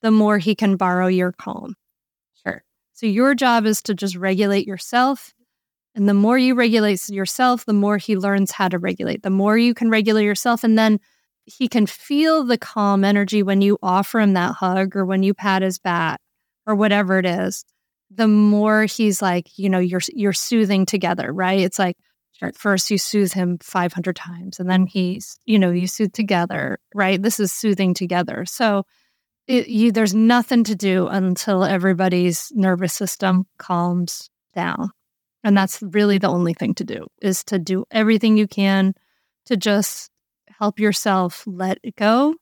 the 0.02 0.12
more 0.12 0.38
he 0.38 0.56
can 0.56 0.76
borrow 0.78 1.08
your 1.08 1.32
calm. 1.32 1.76
Sure. 2.44 2.64
So 2.94 3.06
your 3.06 3.36
job 3.36 3.66
is 3.66 3.82
to 3.84 3.94
just 3.94 4.16
regulate 4.16 4.68
yourself. 4.68 5.34
And 5.94 6.10
the 6.10 6.14
more 6.14 6.38
you 6.38 6.56
regulate 6.56 7.08
yourself, 7.10 7.66
the 7.66 7.74
more 7.74 7.98
he 7.98 8.18
learns 8.18 8.52
how 8.52 8.68
to 8.68 8.78
regulate. 8.78 9.24
The 9.24 9.30
more 9.30 9.58
you 9.58 9.74
can 9.74 9.90
regulate 9.90 10.26
yourself, 10.26 10.64
and 10.64 10.78
then 10.78 11.00
he 11.46 11.70
can 11.70 11.86
feel 11.86 12.44
the 12.44 12.58
calm 12.58 13.06
energy 13.06 13.44
when 13.44 13.62
you 13.62 13.78
offer 13.82 14.20
him 14.20 14.34
that 14.34 14.56
hug 14.56 14.96
or 14.96 15.06
when 15.06 15.24
you 15.24 15.34
pat 15.34 15.62
his 15.62 15.80
back 15.80 16.20
or 16.66 16.76
whatever 16.76 17.18
it 17.18 17.26
is. 17.26 17.64
The 18.12 18.28
more 18.28 18.84
he's 18.86 19.22
like, 19.22 19.58
you 19.58 19.70
know, 19.70 19.80
you're 19.80 20.02
you're 20.10 20.34
soothing 20.34 20.86
together, 20.86 21.34
right? 21.34 21.60
It's 21.60 21.80
like 21.80 21.98
first 22.54 22.92
you 22.92 22.98
soothe 22.98 23.34
him 23.34 23.58
500 23.62 24.16
times 24.16 24.60
and 24.60 24.70
then 24.70 24.86
he's, 24.86 25.40
you 25.46 25.58
know, 25.58 25.72
you 25.72 25.88
soothe 25.88 26.14
together, 26.14 26.80
right? 26.94 27.22
This 27.22 27.40
is 27.40 27.52
soothing 27.52 27.94
together. 27.94 28.46
So 28.46 28.86
it, 29.48 29.68
you, 29.68 29.92
there's 29.92 30.14
nothing 30.14 30.64
to 30.66 30.76
do 30.76 31.08
until 31.08 31.64
everybody's 31.64 32.52
nervous 32.54 32.94
system 32.94 33.46
calms 33.58 34.30
down. 34.54 34.90
And 35.44 35.56
that's 35.56 35.82
really 35.82 36.18
the 36.18 36.28
only 36.28 36.54
thing 36.54 36.74
to 36.76 36.84
do 36.84 37.06
is 37.22 37.44
to 37.46 37.60
do 37.60 37.86
everything 37.92 38.38
you 38.38 38.48
can 38.48 38.94
to 39.46 39.56
just 39.56 40.10
help 40.60 40.80
yourself 40.80 41.44
let 41.46 41.78
it 41.84 41.96
go, 41.96 42.36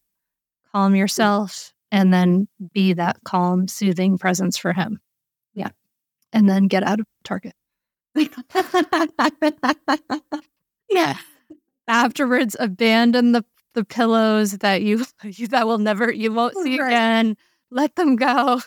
calm 0.72 0.93
mm. 0.93 0.97
yourself, 0.97 1.74
and 1.91 2.14
then 2.14 2.47
be 2.74 2.93
that 2.93 3.18
calm, 3.26 3.68
soothing 3.68 4.18
presence 4.18 4.57
for 4.57 4.72
him. 4.74 4.99
And 6.34 6.50
then 6.50 6.68
get 6.68 6.84
out 6.84 7.00
of 7.00 7.06
Target. 7.24 7.54
yeah. 10.90 11.16
Afterwards, 11.88 12.56
abandon 12.60 13.32
the, 13.34 13.46
the 13.74 13.84
pillows 13.86 14.54
that 14.60 14.82
you, 14.82 15.06
you 15.24 15.48
that 15.50 15.68
will 15.68 15.78
never 15.78 16.12
you 16.12 16.32
won't 16.34 16.54
oh, 16.58 16.64
see 16.64 16.80
Right. 16.80 16.88
again. 16.88 17.38
Let 17.72 17.96
them 17.96 18.16
go. 18.16 18.62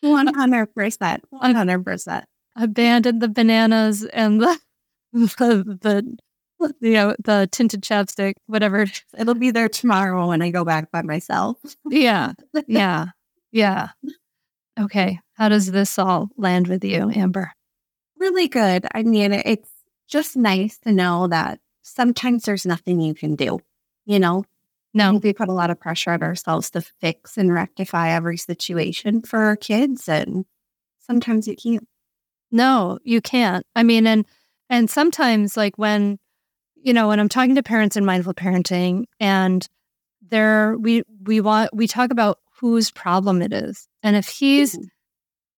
One 0.00 0.32
hundred 0.34 0.74
percent. 0.74 1.24
One 1.30 1.54
hundred 1.54 1.84
percent. 1.84 2.24
abandon 2.56 3.18
the 3.18 3.28
bananas 3.28 4.04
and 4.04 4.40
the 4.40 4.58
the, 5.12 5.78
the 5.80 6.16
you 6.80 6.92
know 6.94 7.14
the 7.22 7.48
tinted 7.52 7.82
chapstick, 7.82 8.34
whatever. 8.46 8.82
it. 8.82 9.02
It'll 9.18 9.34
be 9.34 9.50
there 9.50 9.68
tomorrow 9.68 10.28
when 10.28 10.42
I 10.42 10.50
go 10.50 10.64
back 10.64 10.90
by 10.90 11.02
myself. 11.02 11.58
Yeah, 11.88 12.32
yeah, 12.66 13.06
yeah. 13.52 13.88
Okay, 14.78 15.20
how 15.34 15.48
does 15.48 15.70
this 15.70 15.98
all 15.98 16.28
land 16.36 16.68
with 16.68 16.84
you, 16.84 17.10
Amber? 17.10 17.52
Really 18.18 18.48
good. 18.48 18.86
I 18.94 19.02
mean, 19.02 19.32
it's 19.32 19.70
just 20.08 20.36
nice 20.36 20.78
to 20.80 20.92
know 20.92 21.28
that 21.28 21.60
sometimes 21.82 22.44
there's 22.44 22.66
nothing 22.66 23.00
you 23.00 23.14
can 23.14 23.36
do. 23.36 23.60
You 24.06 24.18
know, 24.20 24.44
No, 24.94 25.14
we 25.14 25.32
put 25.32 25.48
a 25.48 25.52
lot 25.52 25.70
of 25.70 25.80
pressure 25.80 26.10
on 26.12 26.22
ourselves 26.22 26.70
to 26.70 26.80
fix 26.80 27.36
and 27.38 27.52
rectify 27.52 28.10
every 28.10 28.36
situation 28.36 29.22
for 29.22 29.40
our 29.40 29.56
kids, 29.56 30.08
and 30.08 30.44
sometimes 31.00 31.48
you 31.48 31.56
can't. 31.56 31.88
no, 32.50 32.98
you 33.04 33.20
can't. 33.20 33.66
I 33.76 33.82
mean, 33.82 34.06
and 34.06 34.26
and 34.70 34.90
sometimes 34.90 35.56
like 35.56 35.78
when 35.78 36.18
you 36.76 36.92
know 36.94 37.08
when 37.08 37.20
I'm 37.20 37.28
talking 37.30 37.56
to 37.56 37.62
parents 37.62 37.96
in 37.96 38.04
mindful 38.04 38.34
parenting, 38.34 39.04
and 39.20 39.66
there 40.22 40.76
we 40.78 41.02
we 41.24 41.40
want 41.40 41.74
we 41.74 41.86
talk 41.88 42.10
about 42.12 42.38
whose 42.60 42.90
problem 42.90 43.42
it 43.42 43.52
is, 43.52 43.88
and 44.02 44.16
if 44.16 44.28
he's 44.28 44.78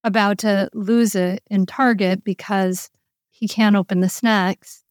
about 0.05 0.39
to 0.39 0.69
lose 0.75 1.15
it 1.15 1.43
in 1.51 1.67
Target 1.67 2.25
because 2.25 2.91
he 3.31 3.49
can't 3.49 3.77
open 3.77 4.01
the 4.01 4.09
snacks, 4.09 4.83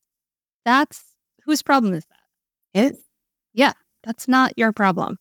that's 0.65 1.03
whose 1.45 1.61
problem 1.61 1.93
is 1.93 2.05
that? 2.05 2.79
It? 2.79 2.95
Yeah, 3.53 3.73
That's 4.03 4.27
not 4.27 4.53
your 4.57 4.71
problem. 4.71 5.17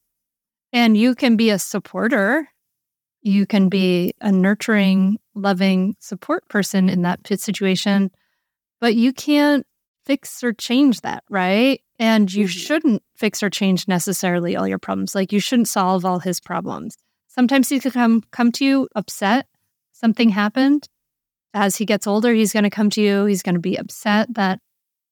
And 0.72 0.96
you 0.96 1.14
can 1.14 1.36
be 1.36 1.50
a 1.50 1.58
supporter. 1.58 2.48
You 3.22 3.46
can 3.46 3.68
be 3.68 4.12
a 4.20 4.30
nurturing, 4.30 5.18
loving 5.34 5.96
support 5.98 6.48
person 6.48 6.88
in 6.88 7.02
that 7.02 7.24
pit 7.24 7.40
situation, 7.40 8.10
but 8.80 8.94
you 8.94 9.12
can't 9.12 9.66
fix 10.04 10.44
or 10.44 10.52
change 10.52 11.00
that, 11.00 11.24
right? 11.28 11.80
And 11.98 12.32
you 12.32 12.46
Mhm. 12.46 12.50
shouldn't 12.50 13.02
fix 13.16 13.42
or 13.42 13.50
change 13.50 13.88
necessarily 13.88 14.54
all 14.56 14.68
your 14.68 14.78
problems. 14.78 15.14
Like 15.14 15.32
you 15.32 15.40
shouldn't 15.40 15.68
solve 15.68 16.04
all 16.04 16.18
his 16.18 16.40
problems. 16.40 16.96
Sometimes 17.28 17.68
he 17.68 17.80
could 17.80 17.92
come 17.92 18.22
come 18.30 18.52
to 18.52 18.64
you 18.64 18.88
upset. 18.94 19.46
Something 19.92 20.30
happened. 20.30 20.88
As 21.54 21.76
he 21.76 21.86
gets 21.86 22.06
older, 22.06 22.34
he's 22.34 22.52
going 22.52 22.64
to 22.64 22.70
come 22.70 22.90
to 22.90 23.00
you. 23.00 23.24
He's 23.24 23.42
going 23.42 23.54
to 23.54 23.60
be 23.60 23.76
upset 23.76 24.34
that 24.34 24.60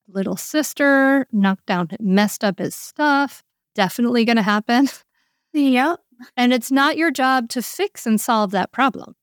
little 0.09 0.37
sister 0.37 1.27
knocked 1.33 1.65
down, 1.67 1.89
messed 2.01 2.45
up 2.45 2.59
his 2.59 2.75
stuff. 2.75 3.43
Definitely 3.75 4.25
going 4.27 4.37
to 4.37 4.43
happen. 4.43 4.89
yep. 5.55 6.01
And 6.37 6.53
it's 6.53 6.71
not 6.71 6.97
your 6.99 7.11
job 7.11 7.49
to 7.51 7.63
fix 7.63 8.07
and 8.07 8.21
solve 8.21 8.51
that 8.51 8.73
problem. 8.73 9.15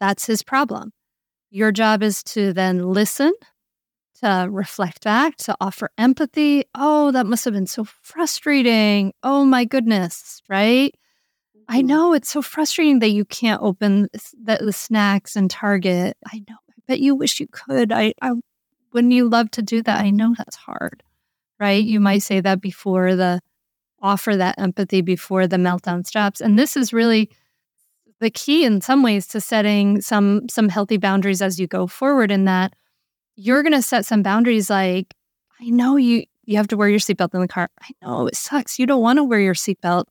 That's 0.00 0.26
his 0.26 0.42
problem. 0.42 0.92
Your 1.50 1.70
job 1.70 2.02
is 2.02 2.22
to 2.24 2.52
then 2.52 2.82
listen, 2.88 3.32
to 4.24 4.48
reflect 4.50 5.04
back, 5.04 5.36
to 5.36 5.54
offer 5.60 5.90
empathy. 5.98 6.64
Oh, 6.74 7.10
that 7.12 7.26
must 7.26 7.44
have 7.44 7.54
been 7.54 7.66
so 7.66 7.84
frustrating. 7.84 9.12
Oh 9.22 9.44
my 9.44 9.64
goodness, 9.64 10.40
right? 10.48 10.94
I 11.68 11.78
mm-hmm. 11.78 11.86
know 11.86 12.12
it's 12.14 12.30
so 12.30 12.40
frustrating 12.40 13.00
that 13.00 13.10
you 13.10 13.24
can't 13.26 13.62
open 13.62 14.08
the, 14.12 14.58
the 14.60 14.72
snacks 14.72 15.36
and 15.36 15.50
Target. 15.50 16.16
I 16.26 16.38
know. 16.48 16.56
I 16.70 16.74
bet 16.88 17.00
you 17.00 17.14
wish 17.14 17.38
you 17.38 17.46
could. 17.50 17.92
I, 17.92 18.14
I 18.22 18.32
wouldn't 18.92 19.12
you 19.12 19.28
love 19.28 19.50
to 19.52 19.62
do 19.62 19.82
that? 19.82 20.00
I 20.00 20.10
know 20.10 20.34
that's 20.36 20.56
hard, 20.56 21.02
right? 21.60 21.82
You 21.82 22.00
might 22.00 22.22
say 22.22 22.40
that 22.40 22.60
before 22.62 23.14
the 23.16 23.40
offer 24.00 24.36
that 24.36 24.58
empathy 24.58 25.02
before 25.02 25.46
the 25.46 25.56
meltdown 25.56 26.06
stops. 26.06 26.40
And 26.40 26.58
this 26.58 26.76
is 26.76 26.92
really 26.92 27.30
the 28.20 28.30
key 28.30 28.64
in 28.64 28.80
some 28.80 29.02
ways 29.02 29.26
to 29.28 29.40
setting 29.40 30.00
some 30.00 30.48
some 30.48 30.68
healthy 30.68 30.96
boundaries 30.96 31.42
as 31.42 31.58
you 31.58 31.66
go 31.66 31.86
forward 31.86 32.30
in 32.30 32.44
that 32.44 32.74
you're 33.36 33.62
going 33.62 33.72
to 33.72 33.82
set 33.82 34.04
some 34.06 34.22
boundaries 34.22 34.70
like 34.70 35.14
I 35.60 35.70
know 35.70 35.96
you 35.96 36.24
you 36.44 36.56
have 36.58 36.68
to 36.68 36.76
wear 36.76 36.88
your 36.90 36.98
seatbelt 36.98 37.34
in 37.34 37.40
the 37.40 37.48
car. 37.48 37.70
I 37.80 37.90
know 38.02 38.26
it 38.26 38.36
sucks. 38.36 38.78
You 38.78 38.86
don't 38.86 39.00
want 39.02 39.18
to 39.18 39.24
wear 39.24 39.40
your 39.40 39.54
seatbelt. 39.54 40.04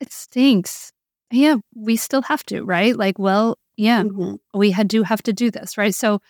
It 0.00 0.12
stinks. 0.12 0.92
Yeah, 1.30 1.56
we 1.74 1.96
still 1.96 2.22
have 2.22 2.42
to, 2.44 2.64
right? 2.64 2.96
Like, 2.96 3.18
well, 3.18 3.58
yeah, 3.76 4.02
Mhm. 4.04 4.38
we 4.54 4.70
had 4.72 4.88
do 4.88 5.02
have 5.04 5.22
to 5.24 5.32
do 5.32 5.50
this, 5.50 5.78
right? 5.78 5.94
So 5.94 6.20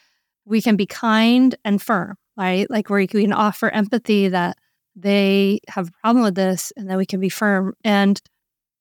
we 0.46 0.62
can 0.62 0.76
be 0.76 0.86
kind 0.86 1.54
and 1.64 1.80
firm, 1.82 2.16
right? 2.36 2.70
Like 2.70 2.90
where 2.90 2.98
we 3.00 3.06
can 3.06 3.32
offer 3.32 3.70
empathy 3.70 4.28
that 4.28 4.58
they 4.96 5.60
have 5.68 5.88
a 5.88 5.92
problem 6.02 6.24
with 6.24 6.34
this 6.36 6.72
and 6.76 6.90
then 6.90 6.96
we 6.98 7.06
can 7.06 7.20
be 7.20 7.28
firm. 7.30 7.74
And 7.84 8.20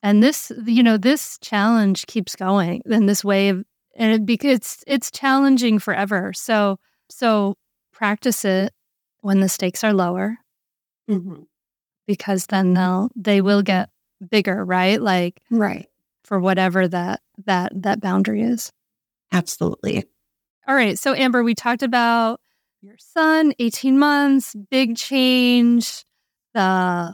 and 0.04 0.24
this, 0.24 0.52
you 0.66 0.84
know, 0.84 0.98
this 0.98 1.38
challenge 1.42 2.08
keeps 2.08 2.36
going 2.36 2.82
in 2.86 3.08
this 3.08 3.24
wave 3.24 3.64
and 3.96 4.14
it 4.14 4.26
because 4.26 4.52
it's 4.58 4.84
it's 4.88 5.12
challenging 5.12 5.80
forever. 5.80 6.34
So 6.34 6.80
so 7.10 7.56
practice 7.94 8.46
it 8.46 8.74
when 9.22 9.40
the 9.40 9.50
stakes 9.50 9.84
are 9.84 9.94
lower 9.94 10.38
Mhm. 11.10 11.48
because 12.08 12.48
then 12.48 12.74
they'll 12.74 13.10
they 13.16 13.42
will 13.42 13.62
get 13.64 13.90
bigger, 14.30 14.64
right? 14.66 15.02
Like 15.02 15.42
Right. 15.50 15.88
for 16.24 16.40
whatever 16.40 16.88
that 16.88 17.22
that 17.46 17.72
that 17.84 18.02
boundary 18.02 18.42
is. 18.44 18.72
Absolutely. 19.32 20.06
All 20.68 20.76
right. 20.76 20.98
So, 21.00 21.14
Amber, 21.14 21.44
we 21.44 21.56
talked 21.56 21.84
about 21.84 22.42
your 22.82 22.98
son, 23.00 23.54
18 23.60 23.98
months, 24.00 24.54
big 24.70 24.96
change, 24.98 26.04
the 26.54 27.14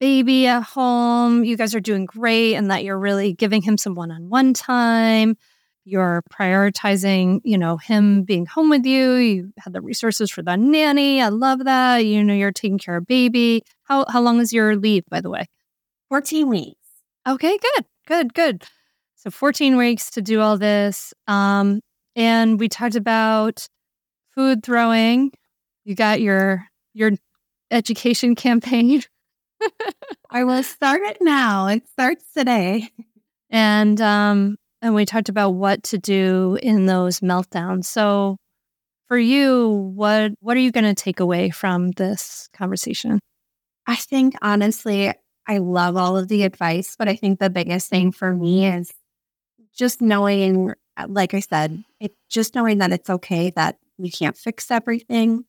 baby 0.00 0.46
at 0.46 0.62
home. 0.62 1.44
You 1.44 1.56
guys 1.56 1.74
are 1.74 1.80
doing 1.80 2.06
great, 2.06 2.54
and 2.56 2.70
that 2.70 2.84
you're 2.84 2.98
really 2.98 3.32
giving 3.34 3.62
him 3.62 3.78
some 3.78 3.94
one 3.94 4.10
on 4.10 4.28
one 4.28 4.54
time. 4.54 5.36
You're 5.84 6.22
prioritizing, 6.32 7.40
you 7.44 7.58
know, 7.58 7.76
him 7.78 8.22
being 8.22 8.46
home 8.46 8.70
with 8.70 8.84
you. 8.84 9.14
You 9.14 9.52
had 9.58 9.72
the 9.72 9.80
resources 9.80 10.30
for 10.30 10.42
the 10.42 10.56
nanny. 10.56 11.22
I 11.22 11.28
love 11.28 11.64
that. 11.64 11.98
You 12.04 12.22
know, 12.22 12.34
you're 12.34 12.52
taking 12.52 12.78
care 12.78 12.96
of 12.96 13.06
baby. 13.06 13.62
How 13.84 14.04
how 14.08 14.20
long 14.20 14.40
is 14.40 14.52
your 14.52 14.76
leave, 14.76 15.04
by 15.10 15.20
the 15.20 15.30
way? 15.30 15.46
14 16.08 16.48
weeks. 16.48 16.76
Okay, 17.28 17.58
good, 17.58 17.84
good, 18.06 18.34
good. 18.34 18.64
So 19.16 19.30
14 19.30 19.76
weeks 19.76 20.10
to 20.12 20.22
do 20.22 20.40
all 20.40 20.58
this. 20.58 21.12
Um, 21.26 21.80
and 22.16 22.58
we 22.58 22.68
talked 22.68 22.96
about 22.96 23.66
food 24.34 24.62
throwing. 24.64 25.32
You 25.84 25.94
got 25.94 26.20
your 26.20 26.66
your 26.94 27.12
education 27.70 28.34
campaign. 28.34 29.02
I 30.30 30.44
will 30.44 30.62
start 30.62 31.02
it 31.02 31.18
now. 31.20 31.66
It 31.66 31.88
starts 31.88 32.24
today. 32.32 32.90
And 33.50 34.00
um 34.00 34.56
and 34.82 34.94
we 34.94 35.04
talked 35.04 35.28
about 35.28 35.50
what 35.50 35.82
to 35.84 35.98
do 35.98 36.58
in 36.62 36.86
those 36.86 37.20
meltdowns. 37.20 37.84
So 37.86 38.36
for 39.08 39.18
you, 39.18 39.92
what 39.94 40.32
what 40.40 40.56
are 40.56 40.60
you 40.60 40.72
going 40.72 40.84
to 40.84 40.94
take 40.94 41.20
away 41.20 41.50
from 41.50 41.90
this 41.92 42.48
conversation? 42.52 43.18
I 43.86 43.96
think 43.96 44.34
honestly, 44.42 45.12
I 45.46 45.58
love 45.58 45.96
all 45.96 46.16
of 46.16 46.28
the 46.28 46.44
advice, 46.44 46.94
but 46.98 47.08
I 47.08 47.16
think 47.16 47.38
the 47.40 47.50
biggest 47.50 47.88
thing 47.88 48.12
for 48.12 48.34
me 48.34 48.66
is 48.66 48.90
just 49.76 50.00
knowing, 50.00 50.74
like 51.08 51.34
I 51.34 51.40
said, 51.40 51.82
it 51.98 52.12
just 52.28 52.54
knowing 52.54 52.78
that 52.78 52.92
it's 52.92 53.10
okay 53.10 53.50
that 53.56 53.76
we 53.98 54.10
can't 54.10 54.36
fix 54.36 54.70
everything 54.70 55.44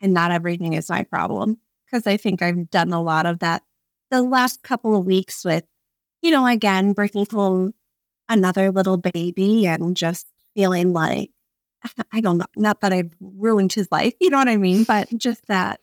and 0.00 0.14
not 0.14 0.30
everything 0.30 0.74
is 0.74 0.88
my 0.88 1.02
problem. 1.02 1.58
Because 1.84 2.06
I 2.06 2.16
think 2.16 2.42
I've 2.42 2.70
done 2.70 2.92
a 2.92 3.02
lot 3.02 3.26
of 3.26 3.40
that 3.40 3.62
the 4.10 4.22
last 4.22 4.62
couple 4.62 4.96
of 4.96 5.04
weeks 5.04 5.44
with, 5.44 5.64
you 6.22 6.30
know, 6.30 6.46
again, 6.46 6.92
bringing 6.92 7.26
home 7.30 7.72
another 8.30 8.72
little 8.72 8.96
baby 8.96 9.66
and 9.66 9.94
just 9.94 10.26
feeling 10.54 10.94
like, 10.94 11.30
I 12.12 12.20
don't 12.20 12.38
know, 12.38 12.46
not 12.56 12.80
that 12.80 12.92
I've 12.92 13.12
ruined 13.20 13.72
his 13.74 13.88
life, 13.90 14.14
you 14.20 14.30
know 14.30 14.38
what 14.38 14.48
I 14.48 14.56
mean? 14.56 14.84
But 14.84 15.08
just 15.18 15.46
that 15.48 15.80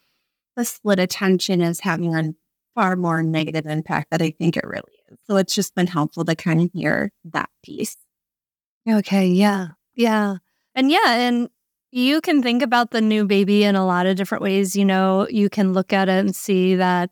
the 0.56 0.66
split 0.66 0.98
attention 0.98 1.62
is 1.62 1.82
having 1.82 2.16
a 2.16 2.34
far 2.74 2.96
more 2.96 3.22
negative 3.22 3.66
impact 3.66 4.12
that 4.12 4.22
I 4.22 4.32
think 4.32 4.58
it 4.58 4.66
really 4.66 4.94
is. 5.10 5.18
So 5.26 5.38
it's 5.38 5.54
just 5.54 5.76
been 5.76 5.88
helpful 5.88 6.26
to 6.26 6.36
kind 6.36 6.62
of 6.62 6.72
hear 6.74 7.12
that 7.26 7.50
piece. 7.64 7.98
Okay. 8.90 9.28
Yeah. 9.28 9.70
Yeah. 9.96 10.38
And 10.76 10.92
yeah. 10.92 11.14
And 11.14 11.50
you 11.92 12.22
can 12.22 12.44
think 12.44 12.62
about 12.62 12.92
the 12.92 13.02
new 13.02 13.26
baby 13.26 13.64
in 13.64 13.76
a 13.76 13.86
lot 13.86 14.06
of 14.06 14.16
different 14.16 14.44
ways. 14.44 14.76
You 14.76 14.86
know, 14.86 15.28
you 15.30 15.50
can 15.50 15.74
look 15.74 15.94
at 15.94 16.10
it 16.10 16.20
and 16.20 16.36
see 16.36 16.76
that 16.76 17.10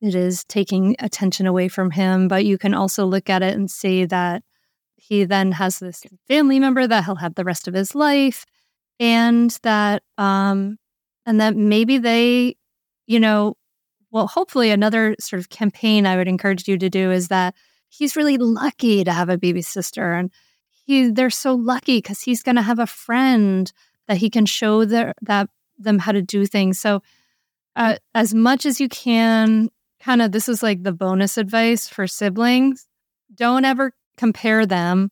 it 0.00 0.14
is 0.14 0.44
taking 0.44 0.94
attention 1.00 1.46
away 1.46 1.66
from 1.66 1.90
him, 1.90 2.28
but 2.28 2.44
you 2.44 2.56
can 2.56 2.72
also 2.72 3.04
look 3.04 3.28
at 3.28 3.42
it 3.42 3.54
and 3.54 3.68
see 3.70 4.04
that 4.04 4.42
he 4.98 5.24
then 5.24 5.52
has 5.52 5.78
this 5.78 6.02
family 6.26 6.58
member 6.58 6.86
that 6.86 7.04
he'll 7.04 7.16
have 7.16 7.34
the 7.34 7.44
rest 7.44 7.68
of 7.68 7.74
his 7.74 7.94
life 7.94 8.44
and 9.00 9.58
that 9.62 10.02
um 10.16 10.78
and 11.26 11.40
that 11.40 11.56
maybe 11.56 11.98
they 11.98 12.56
you 13.06 13.20
know 13.20 13.56
well 14.10 14.26
hopefully 14.26 14.70
another 14.70 15.14
sort 15.20 15.40
of 15.40 15.48
campaign 15.48 16.06
i 16.06 16.16
would 16.16 16.28
encourage 16.28 16.66
you 16.66 16.76
to 16.76 16.90
do 16.90 17.10
is 17.10 17.28
that 17.28 17.54
he's 17.88 18.16
really 18.16 18.36
lucky 18.36 19.04
to 19.04 19.12
have 19.12 19.28
a 19.28 19.38
baby 19.38 19.62
sister 19.62 20.14
and 20.14 20.30
he 20.88 21.10
they're 21.10 21.30
so 21.30 21.54
lucky 21.54 21.98
because 21.98 22.22
he's 22.22 22.42
going 22.42 22.56
to 22.56 22.62
have 22.62 22.78
a 22.78 22.86
friend 22.86 23.72
that 24.08 24.16
he 24.16 24.30
can 24.30 24.46
show 24.46 24.84
their, 24.86 25.14
that 25.22 25.48
them 25.78 25.98
how 25.98 26.12
to 26.12 26.22
do 26.22 26.46
things. 26.46 26.80
So 26.80 27.02
uh, 27.76 27.96
as 28.14 28.34
much 28.34 28.66
as 28.66 28.80
you 28.80 28.88
can 28.88 29.68
kind 30.00 30.22
of 30.22 30.32
this 30.32 30.48
is 30.48 30.62
like 30.62 30.82
the 30.82 30.92
bonus 30.92 31.36
advice 31.36 31.88
for 31.88 32.06
siblings 32.06 32.86
don't 33.34 33.64
ever 33.64 33.92
compare 34.18 34.66
them. 34.66 35.10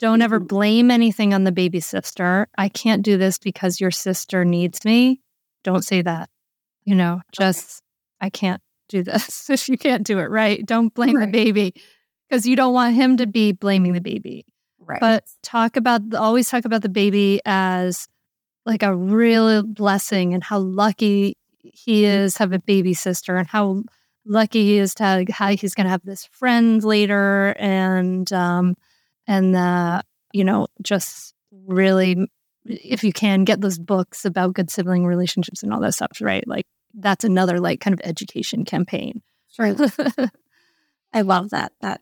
Don't 0.00 0.22
ever 0.22 0.40
Mhm. 0.40 0.48
blame 0.48 0.90
anything 0.90 1.34
on 1.34 1.44
the 1.44 1.52
baby 1.52 1.80
sister. 1.80 2.48
I 2.56 2.68
can't 2.68 3.02
do 3.02 3.16
this 3.16 3.38
because 3.38 3.80
your 3.80 3.90
sister 3.90 4.44
needs 4.44 4.84
me. 4.84 5.20
Don't 5.64 5.84
say 5.84 6.02
that. 6.02 6.30
You 6.84 6.94
know, 6.94 7.20
just, 7.32 7.82
I 8.20 8.30
can't 8.30 8.62
do 8.88 9.02
this. 9.02 9.50
if 9.50 9.68
you 9.68 9.76
can't 9.76 10.06
do 10.06 10.18
it 10.18 10.30
right, 10.30 10.64
don't 10.64 10.94
blame 10.94 11.18
the 11.20 11.26
baby 11.26 11.74
because 12.28 12.46
you 12.46 12.56
don't 12.56 12.72
want 12.74 12.94
him 12.94 13.16
to 13.18 13.26
be 13.26 13.52
blaming 13.52 13.92
the 13.92 14.00
baby. 14.00 14.46
Right. 14.80 15.00
But 15.00 15.24
talk 15.42 15.76
about, 15.76 16.14
always 16.14 16.48
talk 16.48 16.64
about 16.64 16.82
the 16.82 16.88
baby 16.88 17.40
as 17.44 18.08
like 18.64 18.82
a 18.82 18.94
real 18.96 19.62
blessing 19.64 20.32
and 20.32 20.42
how 20.42 20.58
lucky 20.60 21.36
he 21.58 22.04
is 22.06 22.34
to 22.34 22.38
have 22.40 22.52
a 22.52 22.58
baby 22.58 22.94
sister 22.94 23.36
and 23.36 23.46
how 23.48 23.82
lucky 24.28 24.62
he 24.64 24.78
is 24.78 24.94
to 24.94 25.24
how 25.30 25.48
he's 25.48 25.74
going 25.74 25.86
to 25.86 25.90
have 25.90 26.04
this 26.04 26.26
friend 26.26 26.84
later 26.84 27.54
and 27.58 28.32
um 28.32 28.74
and 29.26 29.56
uh 29.56 30.00
you 30.32 30.44
know 30.44 30.66
just 30.82 31.34
really 31.66 32.28
if 32.66 33.02
you 33.02 33.12
can 33.12 33.44
get 33.44 33.60
those 33.60 33.78
books 33.78 34.24
about 34.24 34.52
good 34.54 34.70
sibling 34.70 35.06
relationships 35.06 35.62
and 35.62 35.72
all 35.72 35.80
that 35.80 35.94
stuff 35.94 36.18
right 36.20 36.46
like 36.46 36.66
that's 36.94 37.24
another 37.24 37.58
like 37.58 37.80
kind 37.80 37.94
of 37.94 38.00
education 38.04 38.64
campaign 38.64 39.22
Sure. 39.50 39.74
I 41.12 41.22
love 41.22 41.50
that. 41.50 41.72
That 41.80 42.00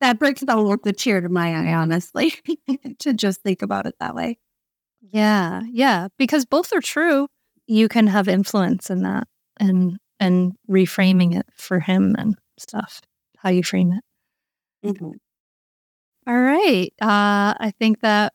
that 0.00 0.18
brings 0.18 0.40
the, 0.40 0.78
the 0.82 0.92
tear 0.92 1.20
to 1.20 1.28
my 1.28 1.54
eye, 1.54 1.74
honestly, 1.74 2.32
to 2.98 3.12
just 3.14 3.42
think 3.42 3.62
about 3.62 3.86
it 3.86 3.94
that 4.00 4.14
way. 4.14 4.38
yeah 5.00 5.62
yeah 5.70 6.08
because 6.18 6.44
both 6.44 6.72
are 6.72 6.80
true 6.80 7.28
you 7.66 7.88
can 7.88 8.06
have 8.08 8.28
influence 8.28 8.90
in 8.90 9.02
that 9.02 9.26
and 9.60 9.98
and 10.20 10.54
reframing 10.70 11.36
it 11.38 11.46
for 11.56 11.80
him 11.80 12.14
and 12.18 12.36
stuff 12.58 13.00
how 13.38 13.50
you 13.50 13.62
frame 13.62 13.92
it 13.92 14.04
Mhm. 14.88 15.18
All 16.26 16.38
right. 16.40 16.92
Uh, 17.00 17.54
I 17.58 17.72
think 17.78 18.00
that 18.00 18.32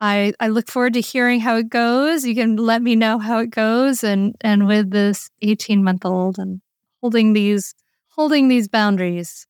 I 0.00 0.32
I 0.40 0.48
look 0.48 0.68
forward 0.68 0.94
to 0.94 1.00
hearing 1.00 1.40
how 1.40 1.56
it 1.56 1.68
goes. 1.70 2.26
You 2.26 2.34
can 2.34 2.56
let 2.56 2.82
me 2.82 2.96
know 2.96 3.18
how 3.18 3.38
it 3.40 3.50
goes, 3.50 4.04
and 4.04 4.34
and 4.42 4.66
with 4.66 4.90
this 4.90 5.30
eighteen 5.42 5.84
month 5.84 6.04
old 6.04 6.38
and 6.38 6.60
holding 7.02 7.32
these 7.34 7.74
holding 8.10 8.48
these 8.48 8.68
boundaries 8.68 9.46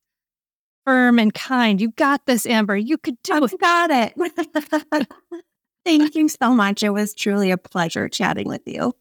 firm 0.85 1.19
and 1.19 1.33
kind. 1.33 1.81
You 1.81 1.91
got 1.91 2.25
this, 2.27 2.45
Amber. 2.45 2.77
You 2.77 2.97
could 2.97 3.17
do 3.23 3.33
I've 3.35 3.53
it. 3.53 3.59
got 3.59 3.91
it. 5.01 5.07
Thank 5.85 6.15
you 6.15 6.29
so 6.29 6.53
much. 6.53 6.83
It 6.83 6.91
was 6.91 7.13
truly 7.15 7.51
a 7.51 7.57
pleasure 7.57 8.09
chatting 8.09 8.47
with 8.47 8.61
you. 8.67 8.93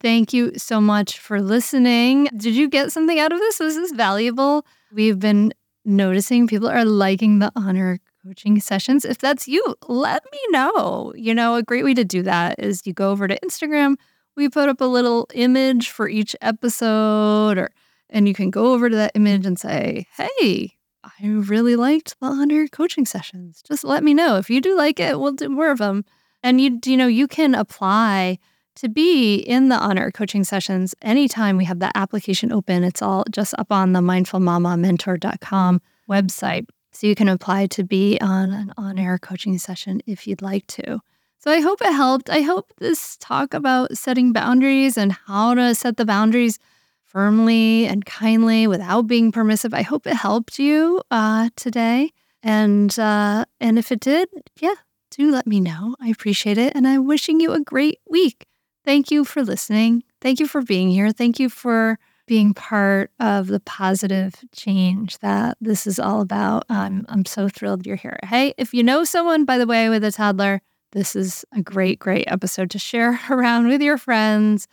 Thank 0.00 0.32
you 0.32 0.52
so 0.56 0.80
much 0.80 1.18
for 1.18 1.42
listening. 1.42 2.28
Did 2.36 2.54
you 2.54 2.68
get 2.68 2.90
something 2.90 3.18
out 3.18 3.32
of 3.32 3.38
this? 3.38 3.60
Was 3.60 3.76
this 3.76 3.92
valuable? 3.92 4.64
We've 4.92 5.18
been 5.18 5.52
noticing 5.84 6.46
people 6.46 6.68
are 6.68 6.86
liking 6.86 7.38
the 7.38 7.52
on 7.54 7.76
air 7.76 7.98
coaching 8.24 8.60
sessions. 8.60 9.04
If 9.04 9.18
that's 9.18 9.46
you, 9.46 9.62
let 9.88 10.24
me 10.32 10.38
know. 10.48 11.12
You 11.16 11.34
know, 11.34 11.54
a 11.56 11.62
great 11.62 11.84
way 11.84 11.92
to 11.94 12.04
do 12.04 12.22
that 12.22 12.58
is 12.58 12.86
you 12.86 12.94
go 12.94 13.10
over 13.10 13.28
to 13.28 13.38
Instagram. 13.40 13.96
We 14.36 14.48
put 14.48 14.70
up 14.70 14.80
a 14.80 14.86
little 14.86 15.28
image 15.34 15.90
for 15.90 16.08
each 16.08 16.34
episode 16.40 17.58
or 17.58 17.70
and 18.08 18.26
you 18.26 18.34
can 18.34 18.50
go 18.50 18.72
over 18.72 18.90
to 18.90 18.96
that 18.96 19.12
image 19.14 19.46
and 19.46 19.58
say, 19.58 20.06
"Hey, 20.16 20.76
I 21.04 21.26
really 21.26 21.76
liked 21.76 22.18
the 22.20 22.26
on 22.26 22.50
air 22.50 22.66
coaching 22.68 23.04
sessions. 23.06 23.62
Just 23.66 23.84
let 23.84 24.02
me 24.02 24.14
know 24.14 24.36
if 24.36 24.48
you 24.50 24.60
do 24.60 24.76
like 24.76 24.98
it. 24.98 25.20
We'll 25.20 25.32
do 25.32 25.48
more 25.50 25.70
of 25.70 25.78
them." 25.78 26.04
And 26.42 26.60
you 26.60 26.80
you 26.86 26.96
know, 26.96 27.06
you 27.06 27.28
can 27.28 27.54
apply 27.54 28.38
to 28.76 28.88
be 28.88 29.36
in 29.36 29.68
the 29.68 29.76
on 29.76 29.98
air 29.98 30.10
coaching 30.10 30.44
sessions 30.44 30.94
anytime 31.02 31.56
we 31.56 31.64
have 31.64 31.80
that 31.80 31.92
application 31.94 32.52
open. 32.52 32.84
It's 32.84 33.02
all 33.02 33.24
just 33.30 33.54
up 33.58 33.70
on 33.70 33.92
the 33.92 34.00
mindfulmamamentor.com 34.00 35.80
website. 36.08 36.66
So 36.92 37.06
you 37.06 37.14
can 37.14 37.28
apply 37.28 37.66
to 37.68 37.84
be 37.84 38.18
on 38.20 38.50
an 38.50 38.72
on 38.76 38.98
air 38.98 39.18
coaching 39.18 39.58
session 39.58 40.02
if 40.06 40.26
you'd 40.26 40.42
like 40.42 40.66
to. 40.68 41.00
So 41.38 41.50
I 41.50 41.60
hope 41.60 41.80
it 41.80 41.92
helped. 41.92 42.28
I 42.28 42.40
hope 42.40 42.72
this 42.78 43.16
talk 43.18 43.54
about 43.54 43.96
setting 43.96 44.32
boundaries 44.32 44.98
and 44.98 45.12
how 45.12 45.54
to 45.54 45.74
set 45.74 45.96
the 45.96 46.04
boundaries 46.04 46.58
firmly 47.04 47.86
and 47.86 48.04
kindly 48.04 48.66
without 48.66 49.06
being 49.06 49.32
permissive. 49.32 49.72
I 49.72 49.82
hope 49.82 50.06
it 50.06 50.14
helped 50.14 50.58
you 50.58 51.02
uh, 51.10 51.48
today. 51.56 52.12
And 52.42 52.96
uh, 52.98 53.44
and 53.60 53.78
if 53.78 53.90
it 53.92 54.00
did, 54.00 54.28
yeah, 54.60 54.74
do 55.10 55.30
let 55.30 55.46
me 55.46 55.60
know. 55.60 55.96
I 56.00 56.08
appreciate 56.08 56.58
it. 56.58 56.72
And 56.74 56.86
I'm 56.86 57.06
wishing 57.06 57.40
you 57.40 57.52
a 57.52 57.60
great 57.60 58.00
week. 58.08 58.46
Thank 58.90 59.12
you 59.12 59.24
for 59.24 59.44
listening. 59.44 60.02
Thank 60.20 60.40
you 60.40 60.48
for 60.48 60.62
being 60.62 60.90
here. 60.90 61.12
Thank 61.12 61.38
you 61.38 61.48
for 61.48 61.96
being 62.26 62.52
part 62.52 63.12
of 63.20 63.46
the 63.46 63.60
positive 63.60 64.34
change 64.50 65.16
that 65.20 65.56
this 65.60 65.86
is 65.86 66.00
all 66.00 66.20
about. 66.20 66.64
I'm, 66.68 67.06
I'm 67.08 67.24
so 67.24 67.48
thrilled 67.48 67.86
you're 67.86 67.94
here. 67.94 68.18
Hey, 68.24 68.52
if 68.58 68.74
you 68.74 68.82
know 68.82 69.04
someone, 69.04 69.44
by 69.44 69.58
the 69.58 69.66
way, 69.68 69.88
with 69.90 70.02
a 70.02 70.10
toddler, 70.10 70.60
this 70.90 71.14
is 71.14 71.44
a 71.54 71.62
great, 71.62 72.00
great 72.00 72.24
episode 72.26 72.68
to 72.72 72.80
share 72.80 73.20
around 73.30 73.68
with 73.68 73.80
your 73.80 73.96
friends 73.96 74.66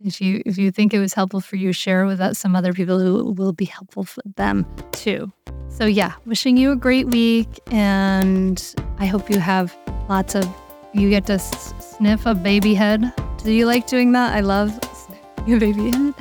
if 0.00 0.20
you 0.20 0.42
if 0.44 0.58
you 0.58 0.72
think 0.72 0.92
it 0.92 0.98
was 0.98 1.14
helpful 1.14 1.40
for 1.40 1.54
you, 1.54 1.72
share 1.72 2.06
with 2.06 2.36
some 2.36 2.56
other 2.56 2.72
people 2.72 2.98
who 2.98 3.32
will 3.34 3.52
be 3.52 3.66
helpful 3.66 4.02
for 4.02 4.22
them 4.34 4.66
too. 4.90 5.30
So 5.68 5.86
yeah, 5.86 6.14
wishing 6.26 6.56
you 6.56 6.72
a 6.72 6.76
great 6.76 7.06
week, 7.06 7.60
and 7.70 8.74
I 8.98 9.06
hope 9.06 9.30
you 9.30 9.38
have 9.38 9.76
lots 10.08 10.34
of. 10.34 10.48
You 10.92 11.10
get 11.10 11.26
to 11.26 11.34
s- 11.34 11.74
sniff 11.96 12.26
a 12.26 12.34
baby 12.34 12.74
head. 12.74 13.12
Do 13.42 13.52
you 13.52 13.66
like 13.66 13.86
doing 13.86 14.12
that? 14.12 14.34
I 14.34 14.40
love 14.40 14.70
sniffing 14.94 15.54
a 15.54 15.58
baby 15.58 15.90
head. 15.90 16.14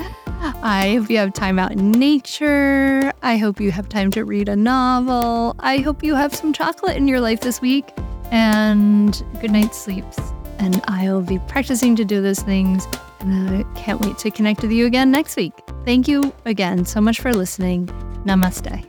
I 0.61 0.95
hope 0.97 1.09
you 1.09 1.17
have 1.17 1.33
time 1.33 1.59
out 1.59 1.71
in 1.73 1.91
nature. 1.91 3.11
I 3.21 3.37
hope 3.37 3.59
you 3.59 3.71
have 3.71 3.89
time 3.89 4.09
to 4.11 4.23
read 4.23 4.47
a 4.47 4.55
novel. 4.55 5.55
I 5.59 5.77
hope 5.77 6.03
you 6.03 6.15
have 6.15 6.33
some 6.33 6.53
chocolate 6.53 6.95
in 6.95 7.07
your 7.07 7.19
life 7.19 7.41
this 7.41 7.61
week, 7.61 7.89
and 8.31 9.21
good 9.41 9.51
night 9.51 9.75
sleeps. 9.75 10.17
And 10.59 10.81
I 10.87 11.11
will 11.11 11.21
be 11.21 11.39
practicing 11.47 11.95
to 11.97 12.05
do 12.05 12.21
those 12.21 12.39
things 12.41 12.87
and 13.21 13.49
I 13.49 13.63
can't 13.79 13.99
wait 14.01 14.17
to 14.19 14.31
connect 14.31 14.61
with 14.61 14.71
you 14.71 14.85
again 14.85 15.11
next 15.11 15.35
week. 15.35 15.53
Thank 15.85 16.07
you 16.07 16.33
again 16.45 16.85
so 16.85 17.01
much 17.01 17.19
for 17.19 17.33
listening. 17.33 17.87
Namaste. 18.25 18.88